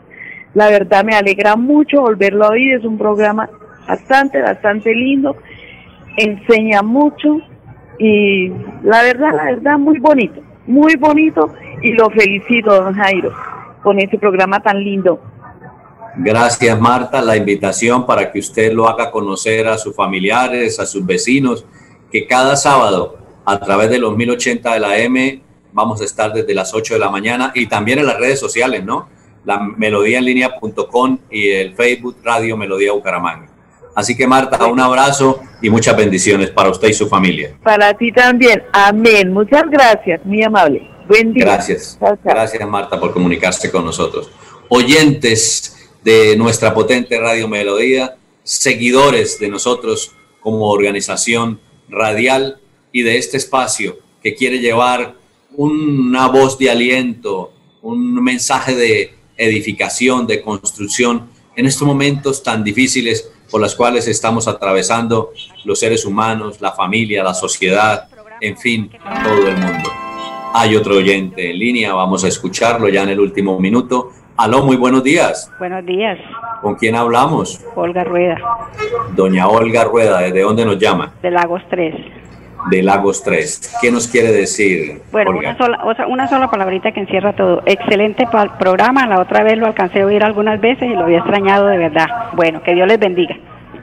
La 0.53 0.69
verdad 0.69 1.03
me 1.03 1.15
alegra 1.15 1.55
mucho 1.55 2.01
volverlo 2.01 2.45
a 2.45 2.49
oír, 2.49 2.75
es 2.75 2.83
un 2.83 2.97
programa 2.97 3.49
bastante, 3.87 4.41
bastante 4.41 4.93
lindo, 4.93 5.35
enseña 6.17 6.81
mucho 6.81 7.39
y 7.97 8.49
la 8.83 9.01
verdad, 9.03 9.33
la 9.35 9.45
verdad, 9.45 9.77
muy 9.77 9.99
bonito, 9.99 10.41
muy 10.67 10.95
bonito 10.95 11.53
y 11.81 11.93
lo 11.93 12.09
felicito, 12.09 12.73
don 12.73 12.93
Jairo, 12.93 13.31
con 13.81 13.99
ese 13.99 14.17
programa 14.17 14.61
tan 14.61 14.83
lindo. 14.83 15.21
Gracias, 16.17 16.79
Marta, 16.79 17.21
la 17.21 17.35
invitación 17.35 18.05
para 18.05 18.31
que 18.31 18.39
usted 18.39 18.71
lo 18.71 18.87
haga 18.87 19.11
conocer 19.11 19.67
a 19.67 19.77
sus 19.77 19.93
familiares, 19.93 20.79
a 20.79 20.85
sus 20.85 21.05
vecinos, 21.05 21.65
que 22.09 22.25
cada 22.25 22.55
sábado 22.55 23.24
a 23.45 23.59
través 23.59 23.89
de 23.89 23.99
los 23.99 24.15
1080 24.15 24.73
de 24.73 24.79
la 24.79 24.97
M. 24.97 25.41
Vamos 25.71 26.01
a 26.01 26.05
estar 26.05 26.33
desde 26.33 26.53
las 26.53 26.73
8 26.73 26.95
de 26.95 26.99
la 26.99 27.09
mañana 27.09 27.51
y 27.53 27.67
también 27.67 27.99
en 27.99 28.05
las 28.05 28.17
redes 28.17 28.39
sociales, 28.39 28.83
¿no? 28.83 29.09
La 29.45 29.59
melodíaenlínea.com 29.59 31.19
y 31.29 31.49
el 31.49 31.75
Facebook 31.75 32.17
Radio 32.23 32.57
Melodía 32.57 32.93
Bucaramanga. 32.93 33.49
Así 33.93 34.15
que 34.17 34.27
Marta, 34.27 34.65
un 34.65 34.79
abrazo 34.79 35.39
y 35.61 35.69
muchas 35.69 35.95
bendiciones 35.95 36.49
para 36.49 36.69
usted 36.69 36.89
y 36.89 36.93
su 36.93 37.07
familia. 37.07 37.55
Para 37.63 37.93
ti 37.93 38.11
también. 38.11 38.63
Amén. 38.73 39.31
Muchas 39.31 39.63
gracias, 39.69 40.25
muy 40.25 40.43
amable. 40.43 40.89
Buen 41.07 41.33
día. 41.33 41.45
Gracias. 41.45 41.97
Gracias 42.23 42.67
Marta 42.67 42.99
por 42.99 43.13
comunicarse 43.13 43.71
con 43.71 43.85
nosotros. 43.85 44.31
Oyentes 44.67 45.89
de 46.03 46.35
nuestra 46.35 46.73
potente 46.73 47.19
Radio 47.19 47.47
Melodía, 47.47 48.15
seguidores 48.43 49.39
de 49.39 49.47
nosotros 49.47 50.11
como 50.41 50.69
organización 50.69 51.59
radial 51.87 52.59
y 52.95 53.03
de 53.03 53.17
este 53.17 53.35
espacio 53.35 53.97
que 54.23 54.33
quiere 54.35 54.59
llevar 54.59 55.15
una 55.57 56.29
voz 56.29 56.57
de 56.57 56.71
aliento, 56.71 57.51
un 57.81 58.23
mensaje 58.23 58.73
de 58.73 59.13
edificación, 59.35 60.25
de 60.25 60.41
construcción 60.41 61.27
en 61.57 61.65
estos 61.65 61.85
momentos 61.85 62.41
tan 62.41 62.63
difíciles 62.63 63.29
por 63.51 63.59
los 63.59 63.75
cuales 63.75 64.07
estamos 64.07 64.47
atravesando 64.47 65.33
los 65.65 65.77
seres 65.77 66.05
humanos, 66.05 66.61
la 66.61 66.71
familia, 66.71 67.21
la 67.21 67.33
sociedad, 67.33 68.07
en 68.39 68.57
fin, 68.57 68.89
todo 69.25 69.45
el 69.45 69.57
mundo. 69.57 69.89
Hay 70.53 70.77
otro 70.77 70.95
oyente 70.95 71.51
en 71.51 71.59
línea, 71.59 71.93
vamos 71.93 72.23
a 72.23 72.29
escucharlo 72.29 72.87
ya 72.87 73.03
en 73.03 73.09
el 73.09 73.19
último 73.19 73.59
minuto. 73.59 74.11
Aló, 74.37 74.63
muy 74.63 74.77
buenos 74.77 75.03
días. 75.03 75.51
Buenos 75.59 75.85
días. 75.85 76.17
¿Con 76.61 76.75
quién 76.75 76.95
hablamos? 76.95 77.59
Olga 77.75 78.05
Rueda. 78.05 78.37
Doña 79.13 79.49
Olga 79.49 79.83
Rueda, 79.83 80.21
¿desde 80.21 80.43
dónde 80.43 80.63
nos 80.63 80.79
llama? 80.79 81.11
De 81.21 81.29
Lagos 81.29 81.61
3. 81.69 82.24
De 82.69 82.81
Lagos 82.81 83.21
3. 83.23 83.73
¿Qué 83.81 83.91
nos 83.91 84.07
quiere 84.07 84.31
decir? 84.31 85.01
Bueno, 85.11 85.31
una 85.31 85.57
sola, 85.57 85.79
una 86.07 86.27
sola 86.27 86.49
palabrita 86.49 86.91
que 86.91 86.99
encierra 86.99 87.35
todo. 87.35 87.61
Excelente 87.65 88.27
programa, 88.57 89.05
la 89.05 89.19
otra 89.19 89.43
vez 89.43 89.57
lo 89.57 89.67
alcancé 89.67 90.01
a 90.01 90.05
oír 90.05 90.23
algunas 90.23 90.59
veces 90.59 90.89
y 90.89 90.93
lo 90.93 91.03
había 91.03 91.19
extrañado 91.19 91.67
de 91.67 91.77
verdad. 91.77 92.07
Bueno, 92.33 92.63
que 92.63 92.73
Dios 92.73 92.87
les 92.87 92.99
bendiga. 92.99 93.35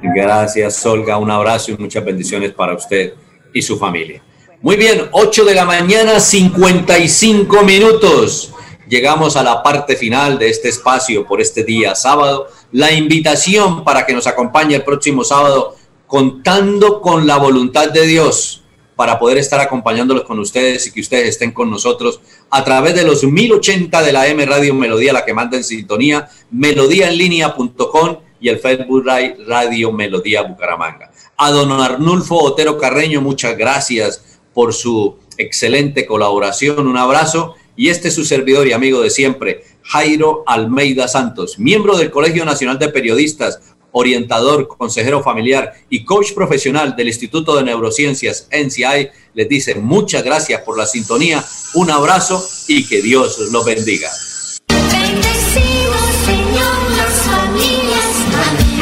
Gracias, 0.02 0.84
Olga. 0.84 1.16
Un 1.18 1.30
abrazo 1.30 1.70
y 1.70 1.76
muchas 1.76 2.04
bendiciones 2.04 2.52
para 2.52 2.74
usted 2.74 3.14
y 3.52 3.62
su 3.62 3.78
familia. 3.78 4.20
Muy 4.60 4.76
bien, 4.76 5.02
8 5.12 5.44
de 5.44 5.54
la 5.54 5.64
mañana, 5.64 6.18
55 6.18 7.62
minutos. 7.62 8.54
Llegamos 8.88 9.36
a 9.36 9.42
la 9.42 9.62
parte 9.62 9.96
final 9.96 10.38
de 10.38 10.50
este 10.50 10.68
espacio 10.68 11.24
por 11.24 11.40
este 11.40 11.64
día 11.64 11.94
sábado. 11.94 12.48
La 12.72 12.92
invitación 12.92 13.84
para 13.84 14.04
que 14.04 14.12
nos 14.12 14.26
acompañe 14.26 14.74
el 14.74 14.82
próximo 14.82 15.24
sábado 15.24 15.76
contando 16.06 17.00
con 17.00 17.26
la 17.26 17.38
voluntad 17.38 17.90
de 17.90 18.06
Dios 18.06 18.61
para 18.96 19.18
poder 19.18 19.38
estar 19.38 19.60
acompañándolos 19.60 20.24
con 20.24 20.38
ustedes 20.38 20.86
y 20.86 20.92
que 20.92 21.00
ustedes 21.00 21.30
estén 21.30 21.52
con 21.52 21.70
nosotros 21.70 22.20
a 22.50 22.62
través 22.64 22.94
de 22.94 23.04
los 23.04 23.24
1080 23.24 24.02
de 24.02 24.12
la 24.12 24.26
M 24.26 24.44
Radio 24.44 24.74
Melodía, 24.74 25.12
la 25.12 25.24
que 25.24 25.34
manda 25.34 25.56
en 25.56 25.64
sintonía, 25.64 26.28
melodíaenlínea.com 26.50 28.16
y 28.40 28.48
el 28.48 28.58
Facebook 28.58 29.04
Radio 29.46 29.92
Melodía 29.92 30.42
Bucaramanga. 30.42 31.10
A 31.36 31.50
don 31.50 31.72
Arnulfo 31.72 32.36
Otero 32.42 32.76
Carreño, 32.76 33.20
muchas 33.20 33.56
gracias 33.56 34.40
por 34.52 34.74
su 34.74 35.16
excelente 35.38 36.06
colaboración. 36.06 36.86
Un 36.86 36.96
abrazo 36.96 37.54
y 37.76 37.88
este 37.88 38.08
es 38.08 38.14
su 38.14 38.24
servidor 38.24 38.66
y 38.66 38.72
amigo 38.72 39.00
de 39.00 39.10
siempre, 39.10 39.64
Jairo 39.82 40.44
Almeida 40.46 41.08
Santos, 41.08 41.58
miembro 41.58 41.96
del 41.96 42.10
Colegio 42.10 42.44
Nacional 42.44 42.78
de 42.78 42.88
Periodistas, 42.88 43.60
orientador, 43.92 44.68
consejero 44.68 45.22
familiar 45.22 45.72
y 45.88 46.04
coach 46.04 46.32
profesional 46.32 46.96
del 46.96 47.08
Instituto 47.08 47.54
de 47.56 47.62
Neurociencias 47.62 48.48
NCI, 48.50 49.10
les 49.34 49.48
dice 49.48 49.74
muchas 49.76 50.22
gracias 50.22 50.60
por 50.62 50.76
la 50.76 50.86
sintonía, 50.86 51.44
un 51.74 51.90
abrazo 51.90 52.46
y 52.68 52.86
que 52.86 53.00
Dios 53.00 53.38
los 53.50 53.64
bendiga. 53.64 54.10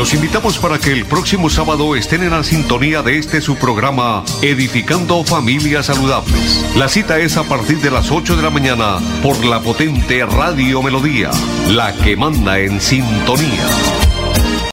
Los 0.00 0.14
invitamos 0.14 0.58
para 0.58 0.78
que 0.78 0.92
el 0.92 1.04
próximo 1.04 1.50
sábado 1.50 1.94
estén 1.94 2.22
en 2.22 2.30
la 2.30 2.42
sintonía 2.42 3.02
de 3.02 3.18
este 3.18 3.42
su 3.42 3.56
programa 3.56 4.24
Edificando 4.40 5.22
Familias 5.24 5.86
Saludables. 5.86 6.64
La 6.74 6.88
cita 6.88 7.18
es 7.18 7.36
a 7.36 7.44
partir 7.44 7.82
de 7.82 7.90
las 7.90 8.10
8 8.10 8.34
de 8.34 8.42
la 8.42 8.48
mañana 8.48 8.98
por 9.22 9.44
la 9.44 9.60
potente 9.60 10.24
Radio 10.24 10.82
Melodía, 10.82 11.30
la 11.68 11.94
que 11.94 12.16
manda 12.16 12.58
en 12.58 12.80
sintonía. 12.80 13.66